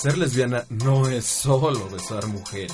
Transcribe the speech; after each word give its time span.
Ser 0.00 0.16
lesbiana 0.16 0.64
no 0.68 1.08
es 1.08 1.24
solo 1.24 1.88
besar 1.88 2.24
mujeres. 2.28 2.72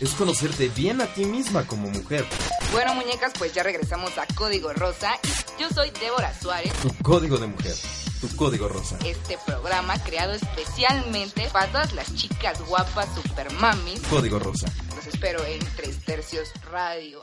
Es 0.00 0.14
conocerte 0.14 0.70
bien 0.70 1.02
a 1.02 1.06
ti 1.06 1.26
misma 1.26 1.66
como 1.66 1.90
mujer. 1.90 2.24
Bueno, 2.72 2.94
muñecas, 2.94 3.32
pues 3.36 3.52
ya 3.52 3.62
regresamos 3.62 4.16
a 4.16 4.26
Código 4.34 4.72
Rosa. 4.72 5.18
Yo 5.58 5.68
soy 5.68 5.90
Débora 6.00 6.32
Suárez. 6.40 6.72
Tu 6.80 6.94
código 7.02 7.36
de 7.36 7.46
mujer. 7.46 7.74
Tu 8.22 8.36
código 8.36 8.68
rosa. 8.68 8.98
Este 9.04 9.36
programa 9.44 10.02
creado 10.02 10.32
especialmente 10.32 11.46
para 11.52 11.70
todas 11.70 11.92
las 11.92 12.14
chicas 12.14 12.66
guapas, 12.66 13.08
super 13.14 13.52
mamis. 13.54 14.00
Código 14.08 14.38
rosa. 14.38 14.66
Los 14.96 15.06
espero 15.06 15.44
en 15.44 15.58
Tres 15.76 16.02
Tercios 16.06 16.50
Radio. 16.70 17.20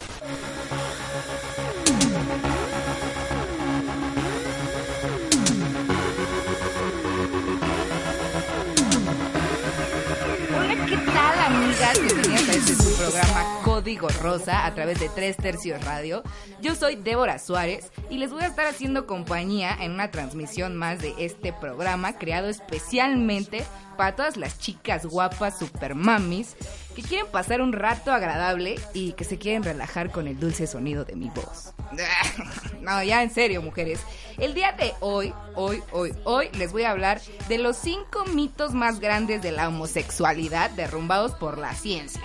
Amigas? 11.48 12.02
Bienvenidas 12.02 12.50
a 12.50 12.54
este 12.54 12.76
su 12.76 12.98
programa 12.98 13.62
Código 13.64 14.10
Rosa 14.22 14.66
a 14.66 14.76
través 14.76 15.00
de 15.00 15.08
Tres 15.08 15.38
Tercios 15.38 15.82
Radio. 15.86 16.22
Yo 16.62 16.76
soy 16.76 16.98
Débora 16.98 17.40
Suárez 17.40 17.90
y 18.10 18.18
les 18.18 18.32
voy 18.32 18.44
a 18.44 18.48
estar 18.48 18.66
haciendo 18.66 19.08
compañía 19.08 19.78
en 19.80 19.92
una 19.92 20.12
transmisión 20.12 20.76
más 20.76 21.00
de 21.00 21.14
este 21.18 21.54
programa 21.54 22.18
creado 22.18 22.50
especialmente 22.50 23.64
para 23.96 24.16
todas 24.18 24.36
las 24.36 24.60
chicas 24.60 25.06
guapas, 25.06 25.58
super 25.58 25.96
mamis, 25.96 26.58
que 26.98 27.04
quieren 27.04 27.28
pasar 27.28 27.62
un 27.62 27.74
rato 27.74 28.12
agradable 28.12 28.80
y 28.92 29.12
que 29.12 29.24
se 29.24 29.38
quieren 29.38 29.62
relajar 29.62 30.10
con 30.10 30.28
el 30.28 30.40
dulce 30.40 30.66
sonido 30.66 31.06
de 31.06 31.16
mi 31.16 31.30
voz. 31.30 31.74
No, 32.82 33.04
ya 33.04 33.22
en 33.22 33.30
serio, 33.30 33.62
mujeres. 33.62 34.00
El 34.38 34.54
día 34.54 34.72
de 34.72 34.94
hoy, 35.02 35.34
hoy, 35.56 35.84
hoy, 35.92 36.14
hoy, 36.24 36.50
les 36.54 36.72
voy 36.72 36.84
a 36.84 36.92
hablar 36.92 37.20
de 37.50 37.58
los 37.58 37.76
cinco 37.76 38.24
mitos 38.34 38.74
más 38.74 39.02
grandes 39.02 39.42
de 39.42 39.52
la 39.52 39.68
homosexualidad 39.68 40.70
derrumbados 40.72 41.34
por 41.34 41.58
la 41.58 41.74
ciencia. 41.76 42.22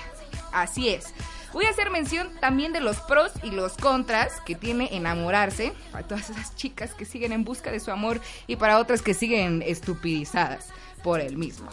Así 0.53 0.89
es. 0.89 1.13
Voy 1.53 1.65
a 1.67 1.71
hacer 1.71 1.91
mención 1.91 2.31
también 2.41 2.73
de 2.73 2.81
los 2.81 2.99
pros 3.01 3.33
y 3.43 3.51
los 3.51 3.77
contras 3.77 4.41
que 4.47 4.55
tiene 4.55 4.89
enamorarse 4.93 5.73
para 5.91 6.07
todas 6.07 6.31
esas 6.31 6.55
chicas 6.55 6.95
que 6.95 7.05
siguen 7.05 7.33
en 7.33 7.45
busca 7.45 7.73
de 7.73 7.81
su 7.81 7.91
amor 7.91 8.21
y 8.47 8.57
para 8.57 8.79
otras 8.79 9.03
que 9.03 9.15
siguen 9.15 9.63
estupidizadas 9.63 10.69
por 11.03 11.21
el 11.21 11.37
mismo. 11.37 11.69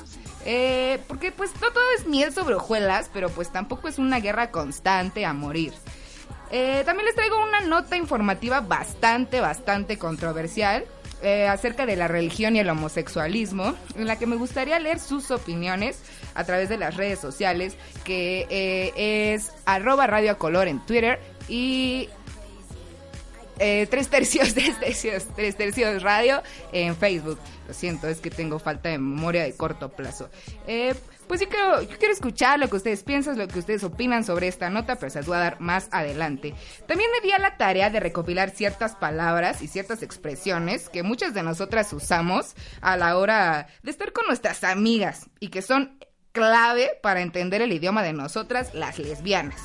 Eh, 0.45 0.99
porque 1.07 1.31
pues 1.31 1.51
no 1.61 1.71
todo 1.71 1.83
es 1.97 2.07
miel 2.07 2.33
sobre 2.33 2.55
hojuelas, 2.55 3.09
pero 3.13 3.29
pues 3.29 3.51
tampoco 3.51 3.87
es 3.87 3.97
una 3.99 4.19
guerra 4.19 4.51
constante 4.51 5.25
a 5.25 5.33
morir. 5.33 5.73
Eh, 6.51 6.81
también 6.85 7.05
les 7.05 7.15
traigo 7.15 7.41
una 7.43 7.61
nota 7.61 7.95
informativa 7.95 8.61
bastante, 8.61 9.39
bastante 9.39 9.99
controversial 9.99 10.85
eh, 11.21 11.47
acerca 11.47 11.85
de 11.85 11.95
la 11.95 12.07
religión 12.07 12.55
y 12.55 12.59
el 12.59 12.69
homosexualismo, 12.69 13.75
en 13.95 14.07
la 14.07 14.17
que 14.17 14.25
me 14.25 14.35
gustaría 14.35 14.79
leer 14.79 14.99
sus 14.99 15.29
opiniones 15.29 16.01
a 16.33 16.43
través 16.45 16.69
de 16.69 16.77
las 16.77 16.95
redes 16.95 17.19
sociales, 17.19 17.75
que 18.03 19.33
es 19.33 19.51
arroba 19.65 20.07
radio 20.07 20.37
color 20.37 20.67
en 20.67 20.79
Twitter 20.79 21.19
y 21.49 22.09
eh, 23.59 23.87
tres 23.89 24.09
tercios, 24.09 24.53
tres 24.53 24.79
tercios, 24.79 25.27
tres 25.35 25.55
tercios 25.55 26.01
radio 26.01 26.41
en 26.71 26.95
Facebook. 26.95 27.37
Lo 27.67 27.73
siento, 27.73 28.07
es 28.07 28.19
que 28.19 28.31
tengo 28.31 28.57
falta 28.59 28.89
de 28.89 28.97
memoria 28.97 29.43
de 29.43 29.53
corto 29.53 29.89
plazo. 29.89 30.29
Eh, 30.65 30.95
pues 31.27 31.41
yo 31.41 31.47
quiero, 31.47 31.83
yo 31.83 31.97
quiero 31.99 32.11
escuchar 32.11 32.57
lo 32.57 32.67
que 32.69 32.77
ustedes 32.77 33.03
piensan, 33.03 33.37
lo 33.37 33.47
que 33.47 33.59
ustedes 33.59 33.83
opinan 33.83 34.23
sobre 34.23 34.47
esta 34.47 34.71
nota, 34.71 34.95
pero 34.95 35.11
se 35.11 35.19
las 35.19 35.27
voy 35.27 35.37
a 35.37 35.41
dar 35.41 35.61
más 35.61 35.87
adelante. 35.91 36.55
También 36.87 37.11
me 37.11 37.21
di 37.21 37.31
a 37.31 37.37
la 37.37 37.55
tarea 37.55 37.91
de 37.91 37.99
recopilar 37.99 38.49
ciertas 38.49 38.95
palabras 38.95 39.61
y 39.61 39.67
ciertas 39.67 40.01
expresiones 40.01 40.89
que 40.89 41.03
muchas 41.03 41.35
de 41.35 41.43
nosotras 41.43 41.93
usamos 41.93 42.55
a 42.81 42.97
la 42.97 43.15
hora 43.15 43.67
de 43.83 43.91
estar 43.91 44.11
con 44.11 44.25
nuestras 44.25 44.63
amigas 44.63 45.29
y 45.39 45.49
que 45.49 45.61
son 45.61 45.99
clave 46.31 46.91
para 47.01 47.21
entender 47.21 47.61
el 47.61 47.73
idioma 47.73 48.03
de 48.03 48.13
nosotras, 48.13 48.73
las 48.73 48.99
lesbianas. 48.99 49.59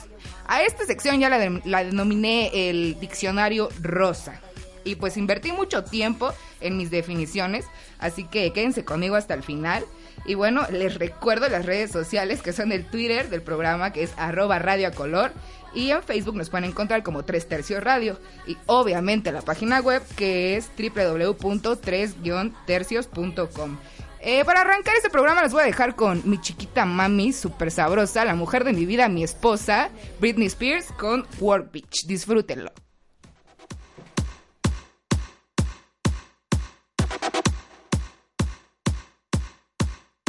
A 0.46 0.62
esta 0.62 0.84
sección 0.86 1.20
ya 1.20 1.28
la, 1.28 1.38
de- 1.38 1.60
la 1.64 1.84
denominé 1.84 2.50
el 2.70 2.98
diccionario 3.00 3.68
rosa. 3.80 4.40
Y 4.86 4.96
pues 4.96 5.16
invertí 5.16 5.50
mucho 5.52 5.82
tiempo 5.84 6.30
en 6.60 6.76
mis 6.76 6.90
definiciones, 6.90 7.64
así 7.98 8.24
que 8.24 8.52
quédense 8.52 8.84
conmigo 8.84 9.16
hasta 9.16 9.32
el 9.32 9.42
final. 9.42 9.82
Y 10.26 10.34
bueno, 10.34 10.66
les 10.70 10.98
recuerdo 10.98 11.48
las 11.48 11.64
redes 11.64 11.90
sociales 11.90 12.42
que 12.42 12.52
son 12.52 12.70
el 12.72 12.84
Twitter 12.86 13.30
del 13.30 13.40
programa 13.42 13.92
que 13.92 14.02
es 14.02 14.12
arroba 14.18 14.58
radio 14.58 14.92
color. 14.92 15.32
Y 15.74 15.90
en 15.90 16.02
Facebook 16.02 16.36
nos 16.36 16.50
pueden 16.50 16.68
encontrar 16.70 17.02
como 17.02 17.24
3 17.24 17.48
tercios 17.48 17.82
radio. 17.82 18.20
Y 18.46 18.56
obviamente 18.66 19.32
la 19.32 19.40
página 19.42 19.80
web 19.80 20.02
que 20.16 20.56
es 20.56 20.68
www.3-tercios.com. 20.78 23.78
Eh, 24.26 24.42
para 24.46 24.62
arrancar 24.62 24.96
este 24.96 25.10
programa 25.10 25.42
les 25.42 25.52
voy 25.52 25.60
a 25.60 25.66
dejar 25.66 25.96
con 25.96 26.22
mi 26.24 26.40
chiquita 26.40 26.86
mami, 26.86 27.34
súper 27.34 27.70
sabrosa, 27.70 28.24
la 28.24 28.34
mujer 28.34 28.64
de 28.64 28.72
mi 28.72 28.86
vida, 28.86 29.06
mi 29.10 29.22
esposa, 29.22 29.90
Britney 30.18 30.46
Spears, 30.46 30.86
con 30.92 31.26
Work 31.40 31.70
Beach. 31.70 32.06
Disfrútenlo. 32.06 32.72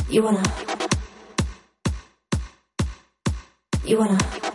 You 0.09 0.23
wanna. 0.23 0.43
You 3.85 3.97
wanna. 3.97 4.54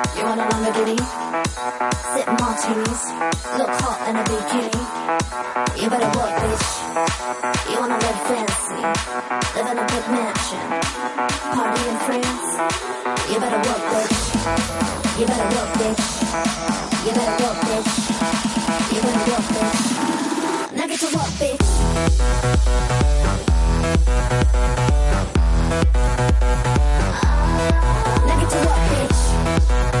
You 0.15 0.23
wanna 0.25 0.43
run 0.43 0.61
the 0.63 0.71
goody? 0.71 0.97
Sip 2.13 2.27
martinis, 2.39 3.03
look 3.57 3.71
hot 3.81 3.99
in 4.09 4.15
a 4.15 4.23
bikini. 4.29 4.81
You 5.81 5.89
better 5.89 6.11
work, 6.19 6.33
bitch. 6.41 6.67
You 7.69 7.77
wanna 7.79 7.97
live 7.97 8.19
fancy, 8.27 8.81
live 9.55 9.67
in 9.71 9.77
a 9.77 9.85
big 9.91 10.05
mansion, 10.11 10.65
party 11.55 11.81
in 11.89 11.97
France. 12.05 12.49
You 13.31 13.37
better 13.39 13.61
work, 13.67 13.83
bitch. 13.91 14.17
You 15.19 15.25
better 15.27 15.49
work, 15.55 15.71
bitch. 15.79 16.03
You 17.05 17.11
better 17.13 17.37
work, 17.43 17.59
bitch. 17.69 17.91
You 18.93 18.99
better 19.01 19.25
work, 19.31 19.45
bitch. 19.55 19.79
Now 20.75 20.87
get 20.87 20.99
to 20.99 21.07
work, 21.15 21.31
bitch. 21.39 21.65
Now 28.27 28.35
get 28.39 28.49
to 28.49 28.57
work, 28.67 28.83
bitch. 28.91 30.00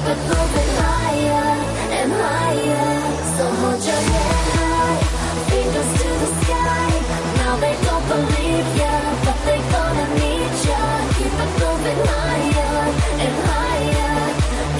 Keep 0.00 0.16
it 0.16 0.22
moving 0.32 0.70
higher 0.80 1.60
and 1.92 2.10
higher. 2.10 3.00
So 3.36 3.44
hold 3.60 3.84
your 3.84 4.02
head 4.10 4.46
high, 4.56 4.96
fingers 5.50 5.90
to 6.00 6.08
the 6.22 6.30
sky. 6.40 6.88
Now 7.36 7.56
they 7.60 7.76
don't 7.84 8.06
believe 8.08 8.68
ya, 8.80 8.96
but 9.26 9.38
they 9.44 9.60
gonna 9.68 10.06
need 10.16 10.52
ya. 10.64 10.80
Keep 11.20 11.36
it 11.44 11.52
moving 11.60 12.00
higher 12.16 12.80
and 13.24 13.36
higher. 13.44 14.16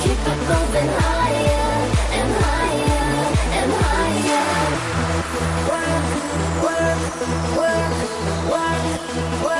Keep 0.01 0.23
it 0.33 0.41
moving 0.49 0.91
higher 1.05 1.69
and 2.17 2.31
higher 2.41 3.13
and 3.61 3.71
higher. 3.85 4.49
Work, 5.69 6.07
work, 6.65 7.01
work, 7.61 7.93
work, 8.49 8.85
work, 9.45 9.60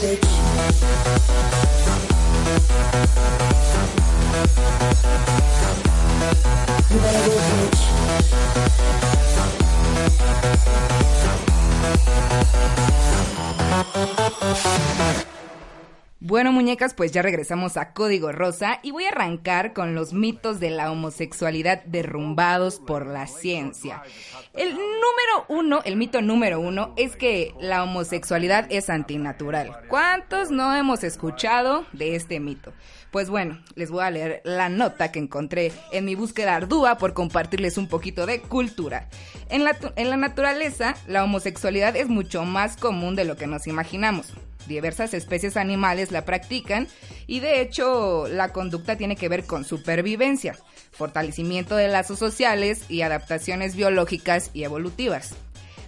bitch. 0.00 0.38
Bueno, 16.28 16.52
muñecas, 16.52 16.92
pues 16.92 17.10
ya 17.10 17.22
regresamos 17.22 17.78
a 17.78 17.94
Código 17.94 18.32
Rosa 18.32 18.80
y 18.82 18.90
voy 18.90 19.04
a 19.04 19.08
arrancar 19.08 19.72
con 19.72 19.94
los 19.94 20.12
mitos 20.12 20.60
de 20.60 20.68
la 20.68 20.92
homosexualidad 20.92 21.82
derrumbados 21.84 22.80
por 22.80 23.06
la 23.06 23.26
ciencia. 23.26 24.02
El 24.52 24.74
número 24.74 25.46
uno, 25.48 25.80
el 25.86 25.96
mito 25.96 26.20
número 26.20 26.60
uno, 26.60 26.92
es 26.98 27.16
que 27.16 27.54
la 27.58 27.82
homosexualidad 27.82 28.66
es 28.68 28.90
antinatural. 28.90 29.74
¿Cuántos 29.88 30.50
no 30.50 30.76
hemos 30.76 31.02
escuchado 31.02 31.86
de 31.94 32.14
este 32.14 32.40
mito? 32.40 32.74
Pues 33.10 33.30
bueno, 33.30 33.58
les 33.74 33.90
voy 33.90 34.04
a 34.04 34.10
leer 34.10 34.42
la 34.44 34.68
nota 34.68 35.10
que 35.10 35.18
encontré 35.18 35.72
en 35.92 36.04
mi 36.04 36.14
búsqueda 36.14 36.56
ardua 36.56 36.98
por 36.98 37.14
compartirles 37.14 37.78
un 37.78 37.88
poquito 37.88 38.26
de 38.26 38.42
cultura. 38.42 39.08
En 39.48 39.64
la, 39.64 39.76
en 39.96 40.10
la 40.10 40.18
naturaleza, 40.18 40.94
la 41.06 41.24
homosexualidad 41.24 41.96
es 41.96 42.08
mucho 42.08 42.44
más 42.44 42.76
común 42.76 43.16
de 43.16 43.24
lo 43.24 43.36
que 43.36 43.46
nos 43.46 43.66
imaginamos. 43.66 44.34
Diversas 44.66 45.14
especies 45.14 45.56
animales 45.56 46.12
la 46.12 46.26
practican 46.26 46.86
y 47.26 47.40
de 47.40 47.62
hecho 47.62 48.28
la 48.28 48.52
conducta 48.52 48.96
tiene 48.96 49.16
que 49.16 49.30
ver 49.30 49.46
con 49.46 49.64
supervivencia, 49.64 50.58
fortalecimiento 50.92 51.76
de 51.76 51.88
lazos 51.88 52.18
sociales 52.18 52.84
y 52.90 53.00
adaptaciones 53.00 53.74
biológicas 53.74 54.50
y 54.52 54.64
evolutivas. 54.64 55.34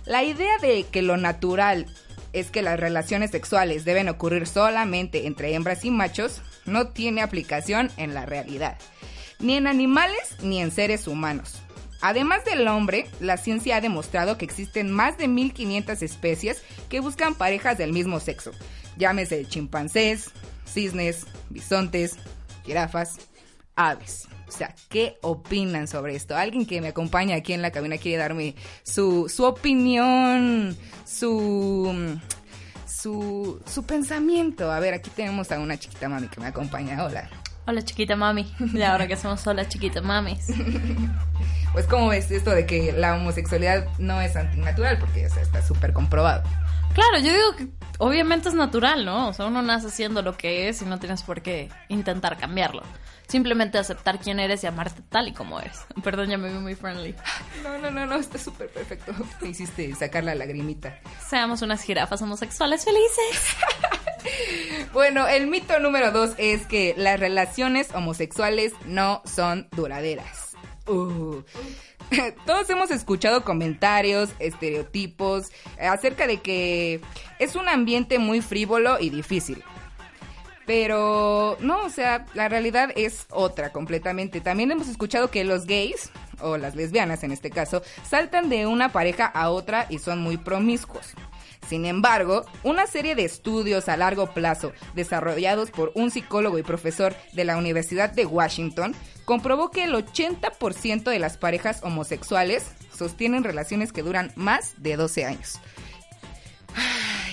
La 0.06 0.24
idea 0.24 0.56
de 0.62 0.86
que 0.90 1.02
lo 1.02 1.18
natural 1.18 1.86
es 2.32 2.50
que 2.50 2.62
las 2.62 2.78
relaciones 2.78 3.30
sexuales 3.30 3.84
deben 3.84 4.08
ocurrir 4.08 4.46
solamente 4.46 5.26
entre 5.26 5.54
hembras 5.54 5.84
y 5.84 5.90
machos 5.90 6.42
no 6.64 6.88
tiene 6.88 7.22
aplicación 7.22 7.90
en 7.96 8.14
la 8.14 8.26
realidad, 8.26 8.78
ni 9.38 9.56
en 9.56 9.66
animales 9.66 10.36
ni 10.42 10.60
en 10.60 10.70
seres 10.70 11.06
humanos. 11.06 11.60
Además 12.02 12.44
del 12.44 12.66
hombre, 12.66 13.06
la 13.20 13.36
ciencia 13.36 13.76
ha 13.76 13.80
demostrado 13.80 14.38
que 14.38 14.46
existen 14.46 14.90
más 14.90 15.18
de 15.18 15.28
1500 15.28 16.02
especies 16.02 16.62
que 16.88 17.00
buscan 17.00 17.34
parejas 17.34 17.76
del 17.76 17.92
mismo 17.92 18.20
sexo. 18.20 18.52
Llámese 18.96 19.44
chimpancés, 19.44 20.30
cisnes, 20.64 21.26
bisontes, 21.50 22.16
jirafas, 22.64 23.18
aves. 23.76 24.29
O 24.50 24.52
sea, 24.52 24.74
¿qué 24.88 25.16
opinan 25.22 25.86
sobre 25.86 26.16
esto? 26.16 26.36
Alguien 26.36 26.66
que 26.66 26.80
me 26.80 26.88
acompaña 26.88 27.36
aquí 27.36 27.52
en 27.52 27.62
la 27.62 27.70
cabina 27.70 27.98
quiere 27.98 28.18
darme 28.18 28.56
su, 28.82 29.28
su 29.28 29.44
opinión, 29.44 30.76
su, 31.06 32.18
su, 32.84 33.62
su 33.64 33.86
pensamiento. 33.86 34.72
A 34.72 34.80
ver, 34.80 34.94
aquí 34.94 35.08
tenemos 35.14 35.52
a 35.52 35.60
una 35.60 35.78
chiquita 35.78 36.08
mami 36.08 36.26
que 36.26 36.40
me 36.40 36.48
acompaña. 36.48 37.04
Hola. 37.04 37.30
Hola 37.64 37.82
chiquita 37.82 38.16
mami. 38.16 38.52
Y 38.74 38.82
ahora 38.82 39.06
que 39.06 39.16
somos 39.16 39.46
hola 39.46 39.68
chiquita 39.68 40.00
mamis. 40.02 40.48
Pues, 41.72 41.86
¿cómo 41.86 42.08
ves 42.08 42.28
esto 42.32 42.50
de 42.50 42.66
que 42.66 42.90
la 42.90 43.14
homosexualidad 43.14 43.86
no 43.98 44.20
es 44.20 44.34
antinatural? 44.34 44.98
Porque 44.98 45.26
o 45.26 45.30
sea, 45.30 45.40
está 45.40 45.62
súper 45.62 45.92
comprobado. 45.92 46.42
Claro, 46.94 47.18
yo 47.18 47.32
digo 47.32 47.56
que 47.56 47.68
obviamente 47.98 48.48
es 48.48 48.56
natural, 48.56 49.04
¿no? 49.04 49.28
O 49.28 49.32
sea, 49.32 49.46
uno 49.46 49.62
nace 49.62 49.88
siendo 49.88 50.20
lo 50.20 50.36
que 50.36 50.68
es 50.68 50.82
y 50.82 50.86
no 50.86 50.98
tienes 50.98 51.22
por 51.22 51.42
qué 51.42 51.68
intentar 51.88 52.36
cambiarlo. 52.38 52.82
Simplemente 53.30 53.78
aceptar 53.78 54.18
quién 54.18 54.40
eres 54.40 54.64
y 54.64 54.66
amarte 54.66 55.02
tal 55.08 55.28
y 55.28 55.32
como 55.32 55.60
eres. 55.60 55.82
Perdón, 56.02 56.30
ya 56.30 56.36
me 56.36 56.52
vi 56.52 56.58
muy 56.58 56.74
friendly. 56.74 57.14
No, 57.62 57.78
no, 57.78 57.90
no, 57.90 58.06
no, 58.06 58.16
está 58.16 58.38
súper 58.38 58.68
perfecto. 58.70 59.12
Me 59.40 59.50
hiciste 59.50 59.94
sacar 59.94 60.24
la 60.24 60.34
lagrimita. 60.34 60.98
Seamos 61.28 61.62
unas 61.62 61.82
jirafas 61.82 62.20
homosexuales 62.22 62.84
felices. 62.84 63.56
Bueno, 64.92 65.26
el 65.26 65.46
mito 65.46 65.78
número 65.80 66.10
dos 66.10 66.32
es 66.36 66.66
que 66.66 66.94
las 66.98 67.18
relaciones 67.18 67.94
homosexuales 67.94 68.74
no 68.84 69.22
son 69.24 69.66
duraderas. 69.72 70.50
Uh. 70.86 71.42
Todos 72.44 72.68
hemos 72.68 72.90
escuchado 72.90 73.42
comentarios, 73.44 74.30
estereotipos 74.40 75.50
eh, 75.78 75.86
acerca 75.86 76.26
de 76.26 76.38
que 76.38 77.00
es 77.38 77.56
un 77.56 77.68
ambiente 77.68 78.18
muy 78.18 78.42
frívolo 78.42 78.98
y 79.00 79.08
difícil. 79.08 79.62
Pero 80.70 81.56
no, 81.58 81.84
o 81.84 81.90
sea, 81.90 82.26
la 82.32 82.48
realidad 82.48 82.90
es 82.94 83.26
otra 83.30 83.72
completamente. 83.72 84.40
También 84.40 84.70
hemos 84.70 84.86
escuchado 84.86 85.28
que 85.28 85.42
los 85.42 85.66
gays, 85.66 86.10
o 86.40 86.58
las 86.58 86.76
lesbianas 86.76 87.24
en 87.24 87.32
este 87.32 87.50
caso, 87.50 87.82
saltan 88.08 88.48
de 88.48 88.68
una 88.68 88.92
pareja 88.92 89.26
a 89.26 89.50
otra 89.50 89.86
y 89.90 89.98
son 89.98 90.20
muy 90.20 90.36
promiscuos. 90.36 91.08
Sin 91.68 91.86
embargo, 91.86 92.44
una 92.62 92.86
serie 92.86 93.16
de 93.16 93.24
estudios 93.24 93.88
a 93.88 93.96
largo 93.96 94.28
plazo 94.28 94.72
desarrollados 94.94 95.72
por 95.72 95.90
un 95.96 96.12
psicólogo 96.12 96.56
y 96.56 96.62
profesor 96.62 97.16
de 97.32 97.44
la 97.44 97.56
Universidad 97.56 98.10
de 98.12 98.26
Washington 98.26 98.94
comprobó 99.24 99.72
que 99.72 99.82
el 99.82 99.94
80% 99.94 101.10
de 101.10 101.18
las 101.18 101.36
parejas 101.36 101.82
homosexuales 101.82 102.70
sostienen 102.96 103.42
relaciones 103.42 103.92
que 103.92 104.04
duran 104.04 104.30
más 104.36 104.80
de 104.80 104.94
12 104.94 105.24
años. 105.24 105.58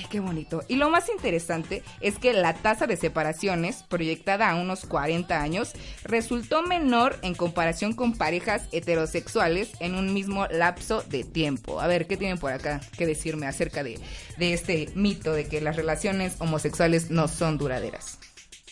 Qué 0.09 0.21
bonito. 0.21 0.63
Y 0.69 0.77
lo 0.77 0.89
más 0.89 1.09
interesante 1.09 1.83
es 1.99 2.17
que 2.17 2.31
la 2.31 2.53
tasa 2.53 2.87
de 2.87 2.95
separaciones, 2.95 3.83
proyectada 3.83 4.49
a 4.49 4.55
unos 4.55 4.85
40 4.85 5.41
años, 5.41 5.73
resultó 6.03 6.63
menor 6.63 7.17
en 7.23 7.35
comparación 7.35 7.93
con 7.93 8.13
parejas 8.13 8.69
heterosexuales 8.71 9.71
en 9.79 9.95
un 9.95 10.13
mismo 10.13 10.47
lapso 10.47 11.03
de 11.03 11.25
tiempo. 11.25 11.81
A 11.81 11.87
ver, 11.87 12.07
¿qué 12.07 12.15
tienen 12.15 12.37
por 12.37 12.53
acá 12.53 12.79
que 12.97 13.05
decirme 13.05 13.47
acerca 13.47 13.83
de, 13.83 13.99
de 14.37 14.53
este 14.53 14.89
mito 14.95 15.33
de 15.33 15.47
que 15.47 15.59
las 15.59 15.75
relaciones 15.75 16.35
homosexuales 16.39 17.11
no 17.11 17.27
son 17.27 17.57
duraderas? 17.57 18.17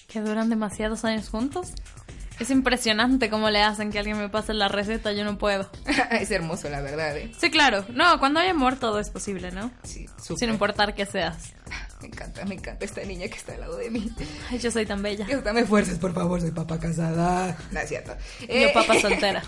Que 0.07 0.21
duran 0.21 0.49
demasiados 0.49 1.03
años 1.03 1.27
juntos. 1.27 1.73
Es 2.39 2.49
impresionante 2.49 3.29
cómo 3.29 3.49
le 3.49 3.61
hacen 3.61 3.91
que 3.91 3.99
alguien 3.99 4.17
me 4.17 4.27
pase 4.29 4.53
la 4.53 4.67
receta, 4.67 5.13
yo 5.13 5.23
no 5.23 5.37
puedo. 5.37 5.69
es 6.11 6.31
hermoso, 6.31 6.69
la 6.69 6.81
verdad, 6.81 7.15
¿eh? 7.17 7.31
Sí, 7.39 7.49
claro. 7.49 7.85
No, 7.89 8.19
cuando 8.19 8.39
hay 8.41 8.49
amor 8.49 8.77
todo 8.77 8.99
es 8.99 9.09
posible, 9.09 9.51
¿no? 9.51 9.71
Sí, 9.83 10.05
súper. 10.21 10.37
Sin 10.39 10.49
importar 10.49 10.95
qué 10.95 11.05
seas. 11.05 11.53
Me 12.01 12.07
encanta, 12.09 12.45
me 12.45 12.53
encanta 12.55 12.85
esta 12.85 13.01
niña 13.03 13.27
que 13.29 13.37
está 13.37 13.53
al 13.53 13.61
lado 13.61 13.77
de 13.77 13.89
mí. 13.89 14.11
Ay, 14.51 14.59
yo 14.59 14.69
soy 14.69 14.85
tan 14.85 15.01
bella. 15.01 15.25
Dios, 15.25 15.43
dame 15.43 15.65
fuerzas, 15.65 15.97
por 15.97 16.13
favor, 16.13 16.39
soy 16.39 16.51
papá 16.51 16.77
casada. 16.79 17.57
No 17.71 17.79
es 17.79 17.89
cierto. 17.89 18.15
Yo 18.41 18.45
Eh, 18.47 18.71
papa 18.73 18.93
soltera. 19.01 19.41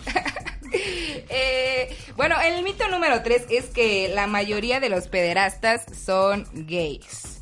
Eh, 1.30 1.96
bueno, 2.16 2.36
el 2.42 2.64
mito 2.64 2.88
número 2.88 3.22
3 3.22 3.44
es 3.50 3.66
que 3.66 4.10
la 4.14 4.26
mayoría 4.28 4.80
de 4.80 4.90
los 4.90 5.08
pederastas 5.08 5.84
son 6.06 6.48
gays. 6.54 7.37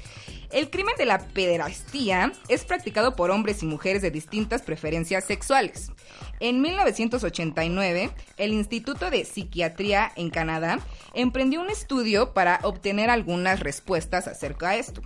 El 0.51 0.69
crimen 0.69 0.95
de 0.97 1.05
la 1.05 1.19
pederastía 1.19 2.31
es 2.47 2.65
practicado 2.65 3.15
por 3.15 3.31
hombres 3.31 3.63
y 3.63 3.65
mujeres 3.65 4.01
de 4.01 4.11
distintas 4.11 4.61
preferencias 4.61 5.25
sexuales. 5.25 5.91
En 6.39 6.61
1989, 6.61 8.11
el 8.37 8.53
Instituto 8.53 9.09
de 9.09 9.25
Psiquiatría 9.25 10.11
en 10.15 10.29
Canadá 10.29 10.79
emprendió 11.13 11.61
un 11.61 11.69
estudio 11.69 12.33
para 12.33 12.59
obtener 12.63 13.09
algunas 13.09 13.59
respuestas 13.59 14.27
acerca 14.27 14.71
de 14.71 14.79
esto. 14.79 15.01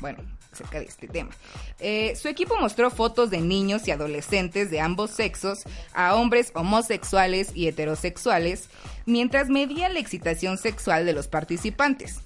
Bueno, 0.00 0.18
acerca 0.52 0.78
de 0.78 0.86
este 0.86 1.08
tema. 1.08 1.30
Eh, 1.78 2.16
su 2.16 2.28
equipo 2.28 2.56
mostró 2.56 2.90
fotos 2.90 3.30
de 3.30 3.40
niños 3.40 3.86
y 3.86 3.90
adolescentes 3.90 4.70
de 4.70 4.80
ambos 4.80 5.10
sexos 5.10 5.64
a 5.92 6.14
hombres 6.14 6.52
homosexuales 6.54 7.50
y 7.54 7.68
heterosexuales 7.68 8.68
mientras 9.06 9.48
medía 9.48 9.88
la 9.88 9.98
excitación 9.98 10.58
sexual 10.58 11.06
de 11.06 11.12
los 11.12 11.26
participantes. 11.28 12.20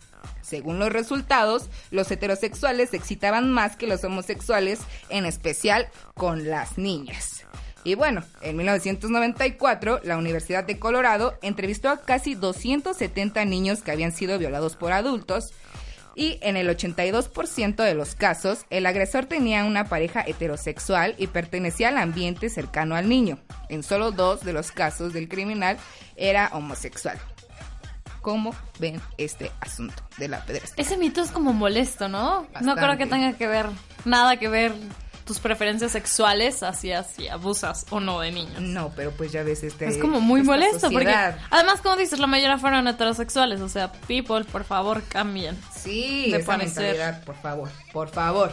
Según 0.48 0.78
los 0.78 0.90
resultados, 0.90 1.68
los 1.90 2.10
heterosexuales 2.10 2.90
se 2.90 2.96
excitaban 2.96 3.52
más 3.52 3.76
que 3.76 3.86
los 3.86 4.02
homosexuales, 4.02 4.80
en 5.10 5.26
especial 5.26 5.88
con 6.14 6.48
las 6.48 6.78
niñas. 6.78 7.44
Y 7.84 7.94
bueno, 7.94 8.24
en 8.40 8.56
1994, 8.56 10.00
la 10.04 10.16
Universidad 10.16 10.64
de 10.64 10.78
Colorado 10.78 11.38
entrevistó 11.42 11.90
a 11.90 12.00
casi 12.00 12.34
270 12.34 13.44
niños 13.44 13.82
que 13.82 13.90
habían 13.90 14.12
sido 14.12 14.38
violados 14.38 14.76
por 14.76 14.92
adultos 14.92 15.52
y 16.14 16.38
en 16.40 16.56
el 16.56 16.68
82% 16.68 17.76
de 17.76 17.94
los 17.94 18.14
casos, 18.14 18.64
el 18.70 18.86
agresor 18.86 19.26
tenía 19.26 19.64
una 19.64 19.84
pareja 19.84 20.24
heterosexual 20.26 21.14
y 21.16 21.28
pertenecía 21.28 21.90
al 21.90 21.98
ambiente 21.98 22.48
cercano 22.48 22.96
al 22.96 23.08
niño. 23.08 23.38
En 23.68 23.82
solo 23.82 24.10
dos 24.10 24.44
de 24.44 24.52
los 24.52 24.72
casos 24.72 25.12
del 25.12 25.28
criminal 25.28 25.76
era 26.16 26.50
homosexual. 26.54 27.18
¿Cómo 28.28 28.54
ven 28.78 29.00
este 29.16 29.50
asunto 29.58 30.02
de 30.18 30.28
la 30.28 30.44
pederastia? 30.44 30.74
Ese 30.82 30.98
mito 30.98 31.22
es 31.22 31.30
como 31.30 31.54
molesto, 31.54 32.10
¿no? 32.10 32.46
No 32.60 32.76
creo 32.76 32.98
que 32.98 33.06
tenga 33.06 33.32
que 33.38 33.46
ver 33.46 33.70
nada 34.04 34.36
que 34.36 34.48
ver 34.50 34.74
tus 35.24 35.38
preferencias 35.40 35.92
sexuales 35.92 36.62
hacia 36.62 37.04
si 37.04 37.26
abusas 37.28 37.86
o 37.88 38.00
no 38.00 38.20
de 38.20 38.30
niños. 38.32 38.60
No, 38.60 38.92
pero 38.94 39.12
pues 39.12 39.32
ya 39.32 39.42
ves 39.44 39.62
este 39.62 39.86
Es 39.88 39.96
como 39.96 40.20
muy 40.20 40.42
molesto 40.42 40.90
porque 40.90 41.04
sociedad. 41.06 41.38
además 41.50 41.80
como 41.80 41.96
dices 41.96 42.18
la 42.18 42.26
mayoría 42.26 42.58
fueron 42.58 42.86
heterosexuales, 42.86 43.62
o 43.62 43.68
sea, 43.70 43.92
people, 43.92 44.44
por 44.44 44.64
favor, 44.64 45.02
cambien. 45.08 45.58
Sí, 45.74 46.30
de 46.30 46.36
esa 46.38 46.46
parecer. 46.46 46.82
mentalidad, 46.82 47.24
por 47.24 47.34
favor, 47.36 47.70
por 47.94 48.10
favor. 48.10 48.52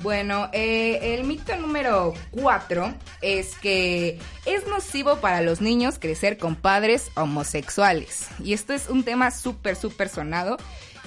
Bueno, 0.00 0.48
eh, 0.52 1.14
el 1.14 1.24
mito 1.24 1.56
número 1.56 2.14
cuatro 2.30 2.94
es 3.20 3.56
que 3.56 4.20
es 4.46 4.66
nocivo 4.68 5.16
para 5.16 5.42
los 5.42 5.60
niños 5.60 5.98
crecer 5.98 6.38
con 6.38 6.54
padres 6.54 7.10
homosexuales. 7.16 8.28
Y 8.42 8.52
esto 8.52 8.74
es 8.74 8.88
un 8.88 9.02
tema 9.02 9.32
súper, 9.32 9.74
súper 9.74 10.08
sonado, 10.08 10.56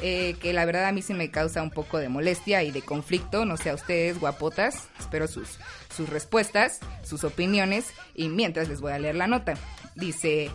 eh, 0.01 0.35
que 0.41 0.51
la 0.51 0.65
verdad 0.65 0.85
a 0.87 0.91
mí 0.91 1.01
sí 1.01 1.13
me 1.13 1.31
causa 1.31 1.63
un 1.63 1.71
poco 1.71 1.99
de 1.99 2.09
molestia 2.09 2.63
y 2.63 2.71
de 2.71 2.81
conflicto. 2.81 3.45
No 3.45 3.55
sé 3.55 3.69
a 3.69 3.75
ustedes, 3.75 4.19
guapotas. 4.19 4.89
Espero 4.99 5.27
sus, 5.27 5.57
sus 5.95 6.09
respuestas, 6.09 6.79
sus 7.01 7.23
opiniones. 7.23 7.93
Y 8.13 8.27
mientras 8.27 8.67
les 8.67 8.81
voy 8.81 8.91
a 8.91 8.99
leer 8.99 9.15
la 9.15 9.27
nota. 9.27 9.53
Dice, 9.95 10.51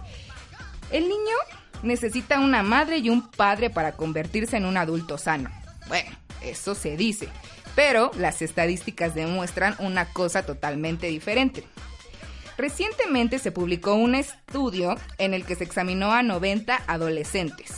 el 0.93 1.05
niño 1.05 1.37
necesita 1.83 2.39
una 2.39 2.63
madre 2.63 2.99
y 2.99 3.09
un 3.09 3.31
padre 3.31 3.71
para 3.71 3.93
convertirse 3.93 4.59
en 4.59 4.67
un 4.67 4.77
adulto 4.77 5.17
sano. 5.17 5.51
Bueno, 5.89 6.11
eso 6.43 6.75
se 6.75 6.97
dice, 6.97 7.29
pero 7.77 8.11
las 8.17 8.43
estadísticas 8.43 9.15
demuestran 9.15 9.77
una 9.79 10.07
cosa 10.13 10.45
totalmente 10.45 11.07
diferente. 11.07 11.63
Recientemente 12.57 13.39
se 13.39 13.53
publicó 13.53 13.95
un 13.95 14.15
estudio 14.15 14.97
en 15.19 15.35
el 15.35 15.45
que 15.45 15.55
se 15.57 15.65
examinó 15.65 16.13
a 16.13 16.23
90 16.23 16.83
adolescentes. 16.87 17.75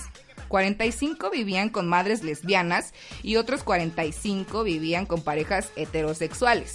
45 0.47 1.31
vivían 1.31 1.69
con 1.69 1.89
madres 1.89 2.23
lesbianas 2.23 2.95
y 3.23 3.37
otros 3.37 3.63
45 3.65 4.63
vivían 4.63 5.05
con 5.05 5.23
parejas 5.23 5.71
heterosexuales. 5.77 6.75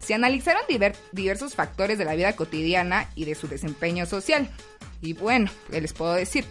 Se 0.00 0.14
analizaron 0.14 0.62
diver- 0.68 0.96
diversos 1.12 1.54
factores 1.54 1.98
de 1.98 2.04
la 2.04 2.14
vida 2.14 2.34
cotidiana 2.34 3.08
y 3.14 3.26
de 3.26 3.34
su 3.34 3.48
desempeño 3.48 4.06
social. 4.06 4.48
Y 5.02 5.12
bueno, 5.12 5.50
¿qué 5.70 5.80
les 5.80 5.92
puedo 5.92 6.14
decir? 6.14 6.44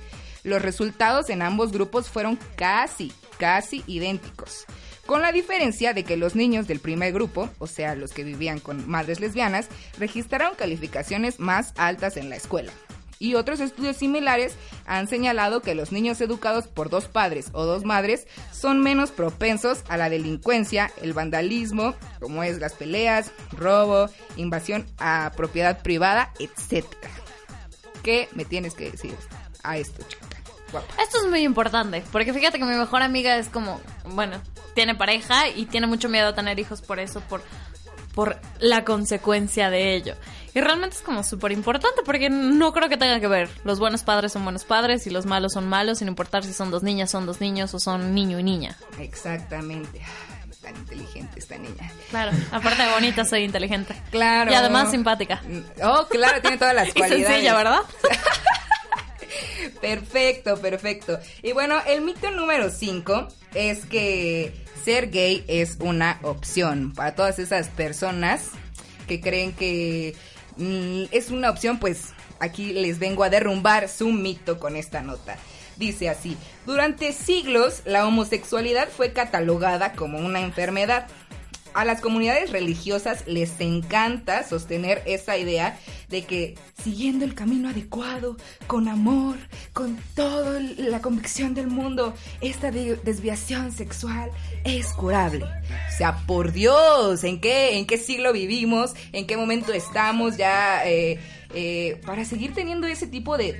Los 0.43 0.61
resultados 0.61 1.29
en 1.31 1.41
ambos 1.41 1.71
grupos 1.71 2.09
fueron 2.09 2.37
casi, 2.55 3.11
casi 3.39 3.83
idénticos. 3.87 4.65
Con 5.05 5.21
la 5.21 5.31
diferencia 5.31 5.93
de 5.93 6.03
que 6.03 6.17
los 6.17 6.35
niños 6.35 6.67
del 6.67 6.79
primer 6.79 7.13
grupo, 7.13 7.49
o 7.59 7.67
sea, 7.67 7.95
los 7.95 8.11
que 8.11 8.23
vivían 8.23 8.59
con 8.59 8.89
madres 8.89 9.19
lesbianas, 9.19 9.67
registraron 9.99 10.55
calificaciones 10.55 11.39
más 11.39 11.73
altas 11.77 12.17
en 12.17 12.29
la 12.29 12.37
escuela. 12.37 12.71
Y 13.19 13.35
otros 13.35 13.59
estudios 13.59 13.97
similares 13.97 14.55
han 14.85 15.07
señalado 15.07 15.61
que 15.61 15.75
los 15.75 15.91
niños 15.91 16.19
educados 16.21 16.67
por 16.67 16.89
dos 16.89 17.05
padres 17.05 17.47
o 17.53 17.65
dos 17.65 17.85
madres 17.85 18.27
son 18.51 18.81
menos 18.81 19.11
propensos 19.11 19.83
a 19.87 19.95
la 19.95 20.09
delincuencia, 20.09 20.91
el 21.01 21.13
vandalismo, 21.13 21.95
como 22.19 22.43
es 22.43 22.59
las 22.59 22.73
peleas, 22.73 23.31
robo, 23.51 24.09
invasión 24.35 24.85
a 24.97 25.31
propiedad 25.37 25.81
privada, 25.81 26.33
etc. 26.39 26.85
¿Qué 28.03 28.27
me 28.33 28.43
tienes 28.43 28.73
que 28.73 28.91
decir 28.91 29.15
a 29.63 29.77
esto, 29.77 30.03
chica? 30.07 30.34
Guapa. 30.79 31.01
Esto 31.01 31.17
es 31.23 31.27
muy 31.29 31.41
importante, 31.43 32.03
porque 32.11 32.33
fíjate 32.33 32.57
que 32.59 32.65
mi 32.65 32.75
mejor 32.75 33.01
amiga 33.01 33.35
es 33.37 33.49
como, 33.49 33.79
bueno, 34.05 34.37
tiene 34.73 34.95
pareja 34.95 35.47
y 35.49 35.65
tiene 35.65 35.87
mucho 35.87 36.09
miedo 36.09 36.29
a 36.29 36.35
tener 36.35 36.59
hijos 36.59 36.81
por 36.81 36.99
eso, 36.99 37.21
por, 37.21 37.41
por 38.13 38.37
la 38.59 38.83
consecuencia 38.83 39.69
de 39.69 39.95
ello. 39.95 40.15
Y 40.53 40.61
realmente 40.61 40.95
es 40.95 41.01
como 41.01 41.21
súper 41.23 41.51
importante, 41.51 42.01
porque 42.05 42.29
no 42.29 42.71
creo 42.71 42.87
que 42.87 42.95
tenga 42.97 43.19
que 43.19 43.27
ver. 43.27 43.49
Los 43.65 43.77
buenos 43.79 44.03
padres 44.03 44.31
son 44.31 44.43
buenos 44.43 44.63
padres 44.63 45.05
y 45.05 45.09
los 45.09 45.25
malos 45.25 45.51
son 45.53 45.67
malos, 45.67 45.99
sin 45.99 46.07
importar 46.07 46.43
si 46.45 46.53
son 46.53 46.71
dos 46.71 46.81
niñas, 46.81 47.11
son 47.11 47.25
dos 47.25 47.41
niños 47.41 47.73
o 47.73 47.79
son 47.79 48.13
niño 48.13 48.39
y 48.39 48.43
niña. 48.43 48.77
Exactamente. 48.99 50.01
Tan 50.61 50.75
inteligente 50.77 51.39
esta 51.39 51.57
niña. 51.57 51.91
Claro, 52.09 52.31
aparte 52.51 52.81
de 52.83 52.91
bonita, 52.93 53.23
soy 53.25 53.43
inteligente. 53.43 54.01
Claro. 54.11 54.49
Y 54.51 54.55
además 54.55 54.89
simpática. 54.91 55.41
Oh, 55.83 56.07
claro, 56.09 56.41
tiene 56.41 56.57
todas 56.57 56.73
las 56.73 56.87
Y 56.95 56.99
cualidades. 56.99 57.27
sencilla, 57.27 57.55
¿verdad? 57.55 57.79
Perfecto, 59.81 60.57
perfecto. 60.57 61.19
Y 61.41 61.53
bueno, 61.53 61.75
el 61.87 62.01
mito 62.01 62.31
número 62.31 62.69
5 62.69 63.27
es 63.53 63.85
que 63.85 64.53
ser 64.83 65.09
gay 65.09 65.43
es 65.47 65.77
una 65.79 66.19
opción 66.21 66.93
para 66.93 67.15
todas 67.15 67.39
esas 67.39 67.69
personas 67.69 68.51
que 69.07 69.21
creen 69.21 69.53
que 69.53 70.15
mm, 70.57 71.03
es 71.11 71.31
una 71.31 71.49
opción, 71.49 71.79
pues 71.79 72.13
aquí 72.39 72.73
les 72.73 72.99
vengo 72.99 73.23
a 73.23 73.29
derrumbar 73.29 73.89
su 73.89 74.11
mito 74.11 74.59
con 74.59 74.75
esta 74.75 75.01
nota. 75.01 75.37
Dice 75.77 76.07
así, 76.09 76.37
durante 76.65 77.11
siglos 77.11 77.81
la 77.85 78.07
homosexualidad 78.07 78.87
fue 78.87 79.11
catalogada 79.11 79.91
como 79.91 80.19
una 80.19 80.39
enfermedad. 80.39 81.07
A 81.75 81.83
las 81.83 81.99
comunidades 81.99 82.51
religiosas 82.51 83.27
les 83.27 83.59
encanta 83.59 84.47
sostener 84.47 85.03
esa 85.05 85.37
idea 85.37 85.77
de 86.07 86.23
que 86.23 86.55
siguiendo 86.81 87.25
el 87.25 87.35
camino 87.35 87.67
adecuado, 87.67 88.37
con 88.65 88.87
amor, 88.87 89.35
con 89.73 89.97
toda 90.15 90.61
la 90.61 91.01
convicción 91.01 91.53
del 91.53 91.67
mundo, 91.67 92.13
esta 92.39 92.71
de- 92.71 92.95
desviación 93.03 93.73
sexual 93.73 94.31
es 94.63 94.87
curable. 94.93 95.43
O 95.43 95.97
sea, 95.97 96.25
por 96.25 96.53
Dios, 96.53 97.25
¿en 97.25 97.41
qué, 97.41 97.77
en 97.77 97.85
qué 97.85 97.97
siglo 97.97 98.31
vivimos? 98.31 98.93
¿En 99.11 99.27
qué 99.27 99.35
momento 99.35 99.73
estamos 99.73 100.37
ya 100.37 100.87
eh, 100.87 101.19
eh, 101.53 101.99
para 102.05 102.23
seguir 102.23 102.53
teniendo 102.53 102.87
ese 102.87 103.05
tipo 103.07 103.37
de- 103.37 103.51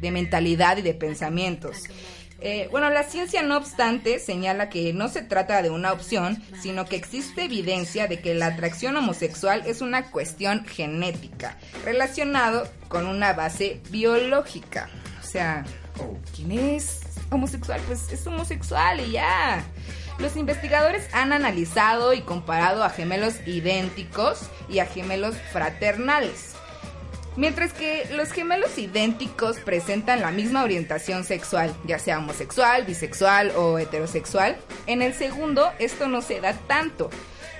de 0.00 0.10
mentalidad 0.10 0.76
y 0.78 0.82
de 0.82 0.94
pensamientos? 0.94 1.84
Eh, 2.40 2.68
bueno, 2.70 2.88
la 2.90 3.02
ciencia 3.02 3.42
no 3.42 3.56
obstante 3.56 4.20
señala 4.20 4.68
que 4.68 4.92
no 4.92 5.08
se 5.08 5.22
trata 5.22 5.60
de 5.60 5.70
una 5.70 5.92
opción, 5.92 6.40
sino 6.60 6.84
que 6.84 6.94
existe 6.94 7.44
evidencia 7.44 8.06
de 8.06 8.20
que 8.20 8.34
la 8.34 8.46
atracción 8.46 8.96
homosexual 8.96 9.64
es 9.66 9.80
una 9.80 10.10
cuestión 10.10 10.64
genética, 10.64 11.56
relacionado 11.84 12.68
con 12.86 13.06
una 13.06 13.32
base 13.32 13.80
biológica. 13.90 14.88
O 15.20 15.26
sea, 15.26 15.64
¿quién 16.36 16.52
es 16.52 17.00
homosexual? 17.30 17.80
Pues 17.88 18.12
es 18.12 18.24
homosexual 18.26 19.00
y 19.00 19.12
ya. 19.12 19.64
Los 20.18 20.36
investigadores 20.36 21.08
han 21.12 21.32
analizado 21.32 22.12
y 22.12 22.20
comparado 22.20 22.84
a 22.84 22.90
gemelos 22.90 23.34
idénticos 23.46 24.42
y 24.68 24.78
a 24.78 24.86
gemelos 24.86 25.36
fraternales. 25.52 26.54
Mientras 27.38 27.72
que 27.72 28.04
los 28.16 28.32
gemelos 28.32 28.76
idénticos 28.78 29.58
presentan 29.58 30.22
la 30.22 30.32
misma 30.32 30.64
orientación 30.64 31.22
sexual, 31.22 31.72
ya 31.86 32.00
sea 32.00 32.18
homosexual, 32.18 32.84
bisexual 32.84 33.52
o 33.54 33.78
heterosexual, 33.78 34.56
en 34.88 35.02
el 35.02 35.14
segundo 35.14 35.70
esto 35.78 36.08
no 36.08 36.20
se 36.20 36.40
da 36.40 36.54
tanto. 36.54 37.10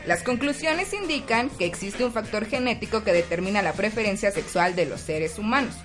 Las 0.05 0.25
conclusiones 0.25 0.93
indican 0.93 1.49
que 1.49 1.65
existe 1.65 2.05
un 2.05 2.13
factor 2.13 2.45
genético 2.47 3.05
que 3.05 3.13
determina 3.13 3.63
la 3.63 3.73
preferencia 3.73 4.33
sexual 4.33 4.75
de 4.75 4.87
los 4.87 5.01
seres 5.01 5.39
humanos. 5.39 5.77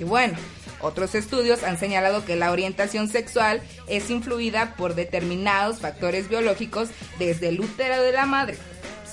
Y 0.00 0.02
bueno, 0.02 0.36
otros 0.80 1.14
estudios 1.14 1.62
han 1.62 1.78
señalado 1.78 2.24
que 2.24 2.34
la 2.34 2.50
orientación 2.50 3.08
sexual 3.08 3.62
es 3.86 4.10
influida 4.10 4.74
por 4.76 4.96
determinados 4.96 5.78
factores 5.78 6.28
biológicos 6.28 6.88
desde 7.20 7.50
el 7.50 7.60
útero 7.60 8.02
de 8.02 8.10
la 8.10 8.26
madre. 8.26 8.58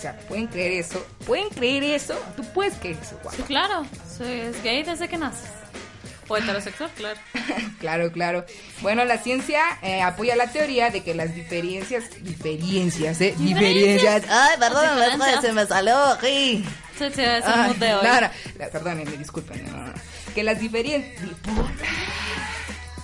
Sea, 0.05 0.15
¿pueden 0.27 0.45
creer 0.45 0.73
eso? 0.73 1.03
¿Pueden 1.25 1.49
creer 1.49 1.83
eso? 1.83 2.13
¿Tú 2.35 2.43
puedes 2.53 2.75
creer 2.75 2.95
eso, 3.01 3.17
guapa? 3.23 3.37
Sí, 3.37 3.41
claro. 3.41 3.87
Soy 4.15 4.33
es 4.41 4.61
gay 4.61 4.83
desde 4.83 5.07
que 5.07 5.17
naces. 5.17 5.49
O 6.27 6.37
heterosexual, 6.37 6.91
claro. 6.95 7.19
Claro, 7.79 8.11
claro. 8.11 8.45
Bueno, 8.83 9.03
la 9.03 9.17
ciencia 9.17 9.61
eh, 9.81 10.03
apoya 10.03 10.35
la 10.35 10.45
teoría 10.45 10.91
de 10.91 11.03
que 11.03 11.15
las 11.15 11.33
diferencias, 11.33 12.03
diferencias, 12.21 13.19
¿eh? 13.19 13.33
Diferencias. 13.35 14.25
Ay, 14.29 14.57
perdón, 14.59 14.85
se 15.41 15.51
me 15.53 15.65
salió, 15.65 15.95
sí. 16.21 16.63
Ay, 16.99 17.67
mood 17.67 17.75
de 17.77 17.95
hoy. 17.95 18.03
no, 18.05 18.21
no, 18.21 18.27
no, 18.59 18.69
perdónenme, 18.71 19.17
disculpen. 19.17 19.65
no, 19.65 19.71
no, 19.71 19.87
no. 19.87 19.93
Que 20.35 20.43
las 20.43 20.59
diferencias... 20.59 21.19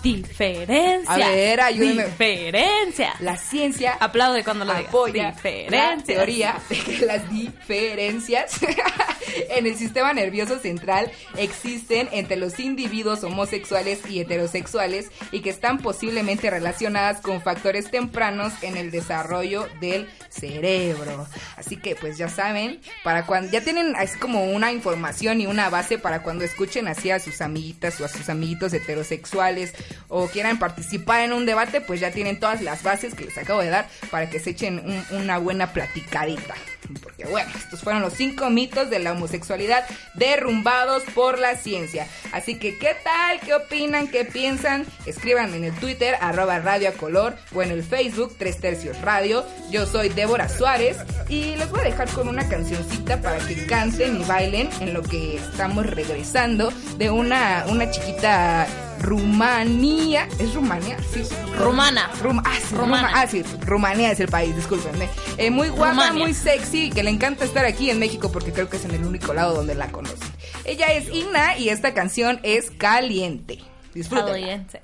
Diferencia. 0.04 1.14
A 1.14 1.18
ver, 1.18 1.62
ayúdeme. 1.62 2.06
Diferencia. 2.06 3.14
La 3.20 3.38
ciencia 3.38 3.94
Aplaude 4.00 4.44
cuando 4.44 4.66
lo 4.66 4.74
apoya 4.74 5.24
la 5.24 5.32
Diferencias. 5.32 6.04
teoría 6.06 6.56
de 6.70 6.78
que 6.80 7.06
las 7.06 7.30
diferencias 7.32 8.60
en 9.50 9.66
el 9.68 9.76
sistema 9.78 10.14
nervioso 10.14 10.60
central 10.60 11.12
existen 11.38 12.10
entre 12.12 12.38
los 12.38 12.60
individuos 12.60 13.24
homosexuales 13.24 14.00
y 14.10 14.20
heterosexuales 14.20 15.12
y 15.32 15.42
que 15.42 15.50
están 15.50 15.78
posiblemente 15.78 16.50
relacionadas 16.50 17.22
con 17.22 17.42
factores 17.42 17.92
tempranos 17.92 18.54
en 18.62 18.78
el 18.78 18.92
desarrollo 18.92 19.68
del 19.80 20.10
cerebro. 20.30 21.28
Así 21.58 21.78
que 21.78 21.96
pues 21.96 22.18
ya 22.18 22.30
saben, 22.30 22.80
para 23.04 23.26
cuando 23.26 23.52
ya 23.52 23.62
tienen 23.62 23.96
es 23.96 24.18
como 24.18 24.46
una 24.46 24.72
información 24.72 25.42
y 25.42 25.46
una 25.46 25.70
base 25.70 25.98
para 25.98 26.24
cuando 26.24 26.44
escuchen 26.44 26.88
así 26.88 27.12
a 27.12 27.20
sus 27.20 27.42
amiguitas 27.42 28.00
o 28.02 28.06
a 28.06 28.08
sus 28.08 28.30
amiguitos 28.30 28.74
heterosexuales 28.74 29.74
o 30.08 30.28
quieran 30.28 30.60
participar 30.60 31.22
en 31.22 31.34
un 31.34 31.46
debate, 31.46 31.82
pues 31.82 32.00
ya 32.00 32.12
tienen 32.12 32.40
todas 32.40 32.62
las 32.62 32.84
bases 32.84 33.14
que 33.14 33.26
les 33.26 33.38
acabo 33.38 33.62
de 33.62 33.70
dar 33.70 33.88
para 34.10 34.30
que 34.30 34.40
se 34.40 34.52
echen 34.52 34.80
un- 35.12 35.18
una 35.22 35.38
buena 35.38 35.74
platicadita. 35.74 36.56
Porque 37.02 37.26
bueno, 37.26 37.50
estos 37.56 37.82
fueron 37.82 38.02
los 38.02 38.14
cinco 38.14 38.50
mitos 38.50 38.90
de 38.90 39.00
la 39.00 39.14
homosexualidad 39.14 39.86
derrumbados 40.16 41.04
por 41.16 41.40
la 41.40 41.56
ciencia. 41.56 42.08
Así 42.34 42.56
que, 42.56 42.78
¿qué 42.78 42.96
tal? 43.04 43.40
¿Qué 43.40 43.54
opinan? 43.54 44.08
¿Qué 44.08 44.26
piensan? 44.26 44.86
Escríbanme 45.06 45.58
en 45.58 45.64
el 45.66 45.74
Twitter, 45.76 46.16
arroba 46.20 46.60
Radio 46.60 46.92
Color, 46.98 47.36
o 47.54 47.62
en 47.64 47.72
el 47.72 47.84
Facebook, 47.84 48.36
Tres 48.38 48.60
Tercios 48.60 49.00
Radio. 49.02 49.46
Yo 49.70 49.86
soy 49.86 50.10
Débora 50.10 50.50
Suárez 50.50 50.98
y 51.30 51.56
les 51.56 51.70
voy 51.70 51.82
a 51.82 51.84
dejar 51.84 52.10
con 52.10 52.28
una 52.28 52.48
cancioncita 52.50 53.22
para 53.22 53.38
que 53.40 53.66
canten 53.68 54.20
y 54.22 54.24
bailen 54.26 54.70
en 54.82 54.94
lo 54.94 55.02
que 55.02 55.38
estamos 55.38 55.86
regresando 55.86 56.72
de 56.98 57.10
una, 57.10 57.66
una 57.70 57.90
chiquita 57.90 58.68
Rumanía. 59.02 60.28
¿Es 60.40 60.54
Rumania? 60.54 60.98
Sí. 61.14 61.24
Rumana. 61.58 62.10
Rum- 62.22 62.42
ah, 62.46 62.54
sí, 62.68 62.76
Rumana. 62.76 63.08
Ruma- 63.10 63.12
ah, 63.16 63.28
sí, 63.28 63.44
Rumanía 63.66 64.12
es 64.12 64.20
el 64.20 64.28
país, 64.28 64.56
discúlpenme. 64.56 65.10
Eh, 65.38 65.50
muy 65.52 65.70
guapa, 65.70 65.92
Rumania. 65.94 66.24
muy 66.24 66.34
sexy, 66.34 66.90
que 66.92 67.04
le 67.04 67.10
encanta 67.10 67.46
estar 67.46 67.66
aquí 67.66 67.90
en 67.90 68.00
México 68.00 68.32
porque 68.32 68.52
creo 68.54 68.70
que 68.70 68.78
es 68.78 68.86
en 68.86 68.92
el 68.92 69.04
único 69.06 69.34
lado 69.34 69.54
donde 69.56 69.76
la 69.76 69.92
conocen. 69.92 70.20
Ella 70.66 70.88
es 70.94 71.10
Ina 71.14 71.58
y 71.58 71.70
esta 71.70 71.94
canción 71.94 72.40
es 72.44 72.72
Caliente. 72.72 73.60
Disfrútenla. 73.94 74.32
Caliente. 74.34 74.82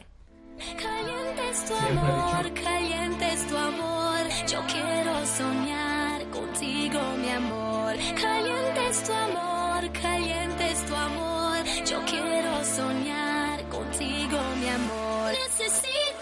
Caliente 0.57 1.49
es 1.51 1.65
tu 1.65 1.75
amor, 1.75 2.53
caliente 2.53 3.33
es 3.33 3.47
tu 3.47 3.57
amor. 3.57 4.17
Yo 4.51 4.59
quiero 4.67 5.25
soñar 5.37 6.21
contigo, 6.31 6.99
mi 7.21 7.29
amor. 7.29 7.93
Caliente 8.19 8.87
es 8.89 9.03
tu 9.03 9.13
amor, 9.13 9.91
caliente 10.01 10.71
es 10.71 10.85
tu 10.85 10.95
amor. 10.95 11.57
Yo 11.85 12.01
quiero 12.05 12.65
soñar 12.75 13.26
contigo, 13.97 14.37
mi 14.59 14.69
amor. 14.69 15.31
Necesito 15.31 16.16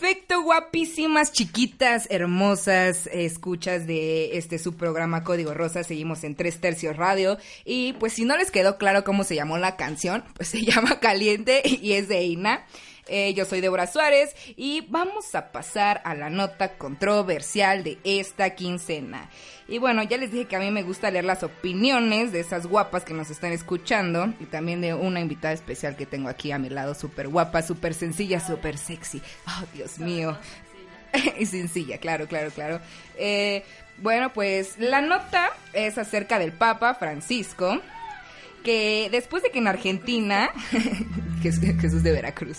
Perfecto, 0.00 0.40
guapísimas, 0.42 1.30
chiquitas, 1.30 2.06
hermosas, 2.08 3.06
eh, 3.08 3.26
escuchas 3.26 3.86
de 3.86 4.38
este 4.38 4.58
su 4.58 4.74
programa 4.74 5.24
Código 5.24 5.52
Rosa. 5.52 5.84
Seguimos 5.84 6.24
en 6.24 6.36
Tres 6.36 6.58
Tercios 6.58 6.96
Radio. 6.96 7.36
Y 7.66 7.92
pues 7.94 8.14
si 8.14 8.24
no 8.24 8.34
les 8.38 8.50
quedó 8.50 8.78
claro 8.78 9.04
cómo 9.04 9.24
se 9.24 9.34
llamó 9.34 9.58
la 9.58 9.76
canción, 9.76 10.24
pues 10.36 10.48
se 10.52 10.62
llama 10.62 11.00
Caliente 11.00 11.60
y 11.64 11.92
es 11.92 12.08
de 12.08 12.22
Ina. 12.22 12.64
Eh, 13.12 13.34
yo 13.34 13.44
soy 13.44 13.60
Débora 13.60 13.88
Suárez 13.88 14.36
y 14.56 14.82
vamos 14.88 15.34
a 15.34 15.50
pasar 15.50 16.00
a 16.04 16.14
la 16.14 16.30
nota 16.30 16.78
controversial 16.78 17.82
de 17.82 17.98
esta 18.04 18.50
quincena. 18.54 19.28
Y 19.66 19.78
bueno, 19.78 20.04
ya 20.04 20.16
les 20.16 20.30
dije 20.30 20.44
que 20.44 20.54
a 20.54 20.60
mí 20.60 20.70
me 20.70 20.84
gusta 20.84 21.10
leer 21.10 21.24
las 21.24 21.42
opiniones 21.42 22.30
de 22.30 22.38
esas 22.38 22.66
guapas 22.66 23.04
que 23.04 23.12
nos 23.12 23.28
están 23.28 23.50
escuchando 23.50 24.32
y 24.38 24.46
también 24.46 24.80
de 24.80 24.94
una 24.94 25.18
invitada 25.18 25.52
especial 25.52 25.96
que 25.96 26.06
tengo 26.06 26.28
aquí 26.28 26.52
a 26.52 26.58
mi 26.58 26.68
lado, 26.68 26.94
súper 26.94 27.26
guapa, 27.26 27.62
súper 27.62 27.94
sencilla, 27.94 28.38
súper 28.38 28.78
sexy. 28.78 29.20
Oh, 29.48 29.64
Dios 29.74 29.98
mío. 29.98 30.38
y 31.38 31.46
sencilla, 31.46 31.98
claro, 31.98 32.28
claro, 32.28 32.52
claro. 32.52 32.80
Eh, 33.18 33.64
bueno, 33.98 34.32
pues 34.32 34.78
la 34.78 35.00
nota 35.00 35.50
es 35.72 35.98
acerca 35.98 36.38
del 36.38 36.52
Papa 36.52 36.94
Francisco, 36.94 37.80
que 38.62 39.08
después 39.10 39.42
de 39.42 39.50
que 39.50 39.58
en 39.58 39.68
Argentina, 39.68 40.50
Jesús 41.42 42.02
de 42.02 42.12
Veracruz, 42.12 42.58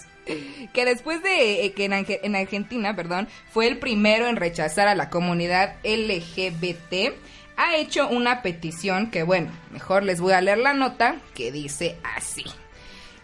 que 0.73 0.85
después 0.85 1.21
de 1.23 1.65
eh, 1.65 1.73
que 1.73 1.85
en, 1.85 1.93
en 1.93 2.35
Argentina, 2.35 2.95
perdón, 2.95 3.27
fue 3.51 3.67
el 3.67 3.79
primero 3.79 4.27
en 4.27 4.35
rechazar 4.35 4.87
a 4.87 4.95
la 4.95 5.09
comunidad 5.09 5.75
LGBT, 5.83 7.13
ha 7.57 7.75
hecho 7.75 8.07
una 8.07 8.41
petición 8.41 9.11
que, 9.11 9.23
bueno, 9.23 9.51
mejor 9.71 10.03
les 10.03 10.19
voy 10.19 10.33
a 10.33 10.41
leer 10.41 10.57
la 10.57 10.73
nota, 10.73 11.17
que 11.35 11.51
dice 11.51 11.97
así. 12.15 12.43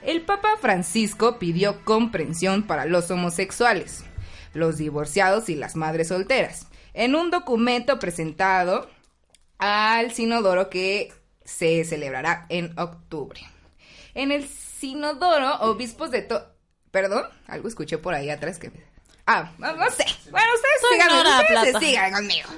El 0.04 0.22
Papa 0.22 0.50
Francisco 0.62 1.40
pidió 1.40 1.84
comprensión 1.84 2.64
para 2.64 2.86
los 2.86 3.10
homosexuales, 3.10 4.04
los 4.54 4.78
divorciados 4.78 5.50
y 5.50 5.56
las 5.56 5.76
madres 5.76 6.10
solteras, 6.10 6.68
en 6.94 7.16
un 7.16 7.32
documento 7.32 8.00
presentado 8.00 8.90
al 9.58 10.12
Sinodoro 10.12 10.70
que 10.70 11.12
se 11.48 11.84
celebrará 11.86 12.46
en 12.50 12.78
octubre. 12.78 13.40
En 14.14 14.32
el 14.32 14.48
Sinodoro, 14.48 15.56
obispos 15.62 16.12
de 16.12 16.22
todo... 16.22 16.54
Perdón, 16.92 17.24
algo 17.48 17.68
escuché 17.68 17.98
por 17.98 18.14
ahí 18.14 18.30
atrás 18.30 18.60
que... 18.60 18.72
Ah, 19.26 19.52
no, 19.58 19.76
no 19.76 19.90
sé. 19.92 20.06
Bueno, 20.30 20.48
ustedes 20.56 20.92
sigan, 20.92 21.62
ustedes 21.62 21.80
sigan 21.84 22.14
conmigo. 22.14 22.50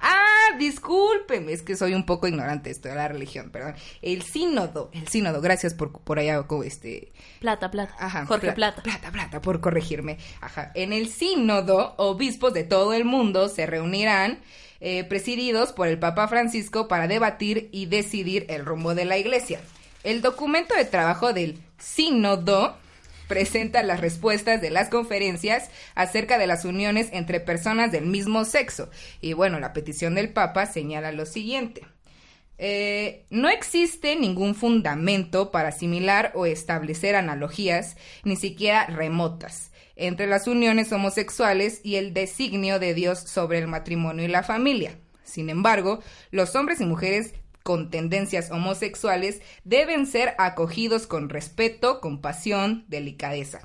Ah, 0.00 0.56
discúlpeme, 0.58 1.52
es 1.52 1.62
que 1.62 1.76
soy 1.76 1.94
un 1.94 2.04
poco 2.04 2.28
ignorante 2.28 2.70
esto 2.70 2.88
de 2.88 2.94
la 2.94 3.08
religión, 3.08 3.50
perdón. 3.50 3.74
El 4.02 4.22
sínodo, 4.22 4.90
el 4.92 5.08
sínodo, 5.08 5.40
gracias 5.40 5.72
por, 5.72 5.92
por 6.02 6.18
allá, 6.18 6.44
este, 6.64 7.12
Plata, 7.40 7.70
plata. 7.70 7.94
Ajá, 7.98 8.26
Jorge 8.26 8.48
pla- 8.52 8.74
Plata. 8.74 8.82
Plata, 8.82 9.10
plata, 9.10 9.40
por 9.40 9.60
corregirme. 9.60 10.18
Ajá. 10.42 10.72
En 10.74 10.92
el 10.92 11.08
sínodo, 11.08 11.94
obispos 11.96 12.52
de 12.52 12.64
todo 12.64 12.92
el 12.92 13.06
mundo 13.06 13.48
se 13.48 13.64
reunirán, 13.66 14.40
eh, 14.86 15.02
presididos 15.04 15.72
por 15.72 15.88
el 15.88 15.98
Papa 15.98 16.28
Francisco, 16.28 16.88
para 16.88 17.08
debatir 17.08 17.70
y 17.72 17.86
decidir 17.86 18.44
el 18.50 18.66
rumbo 18.66 18.94
de 18.94 19.06
la 19.06 19.16
iglesia. 19.16 19.58
El 20.02 20.20
documento 20.20 20.74
de 20.74 20.84
trabajo 20.84 21.32
del 21.32 21.58
sínodo 21.78 22.76
presenta 23.26 23.82
las 23.82 24.00
respuestas 24.00 24.60
de 24.60 24.68
las 24.68 24.90
conferencias 24.90 25.70
acerca 25.94 26.36
de 26.36 26.46
las 26.46 26.66
uniones 26.66 27.08
entre 27.12 27.40
personas 27.40 27.92
del 27.92 28.04
mismo 28.04 28.44
sexo. 28.44 28.90
Y 29.22 29.32
bueno, 29.32 29.58
la 29.58 29.72
petición 29.72 30.14
del 30.14 30.34
Papa 30.34 30.66
señala 30.66 31.12
lo 31.12 31.24
siguiente. 31.24 31.86
Eh, 32.58 33.24
no 33.30 33.48
existe 33.48 34.16
ningún 34.16 34.54
fundamento 34.54 35.50
para 35.50 35.70
asimilar 35.70 36.30
o 36.34 36.44
establecer 36.44 37.16
analogías, 37.16 37.96
ni 38.22 38.36
siquiera 38.36 38.84
remotas, 38.86 39.72
entre 39.96 40.26
las 40.26 40.46
uniones 40.46 40.92
homosexuales 40.92 41.80
y 41.82 41.96
el 41.96 42.14
designio 42.14 42.78
de 42.78 42.94
Dios 42.94 43.18
sobre 43.18 43.58
el 43.58 43.68
matrimonio 43.68 44.24
y 44.24 44.28
la 44.28 44.42
familia. 44.42 44.98
Sin 45.22 45.50
embargo, 45.50 46.00
los 46.30 46.54
hombres 46.54 46.80
y 46.80 46.84
mujeres 46.84 47.34
con 47.62 47.90
tendencias 47.90 48.50
homosexuales 48.50 49.40
deben 49.64 50.06
ser 50.06 50.34
acogidos 50.38 51.06
con 51.06 51.28
respeto, 51.28 52.00
compasión, 52.00 52.84
delicadeza 52.88 53.60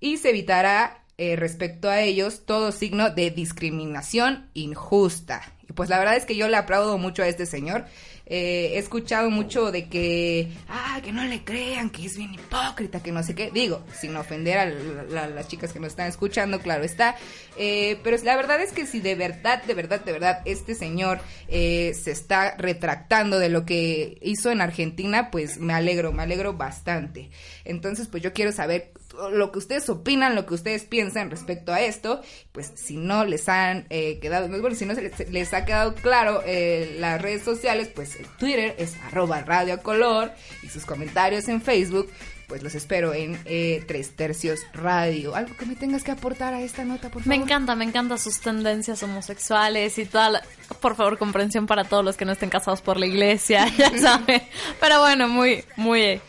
y 0.00 0.18
se 0.18 0.30
evitará 0.30 1.02
eh, 1.18 1.36
respecto 1.36 1.88
a 1.88 2.00
ellos 2.00 2.44
todo 2.44 2.72
signo 2.72 3.10
de 3.10 3.30
discriminación 3.30 4.50
injusta. 4.54 5.42
Y 5.68 5.72
pues 5.72 5.88
la 5.88 5.98
verdad 5.98 6.16
es 6.16 6.26
que 6.26 6.36
yo 6.36 6.48
le 6.48 6.56
aplaudo 6.56 6.98
mucho 6.98 7.22
a 7.22 7.28
este 7.28 7.46
señor. 7.46 7.86
Eh, 8.28 8.72
he 8.74 8.78
escuchado 8.78 9.30
mucho 9.30 9.70
de 9.70 9.88
que, 9.88 10.48
ah, 10.68 11.00
que 11.04 11.12
no 11.12 11.22
le 11.24 11.44
crean, 11.44 11.90
que 11.90 12.04
es 12.06 12.16
bien 12.16 12.34
hipócrita, 12.34 13.00
que 13.00 13.12
no 13.12 13.22
sé 13.22 13.34
qué. 13.36 13.50
Digo, 13.52 13.84
sin 13.98 14.16
ofender 14.16 14.58
a 14.58 14.66
la- 14.66 15.02
la- 15.04 15.28
las 15.28 15.46
chicas 15.48 15.72
que 15.72 15.78
nos 15.78 15.90
están 15.90 16.08
escuchando, 16.08 16.58
claro 16.60 16.82
está. 16.82 17.16
Eh, 17.56 17.98
pero 18.02 18.16
la 18.24 18.34
verdad 18.36 18.60
es 18.60 18.72
que 18.72 18.84
si 18.84 18.98
de 19.00 19.14
verdad, 19.14 19.62
de 19.62 19.74
verdad, 19.74 20.04
de 20.04 20.12
verdad, 20.12 20.42
este 20.44 20.74
señor 20.74 21.20
eh, 21.48 21.94
se 21.94 22.10
está 22.10 22.56
retractando 22.56 23.38
de 23.38 23.48
lo 23.48 23.64
que 23.64 24.18
hizo 24.20 24.50
en 24.50 24.60
Argentina, 24.60 25.30
pues 25.30 25.58
me 25.58 25.72
alegro, 25.72 26.10
me 26.12 26.24
alegro 26.24 26.54
bastante. 26.54 27.30
Entonces, 27.64 28.08
pues 28.08 28.22
yo 28.22 28.32
quiero 28.32 28.50
saber 28.50 28.90
lo 29.30 29.52
que 29.52 29.58
ustedes 29.58 29.88
opinan, 29.88 30.34
lo 30.34 30.46
que 30.46 30.54
ustedes 30.54 30.84
piensan 30.84 31.30
respecto 31.30 31.72
a 31.72 31.80
esto, 31.80 32.20
pues 32.52 32.72
si 32.74 32.96
no 32.96 33.24
les 33.24 33.48
han 33.48 33.86
eh, 33.90 34.18
quedado, 34.20 34.48
bueno, 34.48 34.74
si 34.74 34.86
no 34.86 34.94
se 34.94 35.02
les, 35.02 35.30
les 35.30 35.54
ha 35.54 35.64
quedado 35.64 35.94
claro 35.94 36.42
eh, 36.44 36.96
las 36.98 37.20
redes 37.20 37.42
sociales, 37.42 37.88
pues 37.94 38.16
el 38.16 38.26
Twitter 38.38 38.74
es 38.78 38.96
arroba 39.06 39.42
radio 39.42 39.82
color 39.82 40.32
y 40.62 40.68
sus 40.68 40.84
comentarios 40.84 41.48
en 41.48 41.62
Facebook, 41.62 42.08
pues 42.46 42.62
los 42.62 42.74
espero 42.74 43.12
en 43.12 43.38
eh, 43.44 43.82
Tres 43.86 44.14
Tercios 44.14 44.60
Radio. 44.72 45.34
¿Algo 45.34 45.56
que 45.56 45.66
me 45.66 45.74
tengas 45.74 46.04
que 46.04 46.12
aportar 46.12 46.54
a 46.54 46.60
esta 46.62 46.84
nota, 46.84 47.10
por 47.10 47.22
favor? 47.22 47.26
Me 47.26 47.42
encanta, 47.42 47.74
me 47.74 47.84
encanta 47.84 48.18
sus 48.18 48.40
tendencias 48.40 49.02
homosexuales 49.02 49.98
y 49.98 50.04
toda 50.04 50.30
la... 50.30 50.42
Por 50.80 50.94
favor, 50.94 51.18
comprensión 51.18 51.66
para 51.66 51.84
todos 51.84 52.04
los 52.04 52.16
que 52.16 52.24
no 52.24 52.32
estén 52.32 52.50
casados 52.50 52.82
por 52.82 52.98
la 52.98 53.06
iglesia, 53.06 53.66
ya 53.78 53.96
saben. 53.98 54.42
Pero 54.80 55.00
bueno, 55.00 55.28
muy, 55.28 55.64
muy, 55.76 56.20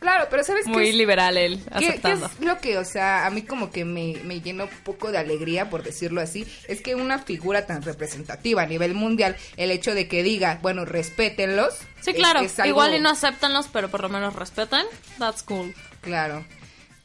Claro, 0.00 0.28
pero 0.30 0.42
¿sabes 0.42 0.64
qué 0.64 0.70
muy 0.70 0.88
es? 0.88 0.94
liberal 0.94 1.36
él, 1.36 1.58
¿Qué, 1.62 1.70
qué 1.80 1.88
aceptando. 1.90 2.26
es 2.26 2.40
lo 2.40 2.58
que, 2.58 2.78
o 2.78 2.84
sea, 2.86 3.26
a 3.26 3.30
mí 3.30 3.42
como 3.42 3.70
que 3.70 3.84
me, 3.84 4.14
me 4.24 4.40
llena 4.40 4.64
un 4.64 4.70
poco 4.82 5.12
de 5.12 5.18
alegría, 5.18 5.68
por 5.68 5.82
decirlo 5.82 6.20
así? 6.22 6.46
Es 6.68 6.80
que 6.80 6.94
una 6.94 7.18
figura 7.18 7.66
tan 7.66 7.82
representativa 7.82 8.62
a 8.62 8.66
nivel 8.66 8.94
mundial, 8.94 9.36
el 9.58 9.70
hecho 9.70 9.94
de 9.94 10.08
que 10.08 10.22
diga, 10.22 10.58
bueno, 10.62 10.86
respétenlos. 10.86 11.74
Sí, 12.00 12.10
es- 12.12 12.16
claro, 12.16 12.40
es 12.40 12.58
algo- 12.58 12.68
igual 12.70 12.94
y 12.94 13.00
no 13.00 13.10
aceptanlos, 13.10 13.68
pero 13.72 13.90
por 13.90 14.00
lo 14.00 14.08
menos 14.08 14.34
respetan. 14.34 14.86
That's 15.18 15.42
cool. 15.42 15.74
Claro. 16.00 16.46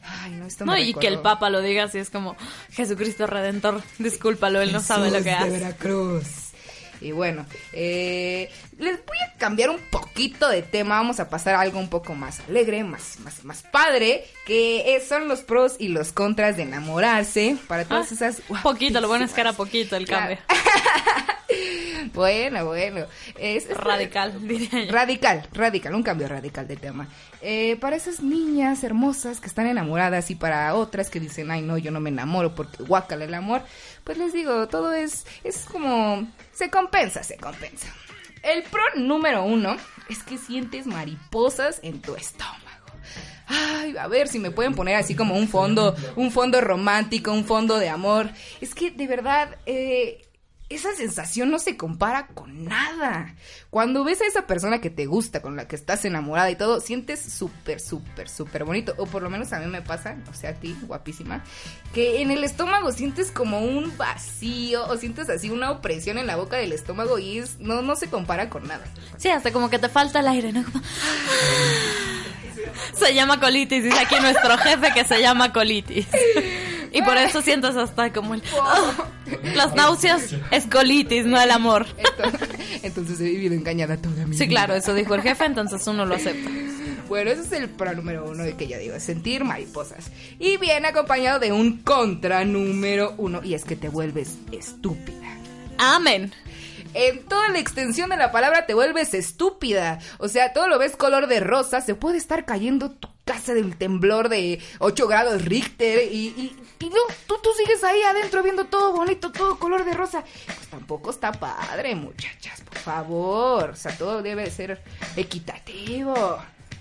Ay, 0.07 0.31
no, 0.31 0.45
esto 0.45 0.65
me 0.65 0.71
No, 0.73 0.77
y 0.77 0.93
que 0.93 1.07
el 1.07 1.19
Papa 1.19 1.49
lo 1.49 1.61
diga 1.61 1.85
así 1.85 1.97
es 1.97 2.09
como 2.11 2.37
Jesucristo 2.71 3.25
Redentor, 3.27 3.81
discúlpalo, 3.97 4.61
él 4.61 4.71
no 4.71 4.79
sabe 4.79 5.09
lo 5.09 5.15
Jesús 5.15 5.23
que 5.25 5.29
de 5.31 5.35
hace. 5.35 5.49
Veracruz. 5.49 6.23
Y 7.01 7.11
bueno, 7.11 7.45
eh, 7.73 8.49
les 8.77 8.97
voy 9.05 9.17
a 9.27 9.37
cambiar 9.37 9.69
un 9.69 9.79
poquito 9.89 10.49
de 10.49 10.61
tema. 10.61 10.95
Vamos 10.97 11.19
a 11.19 11.29
pasar 11.29 11.55
a 11.55 11.61
algo 11.61 11.79
un 11.79 11.89
poco 11.89 12.15
más 12.15 12.39
alegre, 12.47 12.83
más, 12.83 13.19
más, 13.19 13.43
más 13.43 13.63
padre, 13.63 14.25
que 14.45 15.01
son 15.07 15.27
los 15.27 15.41
pros 15.41 15.75
y 15.79 15.89
los 15.89 16.11
contras 16.11 16.57
de 16.57 16.63
enamorarse 16.63 17.57
para 17.67 17.85
todas 17.85 18.11
Ah, 18.11 18.15
esas. 18.15 18.41
Poquito, 18.63 19.01
lo 19.01 19.07
bueno 19.07 19.25
es 19.25 19.31
que 19.33 19.41
era 19.41 19.53
poquito 19.53 19.95
el 19.95 20.05
Claro. 20.05 20.37
Bueno, 22.13 22.65
bueno. 22.65 23.05
Es, 23.37 23.65
es- 23.65 23.77
Radical, 23.77 24.33
diría 24.47 24.85
yo. 24.85 24.91
Radical, 24.91 25.47
radical, 25.53 25.95
un 25.95 26.03
cambio 26.03 26.27
radical 26.27 26.67
de 26.67 26.75
tema. 26.77 27.07
Eh, 27.41 27.77
para 27.79 27.95
esas 27.95 28.21
niñas 28.21 28.83
hermosas 28.83 29.39
que 29.39 29.47
están 29.47 29.67
enamoradas 29.67 30.31
y 30.31 30.35
para 30.35 30.73
otras 30.75 31.09
que 31.09 31.19
dicen, 31.19 31.51
ay 31.51 31.61
no, 31.61 31.77
yo 31.77 31.91
no 31.91 31.99
me 31.99 32.09
enamoro 32.09 32.55
porque 32.55 32.83
guácala 32.83 33.25
el 33.25 33.33
amor, 33.33 33.61
pues 34.03 34.17
les 34.17 34.33
digo, 34.33 34.67
todo 34.67 34.93
es, 34.93 35.25
es 35.43 35.59
como, 35.65 36.27
se 36.53 36.69
compensa, 36.69 37.23
se 37.23 37.37
compensa. 37.37 37.87
El 38.43 38.63
pro 38.63 38.83
número 38.95 39.43
uno 39.43 39.75
es 40.09 40.23
que 40.23 40.37
sientes 40.37 40.85
mariposas 40.87 41.79
en 41.83 42.01
tu 42.01 42.15
estómago. 42.15 42.61
Ay, 43.47 43.95
a 43.97 44.07
ver 44.07 44.27
si 44.27 44.39
me 44.39 44.49
pueden 44.49 44.73
poner 44.73 44.95
así 44.95 45.13
como 45.15 45.35
un 45.35 45.47
fondo, 45.47 45.95
un 46.15 46.31
fondo 46.31 46.61
romántico, 46.61 47.31
un 47.31 47.45
fondo 47.45 47.77
de 47.77 47.89
amor. 47.89 48.29
Es 48.59 48.73
que 48.73 48.89
de 48.89 49.05
verdad, 49.07 49.57
eh, 49.67 50.24
esa 50.67 50.93
sensación 50.95 51.51
no 51.51 51.59
se 51.59 51.77
compara 51.77 52.27
con 52.27 52.65
nada. 52.65 53.35
Cuando 53.69 54.03
ves 54.03 54.21
a 54.21 54.25
esa 54.25 54.47
persona 54.47 54.81
que 54.81 54.89
te 54.89 55.05
gusta, 55.05 55.41
con 55.41 55.55
la 55.55 55.67
que 55.67 55.75
estás 55.75 56.03
enamorada 56.05 56.49
y 56.49 56.55
todo, 56.55 56.79
sientes 56.81 57.21
súper, 57.21 57.79
súper, 57.79 58.27
súper 58.29 58.63
bonito. 58.63 58.95
O 58.97 59.05
por 59.05 59.21
lo 59.21 59.29
menos 59.29 59.53
a 59.53 59.59
mí 59.59 59.67
me 59.67 59.81
pasa, 59.83 60.15
o 60.29 60.33
sea, 60.33 60.49
a 60.51 60.53
ti, 60.53 60.75
guapísima, 60.83 61.43
que 61.93 62.21
en 62.21 62.31
el 62.31 62.43
estómago 62.43 62.91
sientes 62.91 63.29
como 63.31 63.59
un 63.59 63.95
vacío 63.97 64.85
o 64.87 64.97
sientes 64.97 65.29
así 65.29 65.49
una 65.51 65.69
opresión 65.71 66.17
en 66.17 66.25
la 66.27 66.35
boca 66.35 66.57
del 66.57 66.71
estómago 66.73 67.19
y 67.19 67.37
es, 67.37 67.59
no, 67.59 67.81
no 67.83 67.95
se 67.95 68.09
compara 68.09 68.49
con 68.49 68.67
nada. 68.67 68.85
Sí, 69.17 69.29
hasta 69.29 69.51
como 69.51 69.69
que 69.69 69.77
te 69.79 69.87
falta 69.89 70.19
el 70.21 70.27
aire, 70.27 70.51
¿no? 70.51 70.63
Como- 70.65 70.81
Se 72.97 73.13
llama 73.13 73.39
colitis, 73.39 73.83
dice 73.83 73.99
aquí 73.99 74.15
nuestro 74.19 74.57
jefe 74.57 74.91
que 74.93 75.03
se 75.03 75.21
llama 75.21 75.51
colitis. 75.53 76.07
Y 76.95 77.01
por 77.03 77.17
eso 77.17 77.41
sientes 77.41 77.75
hasta 77.75 78.11
como 78.13 78.33
el... 78.33 78.43
Las 79.55 79.75
náuseas 79.75 80.33
es 80.51 80.65
colitis, 80.67 81.25
no 81.25 81.39
el 81.41 81.51
amor. 81.51 81.85
Entonces, 81.97 82.49
entonces 82.83 83.19
he 83.19 83.23
vivido 83.25 83.53
engañada 83.53 83.97
toda 83.97 84.25
mi 84.25 84.35
Sí, 84.35 84.45
vida. 84.45 84.49
claro, 84.61 84.75
eso 84.75 84.93
dijo 84.93 85.13
el 85.15 85.21
jefe, 85.21 85.45
entonces 85.45 85.85
uno 85.87 86.05
lo 86.05 86.15
acepta. 86.15 86.49
Bueno, 87.07 87.29
ese 87.29 87.41
es 87.43 87.51
el 87.51 87.69
pro 87.69 87.93
número 87.93 88.25
uno 88.29 88.43
de 88.43 88.55
que 88.55 88.67
ya 88.67 88.77
digo, 88.79 88.99
sentir 88.99 89.43
mariposas. 89.43 90.11
Y 90.39 90.57
viene 90.57 90.87
acompañado 90.87 91.39
de 91.39 91.51
un 91.51 91.77
contra 91.83 92.43
número 92.45 93.13
uno, 93.17 93.41
y 93.43 93.53
es 93.53 93.63
que 93.63 93.75
te 93.75 93.89
vuelves 93.89 94.37
estúpida. 94.51 95.37
Amén. 95.77 96.33
En 96.93 97.25
toda 97.25 97.49
la 97.49 97.59
extensión 97.59 98.09
de 98.09 98.17
la 98.17 98.31
palabra 98.31 98.65
te 98.65 98.73
vuelves 98.73 99.13
estúpida. 99.13 99.99
O 100.17 100.29
sea, 100.29 100.53
todo 100.53 100.67
lo 100.69 100.79
ves 100.79 100.95
color 100.95 101.27
de 101.27 101.41
rosa, 101.41 101.81
se 101.81 101.93
puede 101.93 102.17
estar 102.17 102.45
cayendo 102.45 102.89
tu 102.91 103.09
casa 103.25 103.53
del 103.53 103.75
temblor 103.75 104.29
de 104.29 104.61
8 104.79 105.07
grados 105.07 105.43
Richter 105.43 106.11
y, 106.11 106.55
y, 106.79 106.89
no, 106.89 107.01
tú, 107.27 107.35
tú 107.41 107.49
sigues 107.57 107.83
ahí 107.83 108.01
adentro 108.03 108.43
viendo 108.43 108.65
todo 108.65 108.93
bonito, 108.93 109.31
todo 109.31 109.57
color 109.57 109.83
de 109.83 109.93
rosa. 109.93 110.23
Pues 110.45 110.67
tampoco 110.69 111.09
está 111.09 111.31
padre, 111.31 111.95
muchachas, 111.95 112.61
por 112.61 112.77
favor. 112.77 113.69
O 113.71 113.75
sea, 113.75 113.97
todo 113.97 114.21
debe 114.21 114.49
ser 114.51 114.81
equitativo. 115.15 116.37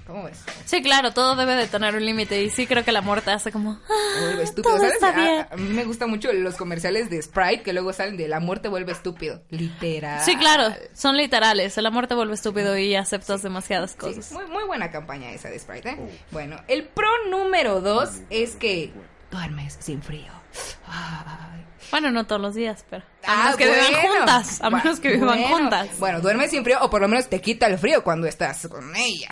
¿Cómo 0.07 0.25
ves? 0.25 0.43
Sí, 0.67 0.83
claro, 0.83 1.13
todo 1.15 1.35
debe 1.35 1.55
de 1.55 1.67
tener 1.67 1.95
un 1.95 2.05
límite 2.05 2.43
y 2.43 2.51
sí 2.51 2.67
creo 2.67 2.85
que 2.85 2.93
la 2.93 3.01
muerte 3.01 3.31
hace 3.31 3.51
como... 3.51 3.79
"Ah, 3.89 4.21
Vuelve 4.21 4.43
estúpido, 4.43 4.71
todo 4.75 4.79
¿sabes? 4.79 4.95
está 4.95 5.09
A- 5.09 5.13
bien. 5.13 5.47
A, 5.51 5.57
mí 5.57 5.69
me 5.75 5.85
gustan 5.85 6.11
mucho 6.11 6.31
los 6.33 6.57
comerciales 6.57 7.09
de 7.09 7.23
Sprite 7.23 7.63
que 7.63 7.73
luego 7.73 7.91
salen 7.95 8.19
de 8.19 8.29
la 8.29 8.39
muerte 8.39 8.69
vuelve 8.69 8.93
estúpido. 8.93 9.43
Literal. 9.49 10.21
Sí, 10.23 10.37
claro, 10.37 10.75
son 10.93 11.17
literales. 11.17 11.79
El 11.79 11.87
amor 11.87 12.07
te 12.07 12.15
vuelve 12.15 12.35
estúpido 12.35 12.77
y 12.77 12.95
aceptas 12.95 13.43
demasiadas 13.43 13.93
Sí, 13.93 13.97
cosas. 13.99 14.31
muy, 14.33 14.45
muy 14.47 14.65
buena 14.65 14.91
campaña 14.91 15.31
esa 15.31 15.49
de 15.49 15.59
Sprite, 15.59 15.91
¿eh? 15.93 15.99
Bueno, 16.31 16.57
el 16.69 16.85
pro 16.85 17.09
número 17.31 17.81
dos 17.81 18.11
es 18.29 18.57
que 18.57 18.93
duermes 19.31 19.79
sin 19.81 20.03
frío. 20.03 20.33
Ay. 20.87 21.65
Bueno, 21.91 22.11
no 22.11 22.27
todos 22.27 22.41
los 22.41 22.55
días, 22.55 22.85
pero... 22.91 23.03
A 23.27 23.33
Ah, 23.33 23.37
menos 23.45 23.57
que 23.57 23.65
vivan 23.67 23.91
bueno. 23.93 24.09
juntas. 24.17 24.61
A 24.63 24.71
menos 24.71 25.01
que 25.01 25.09
vivan 25.13 25.41
Bueno, 25.41 25.57
juntas. 25.57 25.89
Bueno, 25.99 26.21
duermes 26.21 26.51
sin 26.51 26.65
frío 26.65 26.79
o 26.83 26.91
por 26.91 27.01
lo 27.01 27.09
menos 27.09 27.29
te 27.29 27.41
quita 27.41 27.67
el 27.67 27.79
frío 27.79 28.03
cuando 28.05 28.27
estás 28.27 28.67
con 28.69 28.95
ella. 28.97 29.29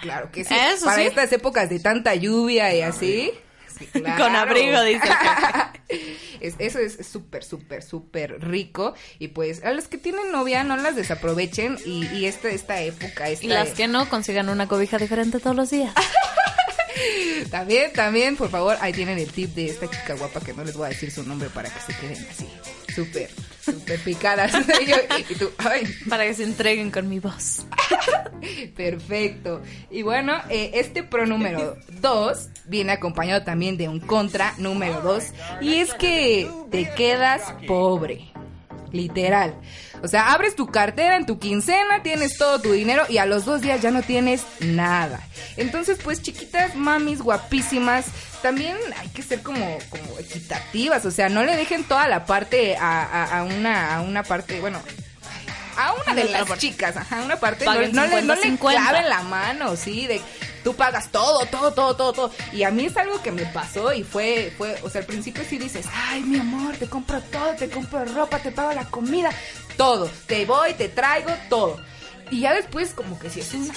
Claro 0.00 0.30
que 0.30 0.44
sí. 0.44 0.54
Eso 0.54 0.86
Para 0.86 0.96
sí. 1.02 1.08
estas 1.08 1.32
épocas 1.32 1.68
de 1.68 1.80
tanta 1.80 2.14
lluvia 2.14 2.74
y 2.74 2.82
así. 2.82 3.32
sí, 3.78 3.86
claro. 3.86 4.22
Con 4.24 4.36
abrigo, 4.36 4.80
dice 4.82 5.08
Es- 6.40 6.54
eso 6.58 6.78
es 6.78 7.06
súper, 7.06 7.42
súper, 7.44 7.82
súper 7.82 8.40
rico. 8.40 8.94
Y 9.18 9.28
pues 9.28 9.64
a 9.64 9.72
los 9.72 9.88
que 9.88 9.98
tienen 9.98 10.30
novia 10.32 10.62
no 10.64 10.76
las 10.76 10.94
desaprovechen. 10.96 11.78
Y, 11.84 12.06
y 12.06 12.26
esta, 12.26 12.48
esta 12.48 12.80
época, 12.80 13.28
esta 13.28 13.44
Y 13.44 13.48
las 13.48 13.70
que 13.70 13.88
no 13.88 14.08
consigan 14.08 14.48
una 14.48 14.68
cobija 14.68 14.98
diferente 14.98 15.38
todos 15.40 15.56
los 15.56 15.70
días. 15.70 15.92
También, 17.50 17.92
también, 17.92 18.36
por 18.36 18.50
favor, 18.50 18.76
ahí 18.80 18.92
tienen 18.92 19.18
el 19.18 19.30
tip 19.30 19.54
de 19.54 19.66
esta 19.66 19.88
chica 19.90 20.14
guapa 20.14 20.40
que 20.40 20.52
no 20.54 20.64
les 20.64 20.74
voy 20.76 20.86
a 20.86 20.88
decir 20.90 21.10
su 21.10 21.22
nombre 21.24 21.48
para 21.50 21.68
que 21.68 21.80
se 21.80 21.98
queden 21.98 22.26
así, 22.30 22.46
súper, 22.94 23.30
súper 23.64 23.98
picadas. 24.00 24.52
Y 24.82 24.86
yo- 24.86 24.96
y 25.30 25.34
tú, 25.34 25.50
ay, 25.58 25.82
Para 26.08 26.24
que 26.24 26.34
se 26.34 26.44
entreguen 26.44 26.90
con 26.90 27.08
mi 27.08 27.18
voz. 27.20 27.66
perfecto. 28.76 29.62
Y 29.90 30.02
bueno, 30.02 30.34
eh, 30.48 30.72
este 30.74 31.02
pro 31.02 31.26
número 31.26 31.76
2 32.00 32.48
viene 32.66 32.92
acompañado 32.92 33.42
también 33.44 33.76
de 33.76 33.88
un 33.88 34.00
contra 34.00 34.54
número 34.58 35.00
2. 35.00 35.24
Y 35.60 35.74
es 35.76 35.94
que 35.94 36.48
te 36.70 36.90
quedas 36.94 37.42
pobre. 37.66 38.30
Literal. 38.94 39.54
O 40.02 40.08
sea, 40.08 40.32
abres 40.32 40.54
tu 40.54 40.68
cartera 40.68 41.16
en 41.16 41.26
tu 41.26 41.38
quincena, 41.40 42.02
tienes 42.02 42.38
todo 42.38 42.60
tu 42.60 42.70
dinero 42.72 43.04
y 43.08 43.18
a 43.18 43.26
los 43.26 43.44
dos 43.44 43.60
días 43.60 43.82
ya 43.82 43.90
no 43.90 44.02
tienes 44.02 44.42
nada. 44.60 45.20
Entonces, 45.56 45.98
pues, 46.02 46.22
chiquitas, 46.22 46.76
mamis, 46.76 47.20
guapísimas, 47.20 48.04
también 48.40 48.76
hay 49.00 49.08
que 49.08 49.22
ser 49.22 49.42
como, 49.42 49.78
como 49.90 50.18
equitativas. 50.20 51.04
O 51.06 51.10
sea, 51.10 51.28
no 51.28 51.42
le 51.42 51.56
dejen 51.56 51.82
toda 51.84 52.06
la 52.06 52.24
parte 52.24 52.76
a, 52.76 53.02
a- 53.02 53.38
a 53.40 53.42
una, 53.42 53.96
a 53.96 54.00
una 54.02 54.22
parte, 54.22 54.60
bueno, 54.60 54.80
a 55.76 55.92
una 55.94 56.14
de 56.14 56.28
las 56.30 56.58
chicas, 56.58 56.96
ajá, 56.96 57.22
una 57.22 57.36
parte, 57.36 57.64
no, 57.64 57.74
no 57.74 57.80
le, 57.80 58.22
no 58.22 58.34
le 58.36 58.42
50-50. 58.42 58.58
claven 58.58 59.08
la 59.08 59.22
mano, 59.22 59.74
sí, 59.74 60.06
de 60.06 60.20
tú 60.64 60.74
pagas 60.74 61.10
todo, 61.12 61.46
todo, 61.46 61.72
todo, 61.72 61.94
todo, 61.94 62.12
todo. 62.12 62.30
Y 62.52 62.64
a 62.64 62.70
mí 62.70 62.86
es 62.86 62.96
algo 62.96 63.22
que 63.22 63.30
me 63.30 63.44
pasó 63.46 63.92
y 63.92 64.02
fue, 64.02 64.52
fue, 64.56 64.76
o 64.82 64.90
sea, 64.90 65.02
al 65.02 65.06
principio 65.06 65.44
sí 65.48 65.58
dices, 65.58 65.86
ay, 66.08 66.22
mi 66.22 66.38
amor, 66.38 66.74
te 66.76 66.88
compro 66.88 67.20
todo, 67.20 67.54
te 67.54 67.68
compro 67.68 68.04
ropa, 68.06 68.38
te 68.38 68.50
pago 68.50 68.72
la 68.72 68.86
comida, 68.86 69.30
todo, 69.76 70.10
te 70.26 70.44
voy, 70.46 70.72
te 70.74 70.88
traigo, 70.88 71.30
todo. 71.48 71.80
Y 72.30 72.40
ya 72.40 72.54
después 72.54 72.94
como 72.94 73.18
que 73.18 73.28
sí 73.30 73.40
es 73.40 73.52
una 73.54 73.74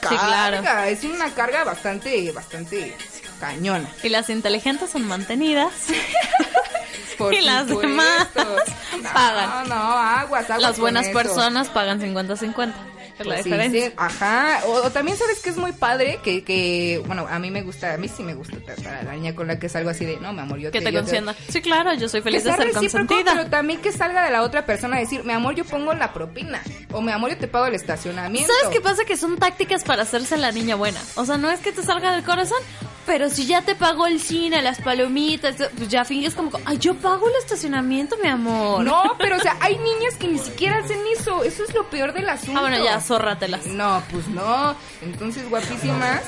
carga, 0.00 0.60
claro. 0.60 0.84
es 0.84 1.02
una 1.02 1.32
carga 1.32 1.64
bastante, 1.64 2.30
bastante 2.30 2.94
cañona. 3.40 3.88
Y 4.02 4.10
las 4.10 4.28
inteligentes 4.28 4.90
son 4.90 5.08
mantenidas. 5.08 5.72
Por 7.18 7.34
Y 7.34 7.40
las 7.42 7.66
demás 7.66 8.28
No, 8.34 9.12
pagan. 9.12 9.68
No, 9.68 9.74
aguas, 9.74 10.44
aguas 10.44 10.62
Las 10.62 10.78
buenas 10.78 11.08
personas 11.08 11.68
pagan 11.68 12.00
50-50. 12.00 12.72
Es 13.20 13.26
la 13.26 13.34
Pues 13.34 13.44
sí, 13.44 13.50
diferencia. 13.50 13.86
sí, 13.88 13.94
ajá. 13.96 14.60
O, 14.66 14.72
o 14.86 14.90
también 14.90 15.16
sabes 15.16 15.40
que 15.40 15.50
es 15.50 15.56
muy 15.56 15.72
padre 15.72 16.18
que, 16.22 16.42
que, 16.44 17.02
bueno, 17.06 17.26
a 17.28 17.38
mí 17.38 17.50
me 17.50 17.62
gusta, 17.62 17.94
a 17.94 17.96
mí 17.96 18.08
sí 18.08 18.22
me 18.22 18.34
gusta 18.34 18.56
tratar 18.58 18.94
a 18.94 19.02
la 19.02 19.12
niña 19.14 19.34
con 19.34 19.46
la 19.46 19.58
que 19.58 19.68
salgo 19.68 19.90
así 19.90 20.04
de, 20.04 20.16
no, 20.18 20.32
mi 20.32 20.40
amor, 20.40 20.58
yo 20.58 20.70
Que 20.70 20.78
te 20.80 20.86
te 20.86 20.92
yo 20.92 21.00
consientan. 21.00 21.34
Sí, 21.48 21.60
claro, 21.60 21.94
yo 21.94 22.08
soy 22.08 22.20
Que 22.20 22.24
feliz 22.24 22.44
de 22.44 22.52
ser 22.56 22.72
consentida. 22.72 23.32
pero 23.34 23.46
también 23.50 23.80
que 23.80 23.92
salga 23.92 24.24
de 24.24 24.30
la 24.30 24.42
otra 24.42 24.66
persona 24.66 24.96
a 24.96 25.00
decir, 25.00 25.24
mi 25.24 25.32
amor, 25.32 25.54
yo 25.54 25.64
pongo 25.64 25.92
la 25.94 26.12
propina. 26.12 26.62
O 26.92 27.00
mi 27.00 27.12
amor, 27.12 27.30
yo 27.30 27.38
te 27.38 27.48
pago 27.48 27.66
el 27.66 27.74
estacionamiento. 27.74 28.52
¿Sabes 28.60 28.74
qué 28.74 28.80
pasa? 28.80 29.04
Que 29.04 29.16
son 29.16 29.36
tácticas 29.38 29.84
para 29.84 30.02
hacerse 30.02 30.36
la 30.36 30.52
niña 30.52 30.74
buena. 30.76 31.00
O 31.16 31.24
sea, 31.24 31.36
no 31.36 31.50
es 31.50 31.60
que 31.60 31.72
te 31.72 31.82
salga 31.82 32.12
del 32.12 32.24
corazón, 32.24 32.58
pero 33.06 33.28
si 33.30 33.46
ya 33.46 33.62
te 33.62 33.74
pagó 33.74 34.06
el 34.06 34.20
cine, 34.20 34.62
las 34.62 34.80
palomitas, 34.80 35.56
pues 35.76 35.88
ya 35.88 36.04
finges 36.04 36.34
como, 36.34 36.50
ay, 36.64 36.78
yo 36.78 36.94
pago 36.94 37.28
el 37.28 37.34
estacionamiento, 37.42 38.16
mi 38.22 38.28
amor. 38.28 38.84
No, 38.84 39.16
pero 39.18 39.36
o 39.36 39.40
sea, 39.40 39.56
hay 39.60 39.76
niñas 39.78 40.14
que 40.18 40.28
ni 40.28 40.38
siquiera 40.38 40.78
hacen 40.78 40.98
eso. 41.18 41.42
Eso 41.44 41.64
es 41.64 41.74
lo 41.74 41.88
peor 41.90 42.12
del 42.12 42.28
asunto. 42.28 42.58
Ah, 42.58 42.62
bueno, 42.62 42.82
ya, 42.84 43.00
zórratelas. 43.10 43.66
No, 43.66 44.02
pues 44.12 44.28
no. 44.28 44.76
Entonces, 45.02 45.48
guapísimas. 45.50 46.22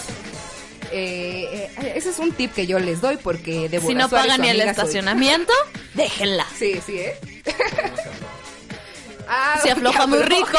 Eh, 0.91 1.71
eh, 1.81 1.93
ese 1.95 2.11
es 2.11 2.19
un 2.19 2.33
tip 2.33 2.53
que 2.53 2.67
yo 2.67 2.79
les 2.79 3.01
doy 3.01 3.17
porque 3.17 3.69
de 3.69 3.81
Si 3.81 3.95
no 3.95 4.09
pagan 4.11 4.43
ni 4.43 4.49
el 4.49 4.61
estacionamiento, 4.61 5.53
déjenla. 5.95 6.47
Sí, 6.59 6.81
sí, 6.85 6.99
¿eh? 6.99 7.19
Ah, 9.29 9.59
Si 9.63 9.69
afloja 9.71 10.07
muy 10.07 10.23
rico, 10.23 10.59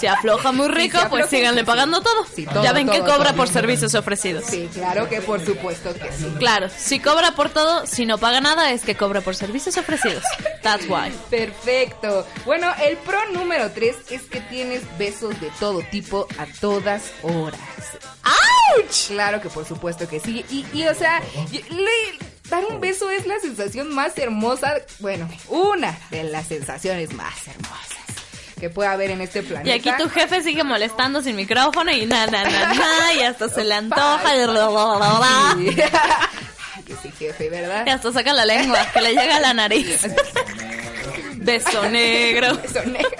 si 0.00 0.06
afloja 0.06 0.52
muy 0.52 0.68
rico, 0.68 0.98
se 1.00 1.08
pues 1.08 1.28
síganle 1.30 1.60
sí. 1.60 1.66
pagando 1.66 2.00
todo. 2.00 2.26
Sí, 2.34 2.46
todo, 2.46 2.62
ya 2.62 2.72
ven 2.72 2.88
que 2.88 3.00
cobra 3.00 3.26
todo. 3.30 3.36
por 3.36 3.48
servicios 3.48 3.94
ofrecidos. 3.94 4.44
Sí, 4.46 4.68
claro 4.72 5.08
que 5.08 5.20
por 5.20 5.44
supuesto 5.44 5.92
que 5.94 6.10
sí. 6.12 6.26
Claro, 6.38 6.68
si 6.76 7.00
cobra 7.00 7.32
por 7.32 7.50
todo, 7.50 7.86
si 7.86 8.06
no 8.06 8.18
paga 8.18 8.40
nada, 8.40 8.72
es 8.72 8.82
que 8.84 8.94
cobra 8.96 9.20
por 9.20 9.34
servicios 9.36 9.76
ofrecidos. 9.76 10.22
That's 10.62 10.86
why. 10.88 11.12
Perfecto. 11.30 12.26
Bueno, 12.44 12.72
el 12.82 12.96
pro 12.98 13.18
número 13.32 13.70
3 13.70 13.96
es 14.10 14.22
que 14.22 14.40
tienes 14.42 14.82
besos 14.98 15.40
de 15.40 15.50
todo 15.58 15.80
tipo 15.90 16.26
a 16.38 16.46
todas 16.60 17.02
horas. 17.22 17.60
¡Auch! 18.24 18.86
Claro 19.08 19.40
que 19.40 19.48
por 19.48 19.64
supuesto 19.66 20.08
que 20.08 20.20
sí. 20.20 20.44
Y, 20.50 20.66
y, 20.72 20.86
o 20.86 20.94
sea, 20.94 21.20
le- 21.70 22.18
dar 22.48 22.64
un 22.66 22.80
beso 22.80 23.10
es 23.10 23.26
la 23.26 23.38
sensación 23.40 23.94
más 23.94 24.16
hermosa, 24.18 24.74
bueno, 24.98 25.28
una 25.48 25.96
de 26.10 26.24
las 26.24 26.46
sensaciones 26.48 27.12
más 27.14 27.46
hermosas 27.46 27.96
que 28.60 28.70
puede 28.70 28.88
haber 28.90 29.10
en 29.10 29.20
este 29.22 29.40
Y 29.40 29.42
planeta. 29.42 29.74
aquí 29.90 30.02
tu 30.02 30.08
jefe 30.10 30.42
sigue 30.42 30.62
molestando 30.62 31.22
sin 31.22 31.34
micrófono 31.34 31.90
y 31.90 32.06
na, 32.06 32.26
na, 32.26 32.44
na, 32.44 32.74
na, 32.74 33.14
y 33.18 33.22
hasta 33.22 33.48
se 33.48 33.64
le 33.64 33.74
antoja 33.74 34.36
y, 34.36 34.46
bla. 34.46 35.56
Ay, 36.76 36.82
que 36.86 36.94
sí, 37.02 37.10
jefe, 37.18 37.48
¿verdad? 37.48 37.84
Y 37.86 37.90
hasta 37.90 38.12
saca 38.12 38.32
la 38.32 38.44
lengua, 38.44 38.78
que 38.92 39.00
le 39.00 39.10
llega 39.14 39.36
a 39.36 39.40
la 39.40 39.54
nariz. 39.54 40.02
Beso 41.36 41.88
negro. 41.88 42.56
Beso 42.58 42.84
negro. 42.84 43.10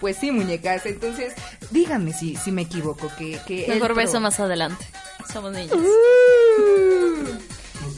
Pues 0.00 0.16
sí, 0.18 0.30
muñecas. 0.32 0.84
Entonces, 0.86 1.32
díganme 1.70 2.12
si, 2.12 2.36
si 2.36 2.50
me 2.52 2.62
equivoco. 2.62 3.10
Que, 3.16 3.38
que 3.46 3.66
Mejor 3.68 3.88
pro- 3.88 3.94
beso 3.96 4.20
más 4.20 4.40
adelante. 4.40 4.84
Somos 5.32 5.52
niños. 5.52 5.76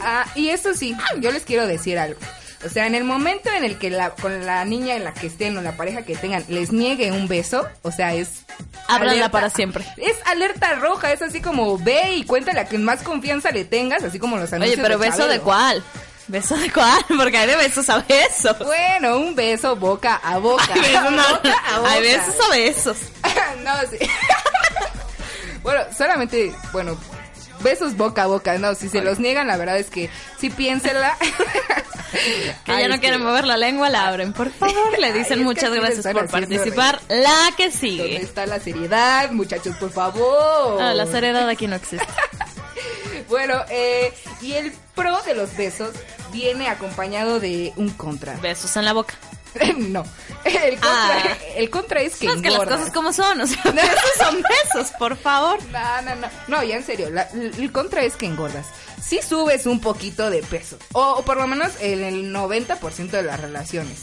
Ah, 0.01 0.27
y 0.35 0.49
eso 0.51 0.75
sí, 0.75 0.95
yo 1.21 1.31
les 1.33 1.43
quiero 1.45 1.67
decir 1.67 1.99
algo. 1.99 2.19
O 2.67 2.71
sea, 2.71 2.87
en 2.87 2.95
el 2.95 3.05
momento 3.05 3.51
en 3.51 3.65
el 3.65 3.79
que 3.79 3.91
la, 3.91 4.11
con 4.11 4.45
la 4.45 4.65
niña 4.65 4.95
en 4.97 5.05
la 5.05 5.15
que 5.15 5.27
estén 5.29 5.57
o 5.57 5.63
la 5.63 5.73
pareja 5.77 6.03
que 6.03 6.17
tengan 6.17 6.45
les 6.49 6.73
niegue 6.73 7.13
un 7.13 7.29
beso, 7.29 7.67
o 7.83 7.91
sea, 7.93 8.13
es... 8.15 8.43
Alerta- 8.89 9.31
para 9.31 9.51
siempre. 9.51 9.85
Es 9.97 10.17
alerta 10.27 10.75
roja, 10.75 11.13
es 11.13 11.23
así 11.23 11.41
como 11.41 11.79
ve 11.79 12.13
y 12.15 12.25
cuéntale 12.25 12.61
a 12.61 12.67
quien 12.67 12.85
más 12.85 13.03
confianza 13.03 13.51
le 13.51 13.65
tengas, 13.65 14.03
así 14.05 14.19
como 14.19 14.37
los 14.37 14.53
anuncios 14.53 14.79
Oye, 14.79 14.83
pero 14.83 14.99
beso 14.99 15.27
de 15.29 15.41
cuál? 15.41 15.83
¿Beso 16.29 16.57
de 16.57 16.71
cuál? 16.73 17.05
Porque 17.17 17.37
hay 17.39 17.47
de 17.47 17.57
besos 17.57 17.89
a 17.89 17.99
besos. 17.99 18.59
Bueno, 18.59 19.19
un 19.19 19.35
beso 19.37 19.77
boca 19.77 20.17
a 20.23 20.39
boca. 20.39 20.65
Hay 20.75 20.81
besos, 20.81 21.13
no, 21.13 21.29
Boca 21.37 21.63
a 21.73 21.79
boca. 21.79 21.93
hay 21.93 22.03
besos 22.03 22.35
a 22.45 22.51
besos. 22.51 22.97
no, 23.65 23.73
sí. 23.91 24.09
bueno, 25.63 25.81
solamente, 25.97 26.53
bueno, 26.73 26.99
besos 27.67 27.97
boca 27.97 28.23
a 28.23 28.27
boca. 28.27 28.57
No, 28.59 28.77
si 28.77 28.89
se 28.89 29.03
los 29.03 29.19
niegan, 29.19 29.49
la 29.49 29.57
verdad 29.57 29.77
es 29.77 29.91
que 29.91 30.09
sí 30.39 30.51
piénsenla. 30.51 31.17
Que 32.65 32.73
Ay, 32.73 32.83
ya 32.85 32.89
no 32.89 32.99
quieren 33.01 33.23
mover 33.23 33.45
la 33.47 33.57
lengua, 33.57 33.91
la 33.91 34.07
abren. 34.07 34.33
Por 34.33 34.51
favor, 34.51 34.99
le 34.99 35.07
Ay, 35.13 35.13
dicen 35.13 35.39
que 35.41 35.45
muchas 35.45 35.71
gracias 35.73 36.07
por 36.07 36.29
participar. 36.31 37.01
La 37.09 37.51
que 37.57 37.65
¿Dónde 37.65 37.79
sigue. 37.79 38.17
está 38.23 38.47
la 38.47 38.59
seriedad, 38.61 39.33
muchachos, 39.33 39.77
por 39.77 39.91
favor? 39.91 40.81
Ah, 40.81 40.95
la 40.95 41.05
seriedad 41.07 41.47
aquí 41.49 41.67
no 41.67 41.77
existe. 41.77 42.07
Bueno, 43.29 43.55
eh, 43.71 44.15
y 44.41 44.53
el 44.53 44.73
pro 44.95 45.21
de 45.23 45.35
los 45.35 45.57
besos 45.57 45.91
viene 46.33 46.69
acompañado 46.69 47.41
de 47.41 47.73
un 47.77 47.91
contra. 47.91 48.35
Besos 48.37 48.77
en 48.77 48.85
la 48.85 48.93
boca. 48.93 49.15
no, 49.79 50.05
el 50.45 50.71
contra, 50.79 51.23
Ah. 51.23 51.37
el 51.57 51.71
contra 51.71 52.01
es 52.03 52.17
que 52.17 52.27
No, 52.27 52.35
es 52.35 52.43
que 52.43 52.51
las 52.51 52.65
cosas 52.65 52.91
como 52.93 53.13
son, 53.13 53.41
o 53.41 53.47
sea, 53.47 53.63
besos 53.73 54.11
son 54.19 54.43
besos, 54.43 54.93
por 54.99 55.17
favor. 55.17 55.59
No, 55.73 56.03
no, 56.03 56.15
no. 56.17 56.29
No, 56.49 56.63
ya 56.65 56.77
en 56.77 56.85
serio, 56.85 57.11
la- 57.11 57.29
el 57.33 57.73
contra 57.73 58.03
es 58.03 58.15
que 58.17 58.27
engordas. 58.27 58.67
Si 59.03 59.21
subes 59.23 59.67
un 59.67 59.81
poquito 59.81 60.31
de 60.31 60.43
peso, 60.43 60.79
o, 60.93 61.01
o 61.19 61.23
por 61.23 61.37
lo 61.37 61.47
menos 61.47 61.73
en 61.81 62.03
el 62.03 62.33
90% 62.35 63.11
de 63.11 63.23
las 63.23 63.39
relaciones. 63.41 63.99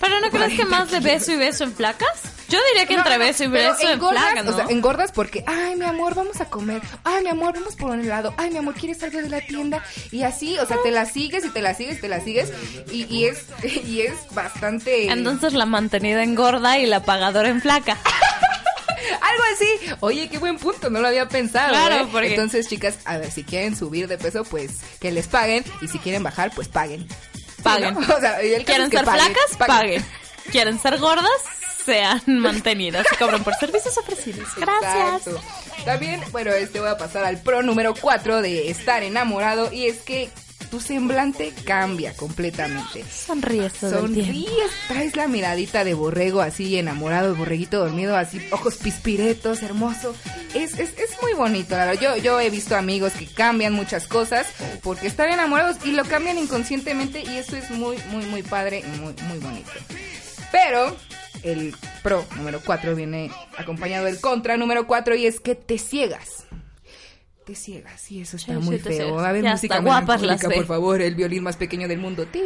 Pero 0.00 0.20
¿no 0.20 0.30
crees 0.30 0.54
que 0.58 0.64
más 0.64 0.90
de 0.90 1.00
beso 1.00 1.32
y 1.32 1.36
beso 1.36 1.64
en 1.64 1.72
placas? 1.72 2.20
Yo 2.48 2.58
diría 2.72 2.86
que 2.86 2.94
entre 2.94 3.18
beso 3.18 3.44
y 3.44 3.48
beso 3.48 3.76
en 3.82 3.88
engordas, 3.90 4.44
¿no? 4.44 4.50
O 4.50 4.56
sea, 4.56 4.64
engordas 4.70 5.12
porque, 5.12 5.44
ay, 5.46 5.76
mi 5.76 5.84
amor, 5.84 6.14
vamos 6.14 6.40
a 6.40 6.46
comer. 6.46 6.80
Ay, 7.04 7.22
mi 7.22 7.28
amor, 7.28 7.54
vamos 7.54 7.76
por 7.76 7.90
un 7.90 8.00
helado. 8.00 8.32
Ay, 8.38 8.50
mi 8.50 8.56
amor, 8.56 8.74
¿quieres 8.74 9.02
algo 9.02 9.18
de 9.20 9.28
la 9.28 9.40
tienda? 9.42 9.84
Y 10.10 10.22
así, 10.22 10.58
o 10.58 10.66
sea, 10.66 10.78
te 10.82 10.90
la 10.90 11.04
sigues 11.04 11.44
y 11.44 11.50
te 11.50 11.60
la 11.60 11.74
sigues, 11.74 12.00
te 12.00 12.08
la 12.08 12.20
sigues. 12.20 12.50
Y, 12.90 13.04
y 13.14 13.26
es 13.26 13.44
y 13.84 14.00
es 14.02 14.14
bastante... 14.32 15.10
Entonces 15.10 15.52
la 15.52 15.66
mantenida 15.66 16.22
engorda 16.22 16.78
y 16.78 16.86
la 16.86 17.02
pagadora 17.02 17.48
en 17.50 17.60
flaca. 17.60 17.98
Algo 19.20 19.42
así. 19.54 19.94
Oye, 20.00 20.28
qué 20.28 20.38
buen 20.38 20.58
punto, 20.58 20.90
no 20.90 21.00
lo 21.00 21.08
había 21.08 21.28
pensado. 21.28 21.68
Claro, 21.70 21.96
¿eh? 22.04 22.08
porque- 22.10 22.30
Entonces, 22.30 22.66
chicas, 22.68 22.98
a 23.04 23.18
ver, 23.18 23.30
si 23.30 23.44
quieren 23.44 23.76
subir 23.76 24.08
de 24.08 24.16
peso, 24.18 24.44
pues 24.44 24.72
que 25.00 25.12
les 25.12 25.26
paguen. 25.28 25.64
Y 25.82 25.88
si 25.88 25.98
quieren 25.98 26.22
bajar, 26.22 26.50
pues 26.54 26.68
paguen. 26.68 27.06
Sí, 27.08 27.62
Paguen. 27.62 27.94
¿no? 27.94 28.00
O 28.16 28.20
sea, 28.20 28.42
y 28.42 28.64
¿Quieren 28.64 28.90
ser 28.90 29.04
paguen, 29.04 29.26
flacas? 29.34 29.56
Paguen. 29.58 30.04
¿Quieren 30.50 30.80
ser 30.80 30.98
gordas? 30.98 31.30
Sean 31.88 32.22
mantenidas. 32.26 33.06
Se 33.08 33.16
cobran 33.18 33.42
por 33.42 33.54
servicios 33.54 33.96
ofrecidos. 33.96 34.46
Gracias. 34.56 35.26
Exacto. 35.26 35.40
También, 35.86 36.20
bueno, 36.32 36.50
este 36.52 36.80
voy 36.80 36.90
a 36.90 36.98
pasar 36.98 37.24
al 37.24 37.40
pro 37.40 37.62
número 37.62 37.94
4 37.98 38.42
de 38.42 38.70
estar 38.70 39.02
enamorado. 39.02 39.72
Y 39.72 39.86
es 39.86 40.00
que 40.00 40.28
tu 40.70 40.80
semblante 40.80 41.54
cambia 41.64 42.12
completamente. 42.14 43.02
Sonríes 43.10 43.72
todo 43.72 44.04
el 44.04 44.12
tiempo. 44.12 44.32
Sonríes, 44.32 44.70
traes 44.86 45.16
la 45.16 45.28
miradita 45.28 45.82
de 45.82 45.94
borrego 45.94 46.42
así 46.42 46.76
enamorado, 46.76 47.34
borreguito 47.34 47.78
dormido, 47.78 48.18
así 48.18 48.38
ojos 48.50 48.76
pispiretos, 48.76 49.62
hermoso. 49.62 50.14
Es, 50.54 50.78
es, 50.78 50.90
es 50.98 51.22
muy 51.22 51.32
bonito, 51.32 51.74
la 51.74 51.86
verdad. 51.86 52.02
Yo, 52.02 52.16
yo 52.22 52.38
he 52.38 52.50
visto 52.50 52.76
amigos 52.76 53.14
que 53.14 53.26
cambian 53.26 53.72
muchas 53.72 54.06
cosas 54.06 54.46
porque 54.82 55.06
están 55.06 55.30
enamorados 55.30 55.78
y 55.86 55.92
lo 55.92 56.04
cambian 56.04 56.36
inconscientemente 56.36 57.22
y 57.22 57.38
eso 57.38 57.56
es 57.56 57.70
muy, 57.70 57.96
muy, 58.10 58.26
muy 58.26 58.42
padre 58.42 58.80
y 58.80 59.00
muy, 59.00 59.14
muy 59.26 59.38
bonito. 59.38 59.72
Pero 60.52 60.96
el 61.42 61.74
pro 62.02 62.24
número 62.36 62.60
4 62.64 62.94
viene 62.94 63.30
acompañado 63.56 64.06
del 64.06 64.20
contra 64.20 64.56
número 64.56 64.86
4 64.86 65.14
y 65.16 65.26
es 65.26 65.40
que 65.40 65.54
te 65.54 65.78
ciegas. 65.78 66.46
Te 67.48 67.54
ciegas 67.54 68.10
y 68.10 68.20
eso 68.20 68.36
está 68.36 68.52
Sí, 68.52 68.58
muy 68.58 68.76
sí, 68.76 68.82
feo. 68.82 69.18
A 69.20 69.32
ver, 69.32 69.42
Ya 69.42 69.52
música 69.52 69.78
guapas 69.78 70.20
las 70.20 70.44
por 70.44 70.66
favor, 70.66 71.00
el 71.00 71.14
violín 71.14 71.44
más 71.44 71.56
pequeño 71.56 71.88
del 71.88 71.98
mundo. 71.98 72.26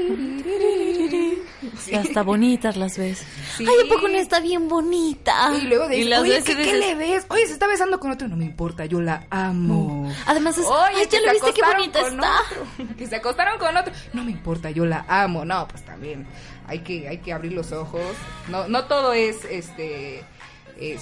Y 1.88 1.94
hasta 1.96 2.22
bonitas 2.22 2.76
las 2.76 2.96
ves. 2.98 3.24
Sí. 3.56 3.66
Ay, 3.68 3.86
¿a 3.88 3.92
poco 3.92 4.06
no 4.06 4.14
está 4.16 4.38
bien 4.38 4.68
bonita? 4.68 5.52
Y 5.60 5.66
luego 5.66 5.88
las 5.88 6.20
oye, 6.20 6.30
ves 6.34 6.40
y 6.42 6.44
¿qué, 6.44 6.56
qué 6.56 6.74
le 6.74 6.94
ves? 6.94 7.26
Oye, 7.30 7.46
se 7.48 7.52
está 7.54 7.66
besando 7.66 7.98
con 7.98 8.12
otro. 8.12 8.28
No 8.28 8.36
me 8.36 8.44
importa, 8.44 8.86
yo 8.86 9.00
la 9.00 9.26
amo. 9.30 10.08
Además 10.26 10.56
es, 10.58 10.66
Oye, 10.66 11.00
ay, 11.00 11.08
ya 11.10 11.20
lo 11.20 11.32
viste 11.32 11.52
qué 11.52 11.62
bonita 11.66 12.00
está. 12.00 12.32
otro. 12.46 12.94
Que 12.96 13.06
se 13.08 13.16
acostaron 13.16 13.58
con 13.58 13.76
otro. 13.76 13.92
No 14.12 14.22
me 14.22 14.30
importa, 14.30 14.70
yo 14.70 14.86
la 14.86 15.04
amo. 15.08 15.44
No, 15.44 15.66
pues 15.66 15.84
también 15.84 16.26
hay 16.68 16.78
que, 16.80 17.08
hay 17.08 17.18
que 17.18 17.32
abrir 17.32 17.52
los 17.52 17.72
ojos. 17.72 18.02
No, 18.48 18.68
no 18.68 18.84
todo 18.84 19.12
es, 19.12 19.44
este, 19.46 20.22
es 20.78 21.00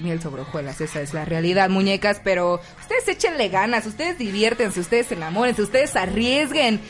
miel 0.00 0.20
sobre 0.20 0.42
hojuelas. 0.42 0.80
Esa 0.80 1.00
es 1.00 1.14
la 1.14 1.24
realidad, 1.24 1.68
muñecas. 1.68 2.20
Pero 2.22 2.60
ustedes 2.80 3.06
échenle 3.08 3.48
ganas, 3.48 3.86
ustedes 3.86 4.18
diviértense, 4.18 4.80
ustedes 4.80 5.06
se 5.08 5.14
enamoren, 5.14 5.54
ustedes 5.58 5.94
arriesguen. 5.96 6.80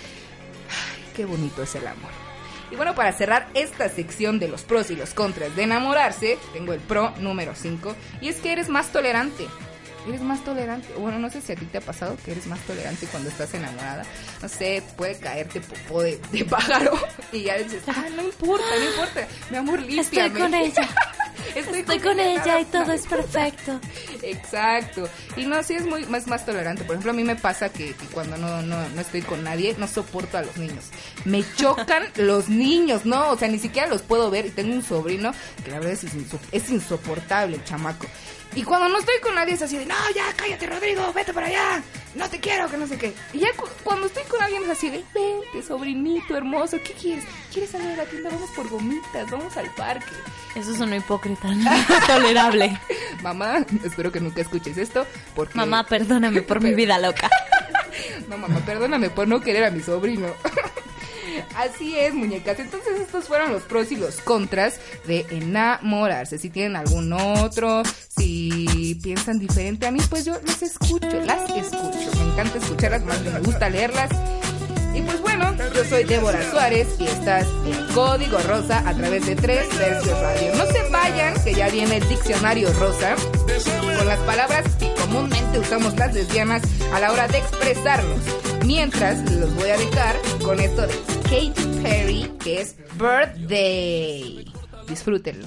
Ay, 0.70 1.04
qué 1.16 1.24
bonito 1.24 1.62
es 1.62 1.74
el 1.74 1.86
amor. 1.86 2.10
Y 2.70 2.76
bueno, 2.76 2.94
para 2.94 3.12
cerrar 3.12 3.48
esta 3.54 3.88
sección 3.88 4.38
de 4.38 4.46
los 4.46 4.62
pros 4.62 4.90
y 4.92 4.96
los 4.96 5.12
contras 5.12 5.56
de 5.56 5.64
enamorarse, 5.64 6.38
tengo 6.52 6.72
el 6.72 6.78
pro 6.80 7.10
número 7.18 7.54
5, 7.56 7.96
y 8.20 8.28
es 8.28 8.36
que 8.36 8.52
eres 8.52 8.68
más 8.68 8.92
tolerante. 8.92 9.44
Eres 10.06 10.20
más 10.22 10.42
tolerante. 10.44 10.88
Bueno, 10.96 11.18
no 11.18 11.28
sé 11.30 11.40
si 11.42 11.52
a 11.52 11.56
ti 11.56 11.66
te 11.66 11.78
ha 11.78 11.80
pasado 11.80 12.16
que 12.24 12.30
eres 12.30 12.46
más 12.46 12.60
tolerante 12.60 13.06
cuando 13.10 13.28
estás 13.28 13.52
enamorada. 13.54 14.04
No 14.40 14.48
sé, 14.48 14.82
puede 14.96 15.18
caerte 15.18 15.60
popó 15.60 16.02
de, 16.02 16.18
de 16.30 16.44
pájaro 16.44 16.92
y 17.32 17.42
ya 17.42 17.58
dices, 17.58 17.82
ah, 17.88 18.04
no 18.14 18.22
importa, 18.22 18.64
no 18.78 18.84
importa. 18.84 19.26
Mi 19.50 19.56
amor, 19.56 19.80
Estoy 19.80 19.96
límpiame. 19.96 20.38
con 20.40 20.54
ella. 20.54 20.88
Estoy, 21.54 21.80
Estoy 21.80 21.98
con 22.00 22.20
ella 22.20 22.60
y 22.60 22.64
todo 22.66 22.92
es 22.92 23.06
perfecto. 23.06 23.80
Exacto. 24.22 25.08
Y 25.36 25.46
no, 25.46 25.62
sí 25.62 25.74
es 25.74 25.86
muy 25.86 26.04
más, 26.06 26.26
más 26.26 26.44
tolerante. 26.44 26.84
Por 26.84 26.94
ejemplo, 26.94 27.12
a 27.12 27.14
mí 27.14 27.24
me 27.24 27.36
pasa 27.36 27.68
que, 27.70 27.94
que 27.94 28.06
cuando 28.06 28.36
no, 28.36 28.62
no, 28.62 28.88
no 28.88 29.00
estoy 29.00 29.22
con 29.22 29.42
nadie, 29.44 29.74
no 29.78 29.88
soporto 29.88 30.38
a 30.38 30.42
los 30.42 30.56
niños. 30.56 30.86
Me 31.24 31.44
chocan 31.56 32.04
los 32.16 32.48
niños, 32.48 33.04
¿no? 33.04 33.30
O 33.30 33.36
sea, 33.36 33.48
ni 33.48 33.58
siquiera 33.58 33.88
los 33.88 34.02
puedo 34.02 34.30
ver. 34.30 34.46
Y 34.46 34.50
tengo 34.50 34.72
un 34.74 34.82
sobrino 34.82 35.32
que 35.64 35.70
la 35.70 35.78
verdad 35.78 35.92
es, 35.92 36.04
es 36.52 36.70
insoportable 36.70 37.56
el 37.56 37.64
chamaco. 37.64 38.06
Y 38.54 38.62
cuando 38.64 38.88
no 38.88 38.98
estoy 38.98 39.20
con 39.22 39.34
nadie 39.34 39.54
es 39.54 39.62
así 39.62 39.78
de, 39.78 39.86
no, 39.86 39.94
ya, 40.14 40.24
cállate, 40.34 40.66
Rodrigo, 40.66 41.12
vete 41.12 41.32
para 41.32 41.46
allá. 41.46 41.82
No 42.14 42.28
te 42.28 42.40
quiero, 42.40 42.68
que 42.68 42.76
no 42.76 42.86
sé 42.88 42.98
qué. 42.98 43.14
Y 43.32 43.38
ya 43.38 43.48
cu- 43.56 43.68
cuando 43.84 44.06
estoy 44.06 44.24
con 44.24 44.42
alguien 44.42 44.64
es 44.64 44.70
así 44.70 44.90
de, 44.90 45.04
vente, 45.14 45.62
sobrinito 45.66 46.36
hermoso, 46.36 46.76
¿qué 46.84 46.92
quieres? 46.92 47.24
¿Quieres 47.52 47.70
salir 47.70 47.88
a 47.88 47.96
la 47.98 48.04
tienda? 48.04 48.30
Vamos 48.30 48.50
por 48.50 48.68
gomitas, 48.68 49.30
vamos 49.30 49.56
al 49.56 49.70
parque. 49.74 50.10
Eso 50.56 50.72
es 50.72 50.80
un 50.80 50.92
hipócrita, 50.92 51.48
no 51.54 51.70
tolerable. 52.08 52.76
Mamá, 53.22 53.64
espero 53.84 54.10
que 54.10 54.18
nunca 54.20 54.40
escuches 54.40 54.76
esto, 54.76 55.06
porque... 55.36 55.56
Mamá, 55.56 55.84
perdóname 55.84 56.42
por 56.42 56.60
mi 56.60 56.74
vida 56.74 56.98
loca. 56.98 57.30
No, 58.28 58.38
mamá, 58.38 58.60
perdóname 58.64 59.10
por 59.10 59.26
no 59.28 59.40
querer 59.40 59.64
a 59.64 59.70
mi 59.70 59.80
sobrino. 59.80 60.28
Así 61.56 61.98
es, 61.98 62.14
muñecas. 62.14 62.58
Entonces 62.58 63.00
estos 63.00 63.26
fueron 63.26 63.52
los 63.52 63.62
pros 63.62 63.90
y 63.92 63.96
los 63.96 64.16
contras 64.16 64.80
de 65.06 65.26
enamorarse. 65.30 66.38
Si 66.38 66.50
tienen 66.50 66.76
algún 66.76 67.12
otro, 67.12 67.82
si 68.16 68.98
piensan 69.02 69.38
diferente 69.38 69.86
a 69.86 69.90
mí, 69.90 70.00
pues 70.08 70.24
yo 70.24 70.34
las 70.46 70.62
escucho, 70.62 71.08
las 71.24 71.50
escucho. 71.50 72.10
Me 72.16 72.32
encanta 72.32 72.58
escucharlas, 72.58 73.02
más 73.04 73.22
me 73.22 73.40
gusta 73.40 73.68
leerlas. 73.68 74.10
Y 74.94 75.02
pues 75.02 75.20
bueno, 75.20 75.54
yo 75.74 75.84
soy 75.84 76.04
Débora 76.04 76.42
Suárez 76.50 76.88
y 76.98 77.04
estás 77.04 77.46
en 77.66 77.94
Código 77.94 78.38
Rosa 78.38 78.82
a 78.88 78.94
través 78.94 79.26
de 79.26 79.36
Tres 79.36 79.68
Tercios 79.68 80.20
Radio. 80.20 80.54
No 80.56 80.66
se 80.66 80.82
vayan, 80.90 81.34
que 81.42 81.54
ya 81.54 81.68
viene 81.68 81.98
el 81.98 82.08
diccionario 82.08 82.72
rosa 82.74 83.14
con 83.98 84.06
las 84.06 84.18
palabras 84.20 84.64
que 84.76 84.92
comúnmente 84.94 85.58
usamos 85.58 85.96
las 85.96 86.14
lesbianas 86.14 86.62
a 86.92 87.00
la 87.00 87.12
hora 87.12 87.28
de 87.28 87.38
expresarnos. 87.38 88.20
Mientras 88.66 89.30
los 89.30 89.54
voy 89.54 89.70
a 89.70 89.76
dejar 89.76 90.16
con 90.42 90.60
esto 90.60 90.86
de 90.86 90.94
Katy 91.24 91.80
Perry, 91.82 92.32
que 92.42 92.60
es 92.60 92.76
Birthday. 92.98 94.52
Disfrútenlo. 94.88 95.46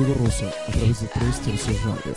Código 0.00 0.24
Rosa 0.24 0.48
a 0.66 0.72
través 0.72 1.02
de 1.02 1.08
Tres 1.08 1.40
Tercios 1.40 1.82
Radio. 1.82 2.14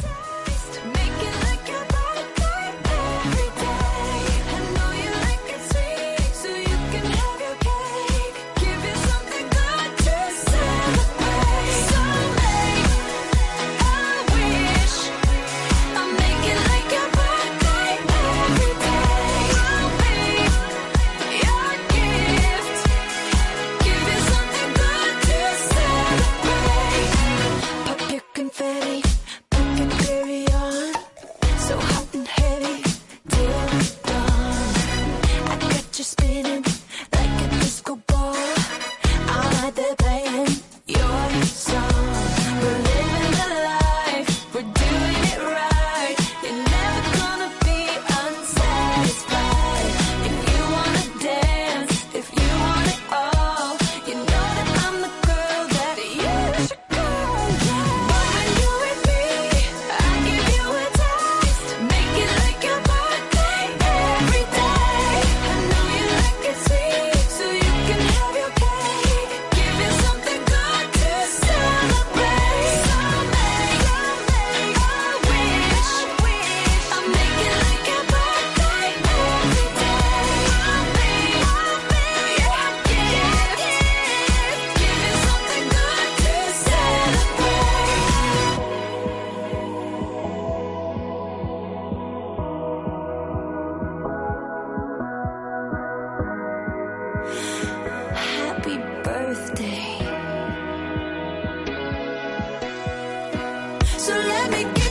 make 104.53 104.82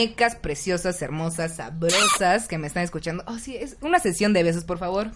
muñecas 0.00 0.34
preciosas, 0.36 1.02
hermosas, 1.02 1.56
sabrosas 1.56 2.48
que 2.48 2.58
me 2.58 2.66
están 2.66 2.84
escuchando. 2.84 3.22
Oh, 3.26 3.38
sí, 3.38 3.56
es 3.56 3.76
una 3.82 3.98
sesión 3.98 4.32
de 4.32 4.42
besos, 4.42 4.64
por 4.64 4.78
favor. 4.78 5.10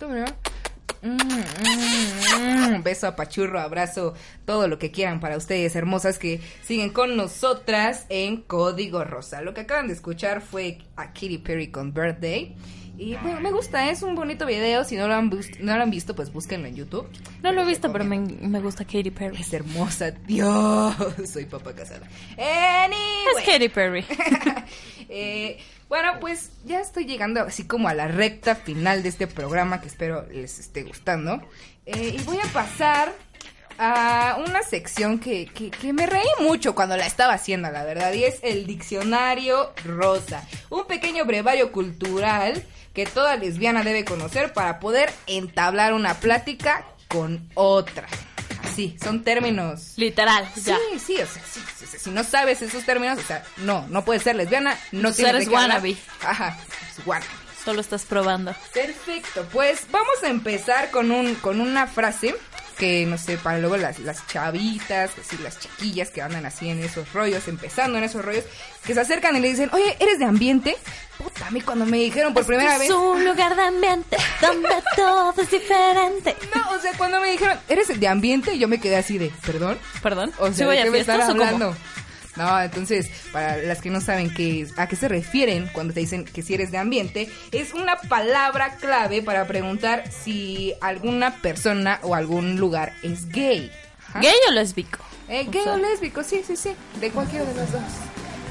Mm, 1.03 1.12
mm, 1.12 2.76
mm. 2.76 2.82
Beso, 2.82 3.07
apachurro, 3.07 3.61
abrazo, 3.61 4.12
todo 4.45 4.68
lo 4.68 4.78
que 4.78 4.91
quieran 4.91 5.20
para 5.20 5.39
ustedes, 5.39 5.74
hermosas 5.74 6.18
que 6.18 6.41
siguen 6.62 6.91
con 6.91 7.16
nosotras 7.16 8.05
en 8.11 8.43
Código 8.43 9.05
Rosa. 9.05 9.41
Lo 9.41 9.55
que 9.55 9.62
acaban 9.62 9.87
de 9.87 9.95
escuchar 9.95 10.43
fue 10.43 10.78
a 10.97 11.14
Katy 11.14 11.39
Perry 11.39 11.68
con 11.68 11.95
Birthday. 11.95 12.55
Y 12.97 13.16
bueno, 13.16 13.40
me 13.40 13.51
gusta, 13.51 13.90
es 13.90 14.03
un 14.03 14.14
bonito 14.14 14.47
video. 14.47 14.84
Si 14.84 14.97
no 14.97 15.09
lo 15.09 15.14
han, 15.14 15.30
no 15.61 15.76
lo 15.76 15.82
han 15.82 15.90
visto, 15.90 16.14
pues 16.14 16.32
búsquenlo 16.32 16.68
en 16.68 16.76
YouTube. 16.76 17.09
No 17.42 17.53
lo 17.53 17.62
he 17.62 17.66
visto, 17.66 17.90
pero 17.92 18.05
me, 18.05 18.18
me 18.20 18.61
gusta 18.61 18.84
Katy 18.84 19.11
Perry. 19.11 19.40
Es 19.40 19.53
hermosa, 19.53 20.12
Dios. 20.12 20.95
Soy 21.32 21.47
papá 21.47 21.74
casada. 21.74 22.07
Anyway. 22.36 23.38
Es 23.38 23.45
Katy 23.45 23.68
Perry. 23.68 24.05
Eh, 25.16 25.59
bueno, 25.88 26.12
pues 26.18 26.51
ya 26.64 26.80
estoy 26.80 27.05
llegando 27.05 27.40
así 27.42 27.66
como 27.66 27.88
a 27.88 27.95
la 27.95 28.09
recta 28.09 28.57
final 28.57 29.03
de 29.03 29.11
este 29.11 29.26
programa 29.26 29.80
que 29.80 29.86
espero 29.86 30.26
les 30.32 30.59
esté 30.59 30.82
gustando. 30.82 31.47
Eh, 31.86 32.16
y 32.18 32.22
voy 32.22 32.38
a 32.38 32.53
pasar 32.53 33.12
a 33.79 34.39
una 34.47 34.62
sección 34.62 35.18
que, 35.18 35.47
que, 35.47 35.70
que 35.70 35.93
me 35.93 36.07
reí 36.07 36.22
mucho 36.41 36.75
cuando 36.75 36.97
la 36.97 37.07
estaba 37.07 37.35
haciendo, 37.35 37.70
la 37.70 37.85
verdad, 37.85 38.12
y 38.12 38.25
es 38.25 38.39
el 38.43 38.66
diccionario 38.66 39.72
rosa. 39.85 40.47
Un 40.70 40.87
pequeño 40.87 41.25
brevario 41.25 41.72
cultural 41.72 42.64
que 42.93 43.07
toda 43.07 43.37
lesbiana 43.37 43.83
debe 43.83 44.05
conocer 44.05 44.53
para 44.53 44.79
poder 44.79 45.12
entablar 45.27 45.93
una 45.93 46.14
plática 46.14 46.85
con 47.09 47.49
otra. 47.55 48.07
Así, 48.62 48.97
son 49.03 49.22
términos 49.22 49.93
Literal, 49.97 50.49
ya. 50.57 50.77
Sí, 50.77 50.99
sí, 50.99 51.14
o 51.14 51.27
sea, 51.27 51.43
sí, 51.45 51.61
sí, 51.77 51.87
sí, 51.87 51.99
si 51.99 52.11
no 52.11 52.25
sabes 52.25 52.62
esos 52.62 52.85
términos, 52.85 53.18
o 53.18 53.22
sea, 53.22 53.45
no, 53.59 53.87
no 53.89 54.05
puedes 54.05 54.22
ser 54.22 54.37
lesbiana, 54.37 54.77
no 54.91 55.12
tienes 55.12 55.35
eres 55.35 55.49
wannabe. 55.49 55.97
Ajá, 56.22 56.59
es 56.91 57.07
wannabe. 57.07 57.31
Solo 57.64 57.81
estás 57.81 58.05
probando. 58.05 58.55
Perfecto, 58.72 59.47
pues 59.53 59.87
vamos 59.91 60.22
a 60.22 60.29
empezar 60.29 60.91
con 60.91 61.11
un 61.11 61.35
con 61.37 61.61
una 61.61 61.87
frase 61.87 62.35
que 62.75 63.07
no 63.07 63.18
sé, 63.18 63.37
para 63.39 63.59
luego 63.59 63.77
las, 63.77 63.99
las 64.01 64.27
chavitas, 64.27 65.11
así 65.18 65.39
las 65.43 65.59
chiquillas 65.59 66.11
que 66.11 66.22
andan 66.22 66.47
así 66.47 66.68
en 66.68 66.83
esos 66.83 67.12
rollos, 67.12 67.47
empezando 67.49 67.99
en 67.99 68.05
esos 68.05 68.25
rollos, 68.25 68.45
que 68.85 68.95
se 68.95 69.01
acercan 69.01 69.37
y 69.37 69.41
le 69.41 69.49
dicen, 69.49 69.70
oye, 69.72 69.97
¿eres 70.01 70.18
de 70.18 70.25
ambiente? 70.25 70.77
Puta, 71.18 71.47
a 71.47 71.51
mí 71.51 71.61
cuando 71.61 71.87
me 71.87 71.99
dijeron 71.99 72.35
por 72.35 72.45
primera 72.45 72.77
vez... 72.79 72.89
Es 72.89 72.95
un 72.95 73.25
lugar 73.25 73.55
de 73.55 73.62
ambiente 73.62 74.16
donde 74.41 74.68
todo 74.97 75.35
es 75.41 75.51
diferente. 75.51 76.37
No, 76.55 76.77
o 76.77 76.79
sea, 76.79 76.93
cuando 76.97 77.20
me 77.20 77.31
dijeron, 77.31 77.59
¿eres 77.68 77.99
de 77.99 78.09
ambiente? 78.09 78.59
Yo 78.59 78.68
me 78.68 78.79
quedé 78.79 78.97
así 78.97 79.18
de, 79.18 79.33
¿perdón? 79.45 79.79
Perdón. 80.03 80.33
O 80.39 80.49
¿Sí 80.49 80.55
sea, 80.55 80.66
voy 80.66 80.77
¿de 80.77 80.83
a 80.83 80.85
qué 80.85 80.91
me 80.91 80.99
están 81.01 81.16
fiestas 81.16 81.35
o 81.35 81.53
cómo? 81.59 81.75
No, 82.37 82.61
entonces, 82.61 83.09
para 83.32 83.57
las 83.59 83.80
que 83.80 83.91
no 83.91 84.01
saben 84.01 84.32
qué, 84.35 84.66
a 84.76 84.89
qué 84.89 84.97
se 84.97 85.07
refieren 85.09 85.68
cuando 85.72 85.95
te 85.95 86.01
dicen 86.01 86.24
que 86.24 86.43
si 86.43 86.55
eres 86.55 86.70
de 86.72 86.78
ambiente, 86.78 87.28
es 87.53 87.74
una 87.74 87.97
palabra 87.97 88.76
clave 88.76 89.22
para 89.22 89.47
preguntar 89.47 90.05
si 90.11 90.74
alguna 90.80 91.37
persona 91.43 92.01
o 92.03 92.14
algún 92.14 92.57
lugar 92.57 92.93
es 93.03 93.28
gay. 93.28 93.70
Ajá. 94.09 94.20
¿Gay 94.20 94.35
o 94.49 94.53
lésbico? 94.53 94.99
Eh, 95.28 95.45
O 95.47 95.51
gay 95.51 95.62
sea- 95.62 95.72
o 95.74 95.76
lésbico, 95.78 96.22
sí, 96.24 96.43
sí, 96.47 96.57
sí, 96.57 96.70
de 97.01 97.11
cualquiera 97.11 97.45
de 97.45 97.55
los 97.55 97.70
dos. 97.72 97.82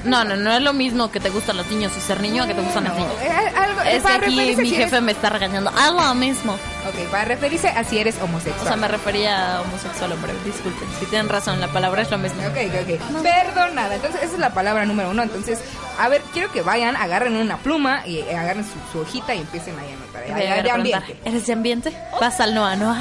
No, 0.04 0.22
no, 0.24 0.36
no 0.36 0.52
es 0.52 0.60
lo 0.62 0.72
mismo 0.72 1.10
que 1.10 1.18
te 1.20 1.30
gustan 1.30 1.56
los 1.56 1.66
niños 1.68 1.92
y 1.96 2.00
ser 2.00 2.20
niño 2.20 2.42
a 2.42 2.46
que 2.46 2.54
te 2.54 2.60
gustan 2.60 2.84
No, 2.84 2.90
eh, 2.94 3.52
algo- 3.56 3.80
Es 3.82 4.02
que 4.02 4.12
aquí 4.12 4.36
mi 4.36 4.54
si 4.68 4.74
jefe 4.74 4.82
eres- 4.96 5.02
me 5.02 5.12
está 5.12 5.30
regañando. 5.30 5.70
Ah, 5.76 5.90
lo 5.90 6.14
mismo. 6.14 6.52
Ok, 6.52 7.10
para 7.10 7.24
referirse 7.24 7.68
a 7.68 7.82
si 7.84 7.98
eres 7.98 8.16
homosexual. 8.20 8.64
O 8.64 8.68
sea, 8.68 8.76
me 8.76 8.88
refería 8.88 9.56
a 9.56 9.60
homosexual, 9.62 10.12
hombre. 10.12 10.32
Disculpen. 10.44 10.86
Si 11.00 11.06
tienen 11.06 11.28
razón, 11.30 11.60
la 11.60 11.68
palabra 11.68 12.02
es 12.02 12.10
lo 12.10 12.18
mismo. 12.18 12.40
Ok, 12.42 12.56
ok, 12.68 13.00
ok. 13.16 13.22
Perdonada. 13.22 13.94
Entonces, 13.94 14.22
esa 14.22 14.34
es 14.34 14.38
la 14.38 14.50
palabra 14.52 14.84
número 14.84 15.10
uno. 15.10 15.22
Entonces, 15.22 15.58
a 15.98 16.08
ver, 16.08 16.20
quiero 16.32 16.52
que 16.52 16.60
vayan, 16.62 16.96
agarren 16.96 17.36
una 17.36 17.56
pluma 17.56 18.06
y 18.06 18.18
eh, 18.18 18.36
agarren 18.36 18.64
su, 18.64 18.72
su 18.92 19.00
hojita 19.00 19.34
y 19.34 19.38
empiecen 19.40 19.78
ahí 19.78 19.90
a 19.90 19.94
anotar. 19.94 20.22
Voy 20.34 20.42
a 20.58 20.62
de 20.62 20.70
ambiente. 20.70 21.16
¿Eres 21.24 21.46
de 21.46 21.52
ambiente? 21.54 21.96
Vas 22.20 22.40
al 22.40 22.54
Noa 22.54 22.76
Noa. 22.76 23.00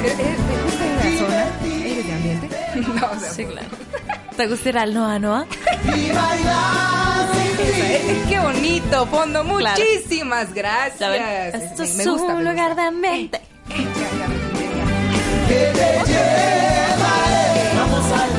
¿Eres- 0.00 0.18
eres- 0.18 0.36
¿Te 0.36 0.62
gusta 0.64 0.86
ir 0.86 0.92
a 0.92 1.04
la 1.04 1.18
zona? 1.18 1.44
¿Eres 1.84 2.06
de 2.06 2.12
ambiente? 2.12 2.48
No, 2.76 3.06
o 3.06 3.20
sea, 3.20 3.30
Sí, 3.30 3.44
claro. 3.44 3.68
¿Te 4.36 4.46
gusta 4.46 4.68
ir 4.70 4.78
al 4.78 4.94
Noa 4.94 5.18
Noa? 5.18 5.46
eh, 5.94 6.12
eh, 7.60 8.22
qué 8.28 8.38
bonito 8.38 9.06
fondo. 9.06 9.44
Claro. 9.44 9.82
Muchísimas 9.82 10.52
gracias. 10.54 11.10
Eh, 11.14 11.50
Esto 11.54 11.82
me- 11.82 11.88
es 12.02 12.06
un 12.06 12.44
lugar 12.44 12.74
de 12.76 12.82
ambiente. 12.82 13.40
Eh, 13.70 13.86
ya. 14.18 14.28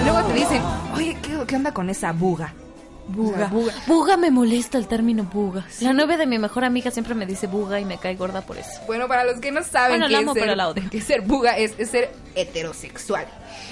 Luego 0.05 0.27
te 0.27 0.33
dicen, 0.33 0.61
oye, 0.95 1.17
¿qué, 1.21 1.37
qué 1.47 1.55
onda 1.55 1.71
con 1.73 1.89
esa 1.89 2.11
buga? 2.11 2.53
Buga. 3.07 3.47
buga. 3.47 3.73
buga. 3.85 4.17
me 4.17 4.31
molesta 4.31 4.77
el 4.77 4.87
término 4.87 5.23
buga. 5.23 5.65
La 5.81 5.93
novia 5.93 6.17
de 6.17 6.25
mi 6.25 6.39
mejor 6.39 6.63
amiga 6.63 6.89
siempre 6.91 7.13
me 7.15 7.25
dice 7.25 7.47
buga 7.47 7.79
y 7.79 7.85
me 7.85 7.97
cae 7.97 8.15
gorda 8.15 8.41
por 8.41 8.57
eso. 8.57 8.69
Bueno, 8.87 9.07
para 9.07 9.23
los 9.25 9.39
que 9.39 9.51
no 9.51 9.63
saben 9.63 9.99
Bueno, 9.99 10.15
es 10.15 10.21
amo, 10.23 10.33
ser, 10.33 10.43
pero 10.43 10.55
la 10.55 10.69
odio. 10.69 10.83
qué 10.89 10.97
es 10.99 11.03
ser 11.03 11.21
buga 11.21 11.57
es, 11.57 11.73
es 11.77 11.89
ser 11.89 12.11
heterosexual. 12.35 13.25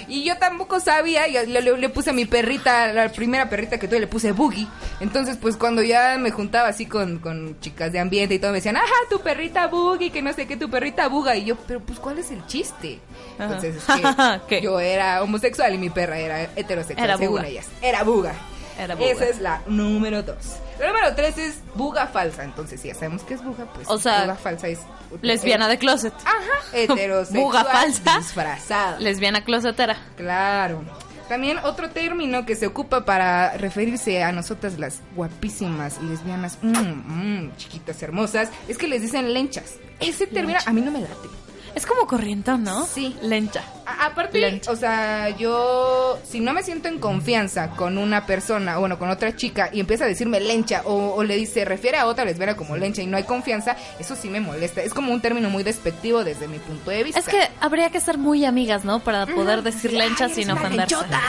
Y 0.08 0.24
yo 0.24 0.36
tampoco 0.38 0.80
sabía, 0.80 1.26
y 1.28 1.32
le, 1.46 1.62
le- 1.62 1.78
le 1.78 1.88
puse 1.88 2.10
a 2.10 2.12
mi 2.12 2.24
perrita, 2.24 2.92
la 2.92 3.08
primera 3.10 3.48
perrita 3.48 3.78
que 3.78 3.88
tuve, 3.88 4.00
le 4.00 4.06
puse 4.06 4.32
Boogie. 4.32 4.66
Entonces, 5.00 5.36
pues 5.36 5.56
cuando 5.56 5.82
ya 5.82 6.16
me 6.18 6.30
juntaba 6.30 6.68
así 6.68 6.86
con, 6.86 7.18
con 7.18 7.58
chicas 7.60 7.92
de 7.92 7.98
ambiente 8.00 8.34
y 8.34 8.38
todo, 8.38 8.50
me 8.50 8.58
decían, 8.58 8.76
ajá, 8.76 8.86
tu 9.10 9.20
perrita 9.20 9.66
Boogie, 9.68 10.10
que 10.10 10.20
no 10.22 10.32
sé 10.32 10.46
qué, 10.46 10.56
tu 10.56 10.68
perrita 10.70 11.08
Buga. 11.08 11.36
Y 11.36 11.44
yo, 11.44 11.56
pero 11.56 11.80
pues, 11.80 11.98
¿cuál 11.98 12.18
es 12.18 12.30
el 12.30 12.44
chiste? 12.46 13.00
Entonces, 13.38 13.76
es 13.76 13.84
que 14.48 14.60
yo 14.60 14.78
era 14.80 15.22
homosexual 15.22 15.74
y 15.74 15.78
mi 15.78 15.90
perra 15.90 16.18
era 16.18 16.42
heterosexual, 16.56 17.04
Era 17.08 17.16
según 17.16 17.36
buga. 17.38 17.48
ellas. 17.48 17.66
Era 17.80 18.02
Buga. 18.04 18.34
Era 18.78 18.94
buga. 18.94 19.10
Esa 19.10 19.24
es 19.26 19.40
la 19.40 19.62
número 19.66 20.22
dos. 20.22 20.56
La 20.78 20.88
número 20.88 21.14
tres 21.14 21.38
es 21.38 21.56
buga 21.74 22.06
falsa. 22.06 22.44
Entonces, 22.44 22.80
si 22.80 22.88
ya 22.88 22.94
sabemos 22.94 23.22
que 23.22 23.34
es 23.34 23.44
buga, 23.44 23.66
pues 23.72 23.88
O 23.88 23.98
sea, 23.98 24.22
buga 24.22 24.36
falsa 24.36 24.68
es 24.68 24.80
Lesbiana 25.20 25.68
de 25.68 25.78
closet. 25.78 26.14
Ajá, 26.24 26.36
heterosexual. 26.72 27.42
Buga 27.42 27.64
falsa. 27.64 28.18
Disfrazada. 28.18 28.98
Lesbiana 28.98 29.44
closetera. 29.44 29.96
Claro. 30.16 30.82
También 31.28 31.58
otro 31.64 31.88
término 31.90 32.44
que 32.44 32.56
se 32.56 32.66
ocupa 32.66 33.04
para 33.04 33.56
referirse 33.56 34.22
a 34.22 34.32
nosotras 34.32 34.78
las 34.78 35.00
guapísimas 35.16 36.02
lesbianas, 36.02 36.58
mm, 36.60 36.76
mm, 36.76 37.56
chiquitas 37.56 38.02
hermosas, 38.02 38.50
es 38.68 38.76
que 38.76 38.86
les 38.86 39.00
dicen 39.00 39.32
lenchas. 39.32 39.76
Ese 40.00 40.26
término 40.26 40.58
a 40.66 40.72
mí 40.72 40.80
no 40.80 40.90
me 40.90 41.00
late. 41.00 41.28
Es 41.74 41.86
como 41.86 42.06
corrientón, 42.06 42.64
¿no? 42.64 42.84
Sí. 42.86 43.16
Lencha. 43.22 43.62
A- 43.86 44.06
aparte, 44.06 44.38
Lencha. 44.38 44.70
o 44.70 44.76
sea, 44.76 45.30
yo 45.30 46.18
si 46.28 46.40
no 46.40 46.52
me 46.52 46.62
siento 46.62 46.88
en 46.88 46.98
confianza 46.98 47.70
con 47.70 47.98
una 47.98 48.26
persona, 48.26 48.76
bueno, 48.78 48.98
con 48.98 49.08
otra 49.10 49.34
chica 49.34 49.70
y 49.72 49.80
empieza 49.80 50.04
a 50.04 50.06
decirme 50.06 50.38
lencha 50.40 50.82
o, 50.84 51.14
o 51.14 51.24
le 51.24 51.36
dice, 51.36 51.64
refiere 51.64 51.98
a 51.98 52.06
otra 52.06 52.24
lesbiana 52.24 52.56
como 52.56 52.76
lencha 52.76 53.02
y 53.02 53.06
no 53.06 53.16
hay 53.16 53.24
confianza, 53.24 53.76
eso 53.98 54.14
sí 54.14 54.28
me 54.28 54.40
molesta. 54.40 54.82
Es 54.82 54.92
como 54.94 55.12
un 55.12 55.20
término 55.20 55.50
muy 55.50 55.62
despectivo 55.62 56.24
desde 56.24 56.46
mi 56.46 56.58
punto 56.58 56.90
de 56.90 57.04
vista. 57.04 57.20
Es 57.20 57.26
que 57.28 57.48
habría 57.60 57.90
que 57.90 58.00
ser 58.00 58.18
muy 58.18 58.44
amigas, 58.44 58.84
¿no? 58.84 59.00
Para 59.00 59.26
poder 59.26 59.62
decir 59.62 59.92
lencha 59.92 60.26
Ay, 60.26 60.34
sin 60.34 60.50
ofenderse. 60.50 60.94
lenchota. 60.94 61.20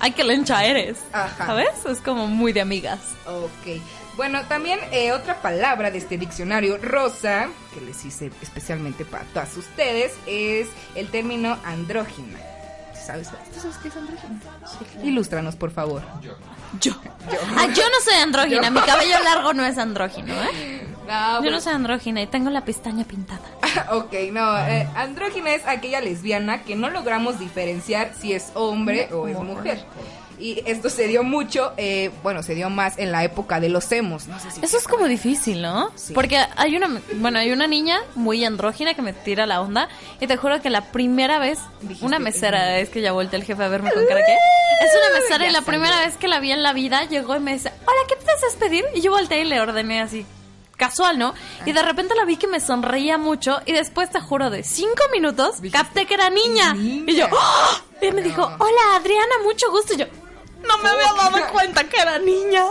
Ay, 0.00 0.12
qué 0.12 0.24
lencha 0.24 0.64
eres. 0.64 0.98
Ajá. 1.12 1.46
¿Sabes? 1.46 1.84
Es 1.88 2.00
como 2.00 2.26
muy 2.26 2.52
de 2.52 2.62
amigas. 2.62 2.98
Ok. 3.26 3.80
Bueno, 4.16 4.42
también 4.46 4.78
eh, 4.90 5.12
otra 5.12 5.40
palabra 5.40 5.90
de 5.90 5.98
este 5.98 6.18
diccionario 6.18 6.76
rosa, 6.78 7.48
que 7.74 7.80
les 7.80 8.04
hice 8.04 8.30
especialmente 8.42 9.04
para 9.04 9.24
todas 9.24 9.56
ustedes, 9.56 10.12
es 10.26 10.68
el 10.94 11.08
término 11.08 11.58
andrógina. 11.64 12.38
¿Sabes? 13.06 13.30
¿Tú 13.52 13.58
sabes 13.60 13.76
qué 13.78 13.88
es 13.88 13.96
andrógina? 13.96 14.38
Ilústranos, 15.02 15.56
por 15.56 15.72
favor. 15.72 16.02
Yo. 16.80 16.94
Ah, 17.56 17.66
yo 17.66 17.82
no 17.82 18.00
soy 18.04 18.14
andrógina. 18.22 18.62
Yo. 18.64 18.70
Mi 18.70 18.80
cabello 18.80 19.18
largo 19.24 19.52
no 19.54 19.64
es 19.64 19.76
andrógino, 19.76 20.32
¿eh? 20.34 20.86
No, 21.08 21.34
Yo 21.36 21.40
pues- 21.40 21.50
no 21.50 21.60
soy 21.60 21.72
andrógina 21.72 22.22
y 22.22 22.26
tengo 22.28 22.48
la 22.50 22.64
pestaña 22.64 23.04
pintada. 23.04 23.40
ok, 23.90 24.12
no. 24.30 24.56
eh, 24.68 24.88
andrógina 24.94 25.52
es 25.52 25.66
aquella 25.66 26.00
lesbiana 26.00 26.62
que 26.62 26.76
no 26.76 26.90
logramos 26.90 27.40
diferenciar 27.40 28.12
si 28.20 28.34
es 28.34 28.52
hombre 28.54 29.08
o 29.12 29.26
es 29.26 29.36
mujer. 29.38 29.84
Y 30.38 30.62
esto 30.66 30.90
se 30.90 31.06
dio 31.08 31.22
mucho, 31.22 31.72
eh, 31.76 32.10
bueno, 32.22 32.42
se 32.42 32.54
dio 32.54 32.68
más 32.70 32.98
en 32.98 33.12
la 33.12 33.24
época 33.24 33.60
de 33.60 33.68
los 33.68 33.90
emos. 33.92 34.26
No 34.26 34.38
sé 34.40 34.50
si 34.50 34.64
Eso 34.64 34.76
es 34.78 34.88
como 34.88 35.06
difícil, 35.06 35.62
¿no? 35.62 35.90
Sí. 35.94 36.12
Porque 36.14 36.38
hay 36.56 36.76
una, 36.76 37.00
bueno, 37.16 37.38
hay 37.38 37.52
una 37.52 37.66
niña 37.66 38.00
muy 38.14 38.44
andrógina 38.44 38.94
que 38.94 39.02
me 39.02 39.12
tira 39.12 39.46
la 39.46 39.60
onda 39.60 39.88
y 40.20 40.26
te 40.26 40.36
juro 40.36 40.60
que 40.60 40.70
la 40.70 40.92
primera 40.92 41.38
vez, 41.38 41.58
Dijiste, 41.80 42.04
una 42.06 42.16
es 42.16 42.22
mesera, 42.22 42.78
es 42.78 42.88
que 42.90 43.00
ya 43.00 43.12
volteó 43.12 43.38
el 43.38 43.44
jefe 43.44 43.62
a 43.62 43.68
verme 43.68 43.90
con 43.92 44.04
cara 44.06 44.20
que 44.24 44.32
es 44.32 44.90
una 44.96 45.20
mesera 45.20 45.38
Ya 45.44 45.50
y 45.50 45.52
la 45.52 45.58
salió. 45.60 45.66
primera 45.66 46.00
vez 46.00 46.16
que 46.16 46.28
la 46.28 46.40
vi 46.40 46.52
en 46.52 46.62
la 46.62 46.72
vida 46.72 47.04
llegó 47.04 47.36
y 47.36 47.40
me 47.40 47.52
dice, 47.54 47.70
hola, 47.86 48.00
¿qué 48.08 48.16
te 48.16 48.30
deseas 48.32 48.54
pedir? 48.56 48.84
Y 48.94 49.00
yo 49.00 49.12
volteé 49.12 49.42
y 49.42 49.44
le 49.44 49.60
ordené 49.60 50.00
así. 50.00 50.26
Casual, 50.76 51.16
¿no? 51.18 51.32
Y 51.64 51.72
de 51.72 51.82
repente 51.82 52.14
la 52.16 52.24
vi 52.24 52.36
que 52.36 52.48
me 52.48 52.58
sonreía 52.58 53.16
mucho 53.16 53.60
y 53.66 53.72
después 53.72 54.10
te 54.10 54.20
juro 54.20 54.50
de 54.50 54.64
cinco 54.64 55.02
minutos 55.12 55.56
capté 55.70 56.06
que 56.06 56.14
era 56.14 56.28
niña. 56.30 56.74
Niña. 56.74 57.04
Y 57.12 57.14
yo, 57.16 57.26
¡Ah! 57.30 57.80
y 58.00 58.10
me 58.10 58.20
dijo, 58.22 58.42
hola 58.42 58.96
Adriana, 58.96 59.34
mucho 59.44 59.70
gusto. 59.70 59.94
Y 59.94 59.98
yo, 59.98 60.06
no 60.68 60.78
me 60.82 60.88
había 60.88 61.12
dado 61.12 61.48
cuenta 61.52 61.84
que 61.84 62.00
era 62.00 62.18
niña. 62.18 62.64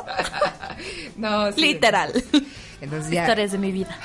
No, 1.18 1.52
sí. 1.52 1.62
Literal. 1.62 2.24
Entonces 2.82 3.12
ya. 3.12 3.22
Historias 3.22 3.52
de 3.52 3.58
mi 3.58 3.72
vida. 3.72 3.98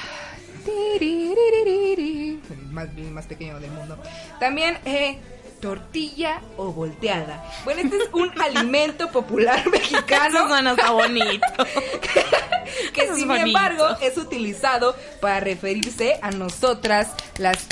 Más, 2.71 2.89
más 3.13 3.27
pequeño 3.27 3.59
del 3.61 3.71
mundo. 3.71 3.99
También, 4.39 4.79
eh, 4.85 5.19
tortilla 5.61 6.41
o 6.57 6.73
volteada. 6.73 7.45
Bueno, 7.65 7.81
este 7.83 7.97
es 7.97 8.09
un 8.13 8.31
alimento 8.41 9.11
popular 9.11 9.61
Eso 9.61 9.71
mexicano 9.71 10.49
suena 10.49 10.71
hasta 10.73 10.91
bonito. 10.91 11.47
que 12.93 13.03
Eso 13.03 13.17
sin 13.17 13.29
bonito. 13.29 13.47
embargo 13.47 13.87
es 14.01 14.17
utilizado 14.19 14.95
para 15.21 15.41
referirse 15.41 16.19
a 16.23 16.31
nosotras 16.31 17.09
las 17.39 17.67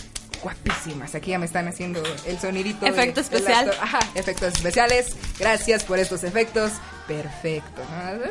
guapísimas. 0.45 1.14
Aquí 1.16 1.30
ya 1.30 1.38
me 1.40 1.47
están 1.47 1.66
haciendo 1.66 2.01
el 2.26 2.38
sonidito. 2.38 2.86
Efecto 2.86 3.20
especial. 3.20 3.72
Ajá, 3.80 3.99
efectos 4.14 4.55
especiales. 4.55 5.16
Gracias 5.40 5.82
por 5.82 5.99
estos 5.99 6.22
efectos. 6.22 6.70
Perfecto. 7.09 7.82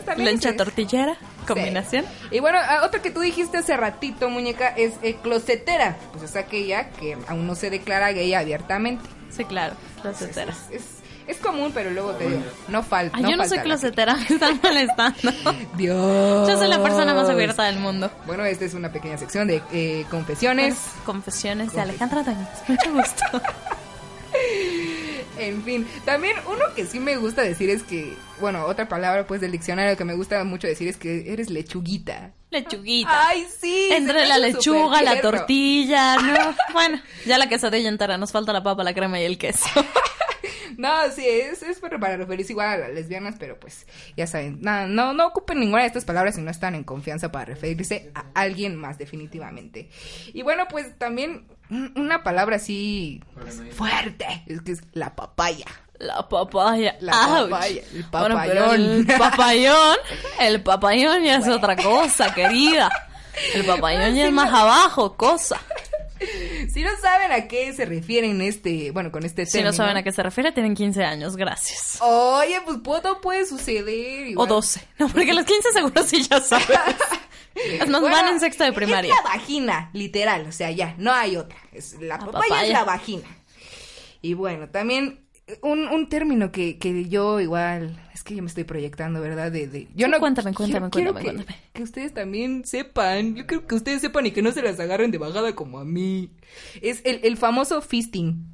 También 0.05 0.25
Lencha 0.29 0.55
tortillera, 0.55 1.15
Sí. 1.15 1.45
combinación. 1.47 2.05
Y 2.31 2.39
bueno, 2.39 2.57
ah, 2.61 2.81
otra 2.85 3.01
que 3.01 3.11
tú 3.11 3.19
dijiste 3.19 3.57
hace 3.57 3.75
ratito, 3.75 4.29
muñeca, 4.29 4.69
es 4.69 4.93
eh, 5.03 5.17
closetera. 5.21 5.97
Pues 6.11 6.23
es 6.23 6.35
aquella 6.35 6.89
que 6.91 7.17
aún 7.27 7.45
no 7.45 7.55
se 7.55 7.69
declara 7.69 8.11
gay 8.13 8.33
abiertamente. 8.33 9.03
Sí, 9.29 9.43
claro, 9.45 9.75
closetera. 10.01 10.53
Es, 10.71 10.81
es, 10.81 10.83
es 11.27 11.37
común, 11.37 11.71
pero 11.73 11.91
luego 11.91 12.11
te 12.13 12.27
digo, 12.27 12.41
no 12.67 12.83
falta. 12.83 13.17
Ay, 13.17 13.23
yo 13.23 13.37
no 13.37 13.43
soy 13.43 13.57
falta 13.57 13.63
closetera, 13.63 14.15
me 14.29 14.35
están 14.35 14.59
molestando. 14.61 15.33
Dios. 15.75 16.47
Yo 16.47 16.57
soy 16.57 16.67
la 16.67 16.81
persona 16.81 17.13
más 17.13 17.29
abierta 17.29 17.63
del 17.63 17.79
mundo. 17.79 18.11
Bueno, 18.25 18.45
esta 18.45 18.65
es 18.65 18.73
una 18.73 18.91
pequeña 18.91 19.17
sección 19.17 19.47
de 19.47 19.61
eh, 19.71 20.05
confesiones. 20.09 20.75
Confesiones 21.05 21.73
de 21.73 21.81
Alejandra 21.81 22.23
Doñez. 22.23 22.47
Mucho 22.67 22.93
gusto. 22.93 23.23
En 25.37 25.63
fin, 25.63 25.87
también 26.05 26.35
uno 26.47 26.63
que 26.75 26.85
sí 26.85 26.99
me 26.99 27.17
gusta 27.17 27.41
decir 27.41 27.69
es 27.69 27.83
que, 27.83 28.15
bueno, 28.39 28.65
otra 28.65 28.87
palabra 28.87 29.25
pues 29.25 29.41
del 29.41 29.51
diccionario 29.51 29.97
que 29.97 30.05
me 30.05 30.13
gusta 30.13 30.43
mucho 30.43 30.67
decir 30.67 30.87
es 30.87 30.97
que 30.97 31.31
eres 31.33 31.49
lechuguita. 31.49 32.31
Lechuguita. 32.51 33.29
Ay, 33.29 33.47
sí. 33.59 33.89
Entre 33.91 34.27
la 34.27 34.37
lechuga, 34.37 35.01
la 35.01 35.19
tortilla, 35.21 36.17
¿no? 36.17 36.55
Bueno, 36.73 37.01
ya 37.25 37.37
la 37.39 37.49
quesadilla 37.49 37.89
entera, 37.89 38.17
nos 38.17 38.31
falta 38.31 38.53
la 38.53 38.61
papa, 38.61 38.83
la 38.83 38.93
crema 38.93 39.19
y 39.19 39.23
el 39.23 39.39
queso. 39.39 39.65
No, 40.77 40.89
sí, 41.15 41.25
es, 41.27 41.63
es 41.63 41.79
para 41.79 42.17
referirse 42.17 42.53
igual 42.53 42.67
a 42.69 42.77
las 42.77 42.91
lesbianas, 42.91 43.35
pero 43.39 43.59
pues 43.59 43.85
ya 44.17 44.27
saben, 44.27 44.59
no, 44.61 44.87
no, 44.87 45.13
no 45.13 45.27
ocupen 45.27 45.59
ninguna 45.59 45.81
de 45.81 45.87
estas 45.87 46.05
palabras 46.05 46.35
si 46.35 46.41
no 46.41 46.51
están 46.51 46.75
en 46.75 46.83
confianza 46.83 47.31
para 47.31 47.45
referirse 47.45 48.11
a 48.15 48.25
alguien 48.33 48.75
más 48.75 48.97
definitivamente. 48.97 49.89
Y 50.33 50.41
bueno, 50.41 50.67
pues 50.69 50.97
también 50.97 51.45
un- 51.69 51.93
una 51.95 52.23
palabra 52.23 52.57
así 52.57 53.21
pues, 53.41 53.61
fuerte, 53.71 54.25
es 54.47 54.61
que 54.61 54.73
es 54.73 54.81
la 54.93 55.15
papaya. 55.15 55.65
La 55.99 56.27
papaya. 56.27 56.97
La 56.99 57.13
Ouch. 57.41 57.49
papaya, 57.49 57.81
el 57.93 58.03
Bueno, 58.11 58.41
pero 58.45 58.65
papayón. 58.65 58.81
el 58.81 59.05
papayón, 59.19 59.97
el 60.39 60.63
papayón 60.63 61.23
ya 61.23 61.35
es 61.37 61.47
otra 61.47 61.75
cosa, 61.77 62.33
querida. 62.33 62.89
El 63.53 63.65
papayón 63.65 64.13
ya 64.15 64.25
es 64.27 64.31
más 64.33 64.51
abajo, 64.51 65.15
cosa. 65.15 65.59
Si 66.73 66.81
no 66.81 66.89
saben 67.01 67.31
a 67.31 67.47
qué 67.47 67.73
se 67.73 67.85
refieren 67.85 68.41
este, 68.41 68.91
bueno, 68.91 69.11
con 69.11 69.25
este 69.25 69.45
Si 69.45 69.61
no 69.61 69.73
saben 69.73 69.97
a 69.97 70.03
qué 70.03 70.11
se 70.11 70.23
refiere, 70.23 70.51
tienen 70.51 70.75
15 70.75 71.03
años, 71.03 71.35
gracias. 71.35 71.99
Oye, 72.01 72.59
pues 72.65 72.81
todo 72.83 73.21
puede 73.21 73.45
suceder. 73.45 74.25
O 74.25 74.29
igual. 74.29 74.47
12. 74.47 74.87
No, 74.99 75.09
porque 75.09 75.33
los 75.33 75.45
15 75.45 75.71
seguro 75.73 76.03
sí 76.03 76.23
ya 76.23 76.39
sabes. 76.39 76.67
Bueno, 77.77 78.01
van 78.01 78.29
en 78.29 78.39
sexto 78.39 78.63
de 78.63 78.73
primaria. 78.73 79.13
Es 79.13 79.23
la 79.23 79.29
vagina, 79.29 79.89
literal, 79.93 80.47
o 80.47 80.51
sea, 80.51 80.71
ya, 80.71 80.95
no 80.97 81.13
hay 81.13 81.35
otra. 81.37 81.57
Es, 81.71 81.93
la, 82.01 82.17
La 82.17 82.19
papaya, 82.19 82.33
papaya. 82.49 82.63
es 82.65 82.73
la 82.73 82.83
vagina. 82.83 83.27
Y 84.23 84.33
bueno, 84.33 84.69
también 84.69 85.22
un, 85.61 85.87
un 85.87 86.09
término 86.09 86.51
que, 86.51 86.77
que 86.77 87.07
yo 87.09 87.39
igual, 87.39 87.99
es 88.13 88.23
que 88.23 88.35
yo 88.35 88.41
me 88.43 88.47
estoy 88.47 88.63
proyectando, 88.63 89.21
¿verdad? 89.21 89.51
De, 89.51 89.67
de- 89.67 89.87
yo 89.95 90.07
Sí, 90.07 90.11
no 90.11 90.19
cuéntame, 90.19 90.53
cuéntame, 90.53 90.89
quiero- 90.89 90.89
quiero 90.89 91.13
cuéntame, 91.13 91.39
que, 91.39 91.45
cuéntame. 91.45 91.69
que 91.73 91.83
ustedes 91.83 92.13
también 92.13 92.65
sepan, 92.65 93.35
yo 93.35 93.45
creo 93.45 93.65
que 93.67 93.75
ustedes 93.75 94.01
sepan 94.01 94.25
y 94.25 94.31
que 94.31 94.41
no 94.41 94.51
se 94.51 94.61
las 94.61 94.79
agarren 94.79 95.11
de 95.11 95.17
bajada 95.17 95.53
como 95.55 95.79
a 95.79 95.85
mí. 95.85 96.29
Es 96.81 97.01
el, 97.05 97.19
el 97.23 97.37
famoso 97.37 97.81
fisting. 97.81 98.45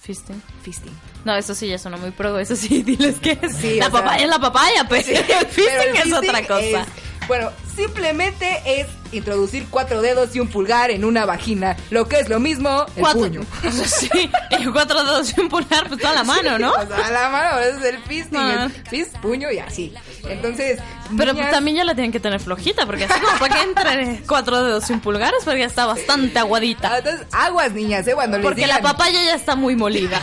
Fisting. 0.00 0.40
Fisting. 0.62 0.92
No, 1.24 1.34
eso 1.36 1.54
sí 1.54 1.66
ya 1.68 1.76
suena 1.78 1.96
muy 1.96 2.12
pro, 2.12 2.38
eso 2.38 2.54
sí, 2.56 2.82
diles 2.86 3.18
que 3.18 3.38
es. 3.42 3.56
Sí, 3.56 3.76
la 3.76 3.90
sea- 3.90 3.92
papaya 3.92 4.24
es 4.24 4.30
la 4.30 4.38
papaya, 4.38 4.84
pero 4.88 5.08
el 5.08 5.46
fisting 5.46 5.96
es 6.06 6.12
otra 6.12 6.46
cosa. 6.46 6.82
es- 6.82 6.88
bueno, 7.28 7.50
simplemente 7.76 8.60
es 8.64 8.86
introducir 9.12 9.66
cuatro 9.70 10.02
dedos 10.02 10.34
y 10.36 10.40
un 10.40 10.48
pulgar 10.48 10.90
en 10.90 11.04
una 11.04 11.24
vagina, 11.24 11.76
lo 11.90 12.08
que 12.08 12.18
es 12.20 12.28
lo 12.28 12.40
mismo 12.40 12.84
el 12.96 13.00
Cuatro. 13.02 13.20
puño. 13.20 13.40
Sí, 13.70 14.10
y 14.58 14.64
cuatro 14.66 15.02
dedos 15.04 15.32
y 15.36 15.40
un 15.40 15.48
pulgar, 15.48 15.88
pues 15.88 16.00
toda 16.00 16.14
la 16.14 16.24
mano, 16.24 16.58
¿no? 16.58 16.72
O 16.72 16.86
sea, 16.86 17.10
la 17.10 17.28
mano 17.30 17.58
es 17.60 17.82
el 17.84 17.98
fisting, 18.02 18.38
Ah. 18.38 18.64
el 18.74 18.86
fist, 18.88 19.16
puño 19.18 19.50
y 19.50 19.58
así. 19.58 19.94
Entonces, 20.28 20.78
Pero 21.16 21.16
pues, 21.32 21.34
niñas, 21.36 21.50
también 21.52 21.76
ya 21.78 21.84
la 21.84 21.94
tienen 21.94 22.12
que 22.12 22.20
tener 22.20 22.40
flojita, 22.40 22.84
porque 22.86 23.04
así 23.04 23.20
como 23.20 23.38
para 23.38 23.54
que 23.54 23.62
entre 23.62 24.22
cuatro 24.26 24.62
dedos 24.62 24.88
y 24.90 24.92
un 24.94 25.00
pulgar 25.00 25.32
es 25.38 25.44
porque 25.44 25.60
ya 25.60 25.66
está 25.66 25.86
bastante 25.86 26.38
aguadita. 26.38 26.98
entonces, 26.98 27.26
aguas, 27.32 27.72
niñas, 27.72 28.06
¿eh? 28.08 28.14
Cuando 28.14 28.36
les 28.38 28.44
Porque 28.44 28.66
la 28.66 28.80
papaya 28.82 29.22
ya 29.24 29.34
está 29.34 29.54
muy 29.56 29.76
molida. 29.76 30.20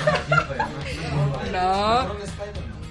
No. 1.52 2.16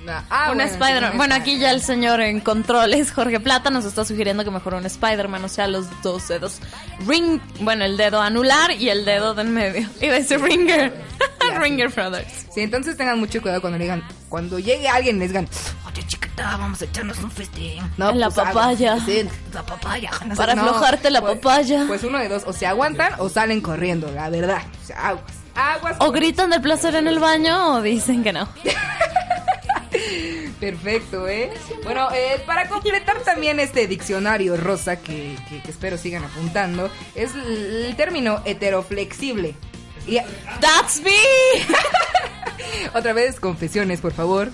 Ah, 0.08 0.48
un 0.50 0.56
bueno, 0.56 0.70
Spider-Man. 0.70 1.16
Bueno, 1.16 1.34
aquí 1.34 1.58
ya 1.58 1.70
el 1.70 1.80
señor 1.82 2.20
en 2.20 2.40
controles, 2.40 3.12
Jorge 3.12 3.40
Plata, 3.40 3.70
nos 3.70 3.84
está 3.84 4.04
sugiriendo 4.04 4.44
que 4.44 4.50
mejor 4.50 4.74
un 4.74 4.84
Spider-Man, 4.86 5.44
o 5.44 5.48
sea, 5.48 5.66
los 5.66 5.86
dos 6.02 6.28
dedos. 6.28 6.58
Ring, 7.06 7.40
bueno, 7.60 7.84
el 7.84 7.96
dedo 7.96 8.20
anular 8.20 8.72
y 8.72 8.88
el 8.90 9.04
dedo 9.04 9.34
del 9.34 9.48
medio. 9.48 9.88
Iba 10.00 10.14
a 10.14 10.18
decir 10.18 10.40
Ringer. 10.40 10.94
Ringer 11.58 11.88
Brothers. 11.90 12.46
Sí, 12.54 12.60
entonces 12.62 12.96
tengan 12.96 13.18
mucho 13.18 13.40
cuidado 13.42 13.60
cuando 13.60 13.78
le 13.78 13.84
digan, 13.84 14.02
cuando 14.28 14.58
llegue 14.58 14.88
alguien 14.88 15.18
les 15.18 15.28
digan, 15.28 15.48
oye 15.86 16.02
chiquita, 16.06 16.56
vamos 16.56 16.80
a 16.82 16.84
echarnos 16.86 17.18
un 17.18 17.30
festín. 17.30 17.82
No, 17.96 18.12
La 18.12 18.30
pues, 18.30 18.46
papaya. 18.46 18.98
Sí, 19.04 19.26
la 19.52 19.64
papaya. 19.64 20.10
No 20.26 20.34
Para 20.36 20.54
no, 20.54 20.62
aflojarte 20.62 21.10
la 21.10 21.20
pues- 21.20 21.36
papaya. 21.36 21.84
Pues 21.86 22.02
uno 22.04 22.18
de 22.18 22.28
dos, 22.28 22.44
o 22.46 22.52
se 22.52 22.66
aguantan 22.66 23.12
o 23.18 23.28
salen 23.28 23.60
corriendo, 23.60 24.10
la 24.10 24.30
verdad. 24.30 24.62
O 24.82 24.86
sea, 24.86 25.08
aguas. 25.08 25.24
Aguas. 25.54 25.96
O 26.00 26.10
gritan 26.10 26.50
del 26.50 26.60
placer 26.62 26.96
en 26.96 27.06
el 27.06 27.20
baño 27.20 27.74
o 27.74 27.82
dicen 27.82 28.24
que 28.24 28.32
no. 28.32 28.48
Perfecto, 30.70 31.28
¿eh? 31.28 31.50
Bueno, 31.82 32.08
eh, 32.14 32.42
para 32.46 32.68
completar 32.68 33.20
también 33.20 33.60
este 33.60 33.86
diccionario 33.86 34.56
rosa 34.56 34.96
que, 35.00 35.36
que- 35.48 35.60
que 35.60 35.70
espero 35.70 35.98
sigan 35.98 36.24
apuntando, 36.24 36.90
es 37.14 37.32
el 37.34 37.94
término 37.96 38.40
heteroflexible. 38.46 39.54
Y 40.06 40.18
¡That's 40.60 41.02
me! 41.02 41.10
otra 42.94 43.12
vez, 43.12 43.40
confesiones, 43.40 44.00
por 44.00 44.12
favor. 44.12 44.48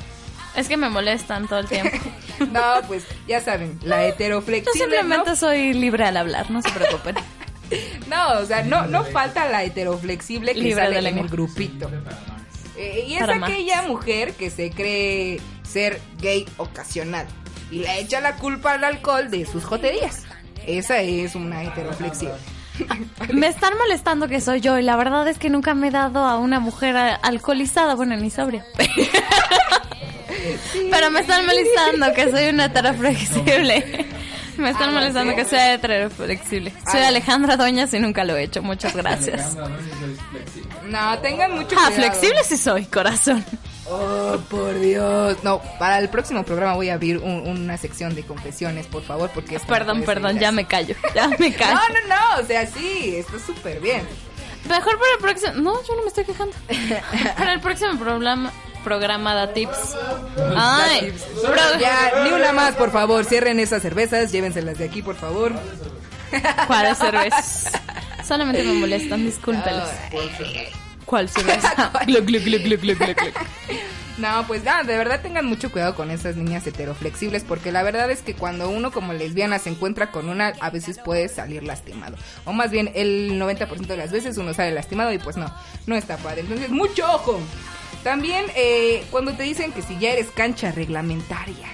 Es 0.57 0.67
que 0.69 0.77
me 0.77 0.89
molestan 0.91 1.47
todo 1.49 1.61
el 1.61 1.69
tiempo. 1.69 1.97
No, 2.53 2.63
pues 2.89 3.05
ya 3.29 3.43
saben, 3.43 3.79
la 3.83 4.01
Yo 4.03 4.15
heteroflexible. 4.15 4.81
simplemente 4.81 5.37
soy 5.37 5.75
libre 5.75 6.05
al 6.07 6.17
hablar, 6.17 6.51
no 6.51 6.63
se 6.63 6.71
preocupen. 6.71 7.17
No, 8.09 8.41
o 8.41 8.47
sea, 8.47 8.65
no, 8.65 8.87
no 8.89 9.05
falta 9.05 9.49
la 9.49 9.63
heteroflexible 9.63 10.55
que 10.55 10.59
Libre 10.61 10.83
sale 10.87 11.01
de 11.03 11.09
en 11.11 11.19
el 11.19 11.29
grupito. 11.29 11.89
Eh, 12.77 13.05
y 13.07 13.15
es 13.15 13.21
Para 13.21 13.37
más. 13.37 13.49
aquella 13.51 13.83
mujer 13.83 14.33
que 14.33 14.51
se 14.51 14.71
cree 14.73 15.39
ser 15.71 16.01
gay 16.21 16.47
ocasional 16.57 17.27
y 17.71 17.81
le 17.81 18.01
echa 18.01 18.21
la 18.21 18.37
culpa 18.37 18.73
al 18.73 18.85
alcohol 18.85 19.31
de 19.31 19.47
sus 19.47 19.65
joterías. 19.65 20.23
Esa 20.67 20.99
es 21.01 21.35
una 21.35 21.63
heteroflexible. 21.65 22.35
Me 23.35 23.47
están 23.47 23.77
molestando 23.79 24.29
que 24.29 24.41
soy 24.41 24.61
yo 24.61 24.79
y 24.79 24.83
la 24.83 24.97
verdad 24.97 25.27
es 25.29 25.39
que 25.39 25.51
nunca 25.51 25.75
me 25.75 25.89
he 25.89 25.91
dado 25.91 26.25
a 26.25 26.39
una 26.39 26.61
mujer 26.61 26.97
alcoholizada, 27.23 27.95
bueno, 27.95 28.17
ni 28.17 28.31
sobria. 28.31 28.65
Pero 30.91 31.11
me 31.11 31.21
están 31.21 31.45
molestando 31.47 32.13
que 32.15 32.31
soy 32.31 32.49
una 32.49 32.67
heteroflexible. 32.67 34.07
Me 34.57 34.71
están 34.71 34.91
Ah, 34.91 34.93
molestando 34.93 35.35
que 35.35 35.45
sea 35.45 35.75
heteroflexible. 35.75 36.73
Soy 36.91 37.01
Ah. 37.01 37.09
Alejandra 37.09 37.57
Doñas 37.57 37.93
y 37.95 38.01
nunca 38.01 38.25
lo 38.25 38.37
he 38.37 38.45
hecho. 38.45 38.63
Muchas 38.63 38.95
gracias. 38.97 39.57
No, 40.89 41.19
tengan 41.21 41.53
mucho 41.53 41.77
Ah, 41.79 41.87
cuidado. 41.89 41.93
flexible 41.95 42.45
sí 42.45 42.57
soy, 42.57 42.85
corazón. 42.87 43.45
Oh, 43.91 44.39
por 44.49 44.79
Dios. 44.79 45.37
No, 45.43 45.61
para 45.79 45.99
el 45.99 46.09
próximo 46.09 46.45
programa 46.45 46.75
voy 46.75 46.91
a 46.91 46.95
abrir 46.95 47.19
un- 47.19 47.47
una 47.49 47.77
sección 47.77 48.15
de 48.15 48.23
confesiones, 48.23 48.87
por 48.87 49.03
favor, 49.03 49.31
porque... 49.35 49.55
no 49.59 49.67
Perdón, 49.67 50.03
perdón, 50.03 50.39
ya 50.39 50.53
me 50.53 50.65
callo. 50.67 50.95
Ya 51.15 51.29
me 51.29 51.53
callo. 51.57 51.75
No, 51.75 51.81
no, 51.89 52.15
no, 52.37 52.43
o 52.43 52.47
sea, 52.47 52.67
sí, 52.67 53.17
está 53.17 53.39
súper 53.45 53.81
bien. 53.81 54.03
Mejor 54.69 54.99
para 54.99 55.13
el 55.15 55.19
próximo. 55.21 55.53
No, 55.63 55.83
yo 55.87 55.97
no 55.97 56.03
me 56.03 56.09
estoy 56.09 56.25
quejando. 56.25 56.55
Para 57.37 57.55
el 57.55 57.61
próximo 57.61 57.99
programa, 57.99 58.53
programa 58.85 59.35
da 59.35 59.53
tips. 59.55 59.97
Ay, 60.57 61.13
pro- 61.43 61.81
Ya, 61.81 62.23
ni 62.25 62.31
una 62.31 62.53
más, 62.53 62.75
por 62.77 62.93
favor, 62.93 63.25
cierren 63.25 63.59
esas 63.59 63.81
cervezas, 63.83 64.31
llévenselas 64.31 64.79
de 64.79 64.85
aquí, 64.85 65.01
por 65.03 65.17
favor. 65.17 65.53
¿Cuáles 66.67 66.99
cervezas? 66.99 67.73
Solamente 68.23 68.63
me 68.63 68.75
molestan, 68.75 69.25
discúlpelos. 69.25 69.89
¿Cuál 71.07 71.29
cerveza? 71.29 71.91
Gluc, 72.07 72.25
gluc, 72.27 72.45
gluc, 72.45 72.63
gluc, 72.63 72.81
gluc, 72.83 72.99
gluc. 72.99 73.35
No, 74.21 74.47
pues 74.47 74.63
nada, 74.65 74.83
de 74.83 74.99
verdad 74.99 75.23
tengan 75.23 75.47
mucho 75.47 75.73
cuidado 75.73 75.95
con 75.95 76.11
esas 76.11 76.37
niñas 76.37 76.67
heteroflexibles 76.67 77.43
porque 77.43 77.73
la 77.73 77.83
verdad 77.83 78.11
es 78.11 78.21
que 78.21 78.35
cuando 78.35 78.69
uno 78.69 78.93
como 78.93 79.15
lesbiana 79.15 79.59
se 79.59 79.71
encuentra 79.71 80.11
con 80.11 80.29
una, 80.29 80.49
a 80.61 80.69
veces 80.69 80.99
puede 80.99 81.29
salir 81.29 81.63
lastimado. 81.63 82.17
O 82.45 82.53
más 82.53 82.71
bien, 82.71 82.91
el 82.95 83.41
90% 83.41 83.87
de 83.87 83.97
las 83.97 84.13
veces 84.13 84.37
uno 84.37 84.53
sale 84.53 84.73
lastimado 84.73 85.11
y 85.13 85.19
pues 85.19 85.39
no, 85.39 85.51
no 85.87 85.97
está 85.97 86.19
padre. 86.19 86.43
Entonces, 86.43 86.69
mucho 86.69 87.11
ojo. 87.11 87.41
También 88.05 88.45
eh, 88.57 89.05
cuando 89.11 89.33
te 89.33 89.43
dicen 89.43 89.73
que 89.73 89.81
si 89.81 89.99
ya 89.99 90.11
eres 90.13 90.29
cancha 90.29 90.71
reglamentaria. 90.71 91.69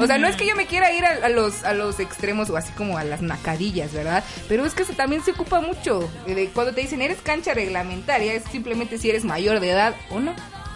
O 0.00 0.06
sea, 0.06 0.16
no 0.16 0.28
es 0.28 0.36
que 0.36 0.46
yo 0.46 0.54
me 0.54 0.66
quiera 0.66 0.92
ir 0.92 1.04
a, 1.04 1.26
a 1.26 1.28
los, 1.28 1.64
a 1.64 1.74
los 1.74 1.98
extremos 1.98 2.48
o 2.50 2.56
así 2.56 2.72
como 2.72 2.96
a 2.98 3.04
las 3.04 3.20
nacadillas, 3.20 3.92
¿verdad? 3.92 4.22
Pero 4.48 4.64
es 4.64 4.74
que 4.74 4.84
también 4.84 5.24
se 5.24 5.32
ocupa 5.32 5.60
mucho. 5.60 6.08
eh, 6.26 6.34
de 6.34 6.46
cuando 6.48 6.72
te 6.72 6.82
dicen 6.82 7.02
eres 7.02 7.18
cancha 7.20 7.52
reglamentaria, 7.52 8.32
es 8.32 8.44
simplemente 8.44 8.96
si 8.96 9.10
eres 9.10 9.24
mayor 9.24 9.60
de 9.60 9.70
edad 9.70 9.94
o 10.10 10.20
no. 10.20 10.34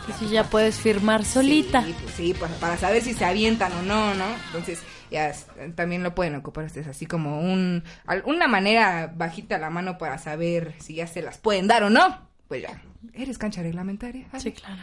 Y 0.09 0.13
si 0.13 0.29
ya 0.29 0.45
puedes 0.45 0.79
firmar 0.79 1.25
solita. 1.25 1.83
Sí, 1.83 1.95
pues 2.01 2.15
sí, 2.15 2.35
para, 2.35 2.55
para 2.57 2.77
saber 2.77 3.03
si 3.03 3.13
se 3.15 3.25
avientan 3.25 3.73
o 3.73 3.83
no, 3.83 4.15
¿no? 4.15 4.27
Entonces, 4.47 4.81
ya 5.11 5.33
también 5.75 6.03
lo 6.03 6.15
pueden 6.15 6.35
ocupar 6.35 6.65
ustedes 6.65 6.87
así 6.87 7.07
como 7.07 7.41
un 7.41 7.85
una 8.25 8.49
manera 8.49 9.13
bajita 9.15 9.59
la 9.59 9.71
mano 9.71 9.99
para 9.99 10.19
saber 10.19 10.75
si 10.79 10.95
ya 10.97 11.07
se 11.07 11.23
las 11.23 11.39
pueden 11.39 11.67
dar 11.67 11.83
o 11.83 11.91
no. 11.91 12.19
Pues 12.49 12.63
ya, 12.63 12.81
eres 13.15 13.39
cancha 13.39 13.63
reglamentaria. 13.63 14.27
Sí, 14.39 14.53
claro. 14.53 14.83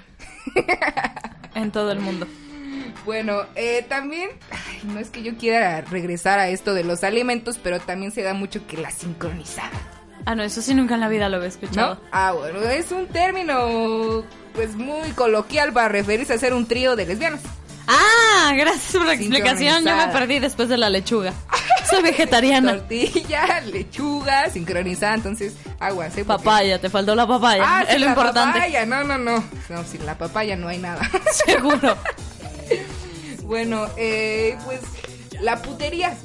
en 1.55 1.71
todo 1.71 1.91
el 1.91 1.99
mundo. 1.99 2.28
Bueno, 3.05 3.43
eh, 3.55 3.86
también, 3.88 4.30
ay, 4.51 4.82
no 4.84 4.99
es 4.99 5.09
que 5.09 5.24
yo 5.24 5.38
quiera 5.38 5.82
regresar 5.82 6.39
a 6.39 6.49
esto 6.49 6.74
de 6.74 6.84
los 6.84 7.03
alimentos, 7.03 7.57
pero 7.61 7.80
también 7.80 8.11
se 8.11 8.24
da 8.24 8.34
mucho 8.34 8.65
que 8.67 8.78
la 8.78 8.91
sincronizada, 8.91 9.71
Ah, 10.26 10.36
no, 10.36 10.43
eso 10.43 10.61
sí 10.61 10.74
nunca 10.74 10.93
en 10.93 11.01
la 11.01 11.09
vida 11.09 11.28
lo 11.28 11.36
había 11.36 11.49
escuchado. 11.49 11.95
¿no? 11.95 12.01
Ah, 12.13 12.32
bueno, 12.32 12.59
es 12.61 12.91
un 12.93 13.07
término 13.07 14.24
pues 14.54 14.76
muy 14.76 15.12
coloquial 15.12 15.74
para 15.74 15.89
referirse 15.89 16.34
a 16.34 16.38
ser 16.38 16.54
un 16.54 16.66
trío 16.68 16.95
de 16.95 17.06
lesbianas. 17.06 17.41
Ah, 17.88 18.54
gracias 18.56 18.93
por 18.93 19.06
la 19.06 19.14
explicación. 19.14 19.84
Yo 19.86 19.95
me 19.95 20.08
perdí 20.08 20.39
después 20.39 20.70
de 20.70 20.78
la 20.78 20.89
lechuga. 20.89 21.34
Soy 21.89 22.01
vegetariana. 22.01 22.78
Tortilla, 22.78 23.62
lechuga, 23.62 24.49
sincronizada, 24.49 25.16
entonces 25.16 25.54
aguas, 25.80 26.18
¿eh? 26.18 26.24
Papaya, 26.24 26.80
te 26.80 26.89
faltó 26.89 27.14
la 27.14 27.28
papaya. 27.28 27.64
Ah, 27.66 27.84
es 27.84 27.99
lo 27.99 28.06
la 28.06 28.12
importante. 28.12 28.60
papaya, 28.60 28.86
no, 28.86 29.04
no, 29.04 29.18
no. 29.18 29.43
No, 29.70 29.84
sin 29.84 30.06
la 30.06 30.18
papaya 30.18 30.56
no 30.56 30.70
hay 30.70 30.78
nada. 30.78 31.01
Seguro. 31.45 31.97
bueno, 33.43 33.88
eh, 33.97 34.58
pues 34.66 34.80
la 35.41 35.62
putería. 35.62 36.16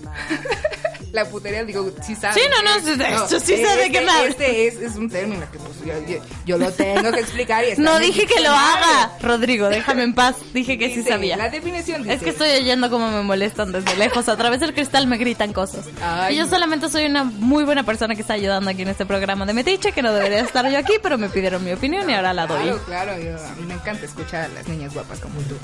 La 1.12 1.24
putería, 1.24 1.64
digo, 1.64 1.90
sí 2.06 2.14
sabes. 2.14 2.36
Sí, 2.42 2.48
no, 2.50 2.62
no, 2.62 2.96
de 2.96 3.08
esto 3.14 3.40
sí 3.40 3.56
sé 3.56 3.76
de 3.76 3.90
qué 3.90 4.00
me 4.02 4.10
hablas. 4.10 4.30
Este 4.30 4.66
es, 4.68 4.76
es 4.76 4.96
un 4.96 5.08
término 5.08 5.50
que 5.50 5.58
pues 5.58 5.78
yo, 5.84 6.06
yo- 6.06 6.22
yo 6.44 6.58
lo 6.58 6.70
tengo 6.72 7.10
que 7.12 7.20
explicar 7.20 7.64
y 7.64 7.80
No 7.80 7.98
dije 7.98 8.26
que 8.26 8.40
lo 8.40 8.50
haga, 8.50 9.12
Rodrigo, 9.22 9.68
déjame 9.68 10.02
en 10.02 10.14
paz. 10.14 10.36
Dije 10.52 10.78
que 10.78 10.94
sí 10.94 11.02
sabía. 11.02 11.36
La 11.36 11.48
definición 11.48 12.02
dice... 12.02 12.14
Es 12.14 12.22
que 12.22 12.30
estoy 12.30 12.50
oyendo 12.50 12.90
cómo 12.90 13.10
me 13.10 13.22
molestan 13.22 13.72
desde 13.72 13.96
lejos. 13.96 14.28
A 14.28 14.36
través 14.36 14.60
del 14.60 14.74
cristal 14.74 15.06
me 15.06 15.16
gritan 15.16 15.52
cosas. 15.52 15.86
Ay. 16.02 16.34
Y 16.34 16.38
yo 16.38 16.46
solamente 16.46 16.88
soy 16.90 17.06
una 17.06 17.24
muy 17.24 17.64
buena 17.64 17.82
persona 17.84 18.14
que 18.14 18.20
está 18.22 18.34
ayudando 18.34 18.70
aquí 18.70 18.82
en 18.82 18.88
este 18.88 19.06
programa 19.06 19.46
de 19.46 19.52
Metiche, 19.54 19.92
que 19.92 20.02
no 20.02 20.12
debería 20.12 20.40
estar 20.40 20.68
yo 20.70 20.78
aquí, 20.78 20.94
pero 21.02 21.18
me 21.18 21.28
pidieron 21.28 21.64
mi 21.64 21.72
opinión 21.72 22.08
y 22.10 22.14
ahora 22.14 22.32
la 22.34 22.46
doy. 22.46 22.62
Claro, 22.62 22.82
claro, 22.84 23.18
yo- 23.18 23.36
a 23.38 23.54
mí 23.56 23.66
me 23.66 23.74
encanta 23.74 24.04
escuchar 24.04 24.44
a 24.44 24.48
las 24.48 24.68
niñas 24.68 24.92
guapas 24.94 25.18
como 25.20 25.40
tú. 25.42 25.56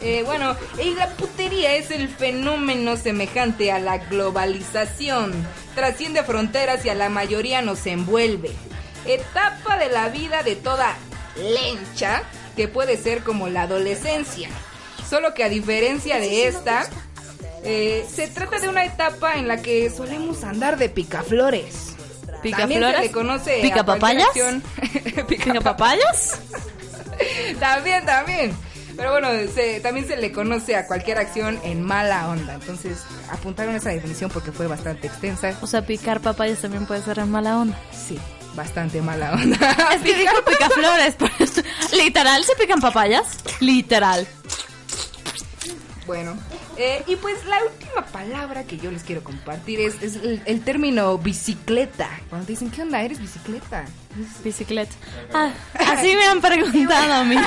Eh, 0.00 0.22
bueno, 0.24 0.54
y 0.82 0.94
la 0.94 1.08
putería 1.08 1.74
es 1.74 1.90
el 1.90 2.08
fenómeno 2.08 2.96
semejante 2.96 3.72
a 3.72 3.80
la 3.80 3.98
globalización. 3.98 5.32
Trasciende 5.74 6.22
fronteras 6.22 6.84
y 6.84 6.88
a 6.88 6.94
la 6.94 7.08
mayoría 7.08 7.62
nos 7.62 7.84
envuelve. 7.86 8.50
Etapa 9.06 9.76
de 9.78 9.88
la 9.88 10.08
vida 10.08 10.42
de 10.42 10.54
toda 10.54 10.96
lencha 11.36 12.22
que 12.56 12.68
puede 12.68 12.96
ser 12.96 13.22
como 13.22 13.48
la 13.48 13.62
adolescencia. 13.62 14.48
Solo 15.08 15.34
que 15.34 15.42
a 15.42 15.48
diferencia 15.48 16.20
de 16.20 16.46
esta, 16.46 16.86
eh, 17.64 18.06
se 18.12 18.28
trata 18.28 18.60
de 18.60 18.68
una 18.68 18.84
etapa 18.84 19.34
en 19.34 19.48
la 19.48 19.62
que 19.62 19.90
solemos 19.90 20.44
andar 20.44 20.78
de 20.78 20.88
picaflores. 20.88 21.96
También 22.26 22.42
se 22.42 22.42
¿Picaflores? 22.42 23.00
le 23.00 23.10
conoce 23.10 23.58
¿Pica 23.62 23.84
papayas? 23.84 24.28
también, 27.60 28.06
también. 28.06 28.56
Pero 28.98 29.12
bueno, 29.12 29.28
se- 29.54 29.78
también 29.80 30.06
se 30.06 30.16
le 30.18 30.30
conoce 30.32 30.76
a 30.76 30.86
cualquier 30.86 31.16
acción 31.18 31.58
en 31.62 31.82
mala 31.82 32.28
onda. 32.28 32.54
Entonces, 32.54 32.98
apuntaron 33.30 33.74
esa 33.76 33.88
definición 33.90 34.28
porque 34.30 34.52
fue 34.52 34.66
bastante 34.66 35.06
extensa. 35.06 35.56
O 35.62 35.66
sea, 35.66 35.86
picar 35.86 36.20
papayas 36.20 36.58
también 36.58 36.84
puede 36.84 37.00
ser 37.02 37.18
en 37.20 37.30
mala 37.30 37.56
onda. 37.58 37.78
Sí, 37.92 38.18
bastante 38.56 39.00
mala 39.00 39.32
onda. 39.32 39.56
Es 39.94 40.02
que 40.02 40.14
dijo 40.14 40.34
picaflores. 40.44 41.14
por. 41.14 41.30
Literal, 41.92 42.44
¿se 42.44 42.54
pican 42.56 42.80
papayas? 42.80 43.38
Literal. 43.60 44.26
Bueno, 46.06 46.36
eh, 46.78 47.04
y 47.06 47.16
pues 47.16 47.44
la 47.44 47.58
última 47.62 48.04
palabra 48.06 48.64
que 48.64 48.78
yo 48.78 48.90
les 48.90 49.02
quiero 49.02 49.22
compartir 49.22 49.78
es, 49.80 50.02
es 50.02 50.16
el, 50.16 50.40
el 50.46 50.62
término 50.64 51.18
bicicleta. 51.18 52.08
Cuando 52.30 52.46
te 52.46 52.52
dicen, 52.54 52.70
¿qué 52.70 52.80
onda? 52.82 53.02
¿Eres 53.02 53.20
bicicleta? 53.20 53.84
Bicicleta. 54.42 54.94
Ah, 55.34 55.50
así 55.86 56.16
me 56.16 56.24
han 56.26 56.40
preguntado 56.40 57.12
a 57.12 57.24
mí. 57.24 57.36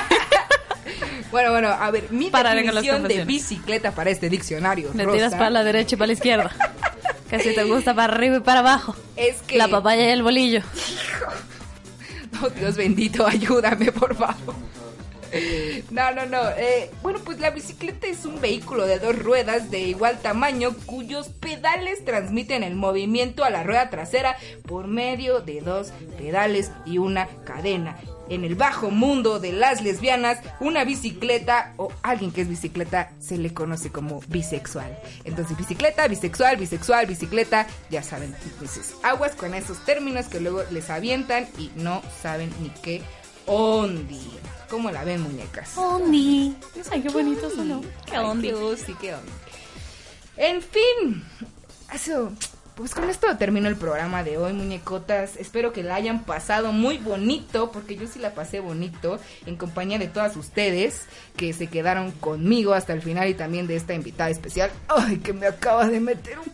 Bueno, 1.31 1.51
bueno, 1.51 1.69
a 1.69 1.91
ver, 1.91 2.11
mi 2.11 2.29
las 2.29 2.43
definición 2.55 3.07
de 3.07 3.25
bicicleta 3.25 3.91
para 3.91 4.09
este 4.09 4.29
diccionario 4.29 4.91
rosa, 4.93 5.11
tiras 5.11 5.33
para 5.33 5.49
la 5.49 5.63
derecha 5.63 5.95
y 5.95 5.97
para 5.97 6.07
la 6.07 6.13
izquierda. 6.13 6.51
Casi 7.29 7.55
te 7.55 7.63
gusta 7.63 7.93
para 7.93 8.13
arriba 8.13 8.37
y 8.37 8.39
para 8.41 8.59
abajo. 8.59 8.95
es 9.15 9.41
que... 9.43 9.57
La 9.57 9.69
papaya 9.69 10.05
y 10.05 10.11
el 10.11 10.23
bolillo. 10.23 10.61
Oh, 12.43 12.49
Dios 12.49 12.75
bendito, 12.75 13.25
ayúdame, 13.25 13.91
por 13.91 14.15
favor. 14.15 14.55
No, 15.91 16.11
no, 16.11 16.25
no. 16.25 16.49
eh, 16.57 16.91
bueno, 17.01 17.19
pues 17.23 17.39
la 17.39 17.51
bicicleta 17.51 18.07
es 18.07 18.25
un 18.25 18.41
vehículo 18.41 18.85
de 18.85 18.99
dos 18.99 19.17
ruedas 19.17 19.71
de 19.71 19.79
igual 19.79 20.19
tamaño 20.19 20.75
cuyos 20.85 21.29
pedales 21.29 22.03
transmiten 22.03 22.63
el 22.63 22.75
movimiento 22.75 23.43
a 23.43 23.49
la 23.49 23.63
rueda 23.63 23.89
trasera 23.89 24.35
por 24.67 24.87
medio 24.87 25.39
de 25.39 25.61
dos 25.61 25.93
pedales 26.17 26.71
y 26.85 26.97
una 26.97 27.27
cadena. 27.45 27.97
En 28.31 28.45
el 28.45 28.55
bajo 28.55 28.89
mundo 28.91 29.41
de 29.41 29.51
las 29.51 29.81
lesbianas, 29.81 30.39
una 30.61 30.85
bicicleta 30.85 31.73
o 31.75 31.91
alguien 32.01 32.31
que 32.31 32.41
es 32.41 32.47
bicicleta 32.47 33.11
se 33.19 33.37
le 33.37 33.53
conoce 33.53 33.91
como 33.91 34.21
bisexual. 34.29 34.97
Entonces, 35.25 35.57
bicicleta, 35.57 36.07
bisexual, 36.07 36.55
bisexual, 36.55 37.07
bicicleta, 37.07 37.67
ya 37.89 38.01
saben. 38.01 38.33
Entonces, 38.45 38.95
aguas 39.03 39.35
con 39.35 39.53
esos 39.53 39.83
términos 39.83 40.27
que 40.27 40.39
luego 40.39 40.63
les 40.71 40.89
avientan 40.89 41.45
y 41.57 41.71
no 41.75 42.01
saben 42.21 42.53
ni 42.61 42.69
qué 42.81 43.01
ondi. 43.47 44.31
¿Cómo 44.69 44.89
la 44.91 45.03
ven, 45.03 45.21
muñecas? 45.21 45.77
Ondi. 45.77 46.55
Ay, 46.89 47.01
qué 47.01 47.09
bonito 47.09 47.49
sonó. 47.49 47.81
Qué 48.05 48.15
Ay, 48.15 48.23
ondi. 48.23 48.47
qué 48.47 48.53
osi, 48.53 48.93
qué 48.93 49.13
ondi. 49.13 49.31
En 50.37 50.61
fin, 50.61 51.21
eso. 51.93 52.31
Pues 52.81 52.95
con 52.95 53.11
esto 53.11 53.27
termino 53.37 53.69
el 53.69 53.75
programa 53.75 54.23
de 54.23 54.39
hoy, 54.39 54.53
muñecotas. 54.53 55.37
Espero 55.37 55.71
que 55.71 55.83
la 55.83 55.93
hayan 55.93 56.23
pasado 56.23 56.71
muy 56.71 56.97
bonito, 56.97 57.71
porque 57.71 57.95
yo 57.95 58.07
sí 58.07 58.17
la 58.17 58.33
pasé 58.33 58.59
bonito, 58.59 59.19
en 59.45 59.55
compañía 59.55 59.99
de 59.99 60.07
todas 60.07 60.35
ustedes 60.35 61.03
que 61.37 61.53
se 61.53 61.67
quedaron 61.67 62.09
conmigo 62.09 62.73
hasta 62.73 62.93
el 62.93 63.03
final 63.03 63.29
y 63.29 63.35
también 63.35 63.67
de 63.67 63.75
esta 63.75 63.93
invitada 63.93 64.31
especial. 64.31 64.71
Ay, 64.87 65.17
que 65.17 65.31
me 65.31 65.45
acaba 65.45 65.87
de 65.87 65.99
meter 65.99 66.39
un 66.39 66.49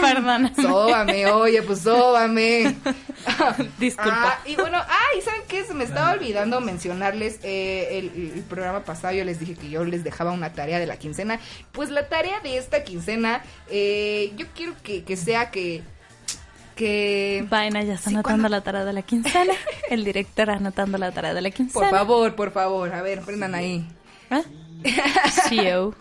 Perdóname. 0.00 0.52
Sóbame, 0.60 1.26
oye, 1.26 1.62
pues 1.62 1.80
sóbame. 1.80 2.76
Disculpa. 3.78 4.38
Ah, 4.38 4.38
y 4.46 4.56
bueno, 4.56 4.78
ay, 4.78 5.20
¿saben 5.22 5.42
qué? 5.48 5.64
Se 5.64 5.74
me 5.74 5.84
estaba 5.84 6.12
olvidando 6.12 6.60
mencionarles 6.60 7.38
eh, 7.42 7.98
el, 7.98 8.32
el 8.36 8.42
programa 8.44 8.80
pasado. 8.84 9.14
Yo 9.14 9.24
les 9.24 9.38
dije 9.40 9.54
que 9.54 9.68
yo 9.70 9.84
les 9.84 10.04
dejaba 10.04 10.32
una 10.32 10.52
tarea 10.52 10.78
de 10.78 10.86
la 10.86 10.96
quincena. 10.98 11.38
Pues 11.72 11.90
la 11.90 12.08
tarea 12.08 12.40
de 12.40 12.56
esta 12.56 12.82
quincena, 12.84 13.42
eh, 13.70 14.32
yo 14.36 14.46
quiero 14.54 14.74
que, 14.82 15.04
que 15.04 15.16
sea 15.16 15.50
que. 15.50 15.82
Que. 16.76 17.44
Vaina 17.50 17.82
ya 17.82 17.94
está 17.94 18.08
Sí, 18.10 18.14
anotando 18.16 18.42
cuando- 18.42 18.48
la 18.56 18.60
tarea 18.62 18.84
de 18.84 18.92
la 18.94 19.02
quincena. 19.02 19.52
El 19.90 20.04
director 20.04 20.48
anotando 20.50 20.96
la 20.96 21.12
tarea 21.12 21.34
de 21.34 21.42
la 21.42 21.50
quincena. 21.50 21.88
Por 21.88 21.90
favor, 21.98 22.34
por 22.34 22.52
favor, 22.52 22.94
a 22.94 23.02
ver, 23.02 23.20
prendan 23.20 23.54
ahí. 23.54 23.86
¿Eh? 24.30 24.42
CEO. 25.48 25.94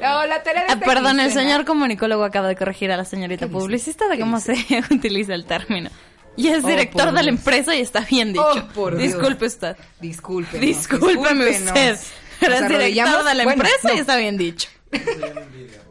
No, 0.00 0.26
la 0.26 0.42
tarea 0.42 0.64
de 0.66 0.72
Ah, 0.72 0.76
perdón, 0.78 1.20
el 1.20 1.32
señor 1.32 1.64
comunicólogo 1.64 2.24
acaba 2.24 2.48
de 2.48 2.56
corregir 2.56 2.90
a 2.92 2.96
la 2.96 3.04
señorita 3.04 3.48
publicista 3.48 4.08
de 4.08 4.16
¿Qué 4.16 4.20
cómo 4.22 4.40
se 4.40 4.52
utiliza 4.90 5.34
el 5.34 5.44
término. 5.44 5.90
Y 6.36 6.48
es 6.48 6.64
Oh, 6.64 6.66
director 6.66 7.12
de 7.12 7.22
la 7.22 7.28
empresa 7.28 7.74
y 7.76 7.80
está 7.80 8.00
bien 8.00 8.32
dicho. 8.32 8.44
Oh, 8.46 8.72
por 8.74 8.96
Dios. 8.96 9.12
Disculpe 9.12 9.46
usted. 9.46 9.76
Discúlpenos. 10.00 10.60
Discúlpeme 10.66 11.50
usted. 11.50 11.98
Pero 12.40 12.52
¿Nos 12.54 12.62
es 12.62 12.68
director 12.68 13.24
de 13.24 13.34
la 13.34 13.44
Bueno, 13.44 13.62
empresa 13.64 13.94
y 13.94 13.98
está 13.98 14.16
bien 14.16 14.36
dicho. 14.38 14.68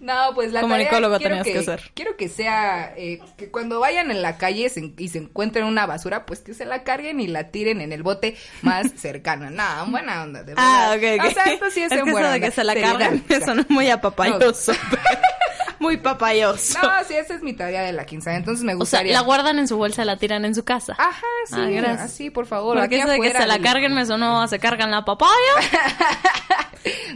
No, 0.00 0.34
pues 0.34 0.52
la 0.52 0.60
Comunicólogo 0.60 1.18
tarea 1.18 1.42
quiero 1.42 1.42
tenías 1.42 1.66
que, 1.66 1.72
que 1.74 1.78
ser. 1.82 1.90
Quiero 1.94 2.16
que 2.16 2.28
sea 2.28 2.92
eh, 2.96 3.20
que 3.36 3.50
cuando 3.50 3.80
vayan 3.80 4.10
en 4.10 4.22
la 4.22 4.36
calle 4.38 4.68
se- 4.68 4.92
y 4.96 5.08
se 5.08 5.18
encuentren 5.18 5.64
una 5.64 5.86
basura, 5.86 6.26
pues 6.26 6.40
que 6.40 6.54
se 6.54 6.64
la 6.64 6.82
carguen 6.84 7.20
y 7.20 7.26
la 7.26 7.50
tiren 7.50 7.80
en 7.80 7.92
el 7.92 8.02
bote 8.02 8.36
más 8.62 8.90
cercano. 8.96 9.50
No, 9.50 9.64
buena 9.88 10.22
onda, 10.22 10.40
de 10.42 10.54
verdad. 10.54 10.64
Ah, 10.66 10.94
ok, 10.96 11.20
ok. 11.20 11.26
O 11.26 11.34
sea, 11.34 11.44
esto 11.52 11.70
sí 11.70 11.80
es, 11.82 11.92
es 11.92 11.98
en 11.98 12.04
que 12.04 12.10
eso 12.10 12.12
buena 12.12 12.28
de 12.30 12.34
onda. 12.36 12.46
que 12.46 12.52
se 12.54 12.64
la 12.64 12.72
sea. 12.74 13.10
eso 13.28 13.54
no 13.54 13.60
es 13.62 13.70
muy 13.70 13.90
apapayoso. 13.90 14.72
muy 15.78 15.98
papayoso. 15.98 16.78
No, 16.80 16.88
sí, 17.06 17.14
esa 17.14 17.34
es 17.34 17.42
mi 17.42 17.52
tarea 17.52 17.82
de 17.82 17.92
la 17.92 18.06
quincena, 18.06 18.36
entonces 18.36 18.64
me 18.64 18.72
o 18.72 18.76
sea, 18.76 18.80
gustaría. 19.00 19.12
la 19.12 19.20
guardan 19.20 19.58
en 19.58 19.68
su 19.68 19.76
bolsa 19.76 20.04
la 20.04 20.16
tiran 20.16 20.44
en 20.44 20.54
su 20.54 20.64
casa. 20.64 20.94
Ajá, 20.98 21.20
sí, 21.46 21.54
Ah, 21.58 21.68
gracias. 21.68 22.00
así, 22.00 22.30
por 22.30 22.46
favor. 22.46 22.78
Porque 22.78 22.98
eso 22.98 23.08
de 23.08 23.20
que 23.20 23.32
se 23.32 23.46
la 23.46 23.58
carguen 23.58 23.94
me 23.94 24.06
sonó 24.06 24.46
se 24.48 24.58
cargan 24.58 24.90
la 24.90 25.04
papaya 25.04 25.30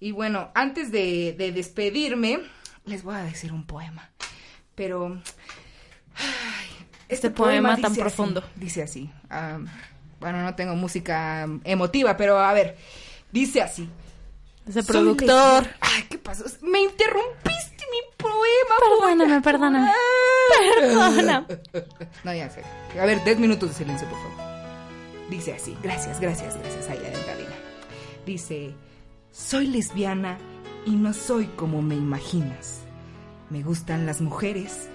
y 0.00 0.12
bueno, 0.12 0.50
antes 0.54 0.90
de, 0.92 1.34
de 1.36 1.52
despedirme 1.52 2.40
les 2.84 3.02
voy 3.02 3.16
a 3.16 3.22
decir 3.22 3.52
un 3.52 3.66
poema, 3.66 4.10
pero... 4.78 5.20
Este 7.08 7.30
poema 7.30 7.74
tan 7.76 7.92
así, 7.92 8.00
profundo. 8.00 8.44
dice 8.54 8.82
así. 8.82 9.10
bueno, 10.20 10.42
no 10.42 10.54
tengo 10.54 10.74
música 10.74 11.48
emotiva, 11.64 12.18
pero 12.18 12.38
a 12.38 12.52
ver. 12.52 12.76
Dice 13.32 13.62
así. 13.62 13.88
Ese 14.68 14.82
productor. 14.82 15.66
Ay, 15.80 16.02
¿qué 16.10 16.18
pasó? 16.18 16.44
Me 16.60 16.82
interrumpiste 16.82 17.82
mi 17.90 18.14
poema. 18.18 18.74
Perdóname, 19.00 19.40
perdóname. 19.40 19.92
Perdona. 20.76 21.46
No, 22.24 22.34
ya 22.34 22.50
sé. 22.50 22.62
A 23.00 23.06
ver, 23.06 23.24
10 23.24 23.38
minutos 23.38 23.70
de 23.70 23.74
silencio, 23.74 24.06
por 24.06 24.18
favor. 24.18 25.30
Dice 25.30 25.54
así. 25.54 25.74
Gracias, 25.82 26.20
gracias, 26.20 26.58
gracias. 26.58 26.90
Allá 26.90 27.08
en 27.08 27.24
cabina. 27.24 27.56
Dice: 28.26 28.74
Soy 29.32 29.66
lesbiana 29.68 30.36
y 30.84 30.90
no 30.90 31.14
soy 31.14 31.46
como 31.56 31.80
me 31.80 31.94
imaginas. 31.94 32.82
Me 33.50 33.62
gustan 33.62 34.04
las 34.04 34.20
mujeres, 34.20 34.88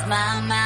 my 0.08 0.40
mind. 0.40 0.57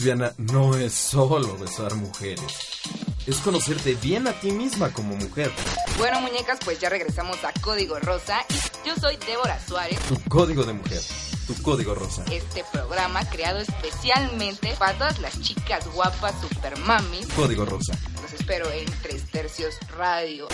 Lesbiana 0.00 0.32
no 0.38 0.74
es 0.76 0.94
solo 0.94 1.58
besar 1.58 1.94
mujeres. 1.94 2.80
Es 3.26 3.36
conocerte 3.38 3.94
bien 3.96 4.26
a 4.26 4.32
ti 4.32 4.50
misma 4.50 4.90
como 4.94 5.14
mujer. 5.14 5.52
Bueno, 5.98 6.22
muñecas, 6.22 6.58
pues 6.64 6.80
ya 6.80 6.88
regresamos 6.88 7.36
a 7.44 7.52
Código 7.60 7.98
Rosa. 7.98 8.38
Y 8.48 8.88
yo 8.88 8.96
soy 8.96 9.18
Débora 9.18 9.60
Suárez. 9.60 9.98
Tu 10.08 10.18
código 10.30 10.64
de 10.64 10.72
mujer. 10.72 11.02
Tu 11.46 11.62
código 11.62 11.94
rosa. 11.94 12.24
Este 12.32 12.64
programa 12.72 13.28
creado 13.28 13.58
especialmente 13.58 14.74
para 14.78 14.96
todas 14.96 15.18
las 15.18 15.38
chicas 15.40 15.86
guapas, 15.92 16.34
super 16.40 16.78
mamis. 16.78 17.26
Código 17.34 17.66
rosa. 17.66 17.98
Los 18.22 18.32
espero 18.32 18.70
en 18.72 18.86
Tres 19.02 19.24
Tercios 19.30 19.74
Radio. 19.98 20.48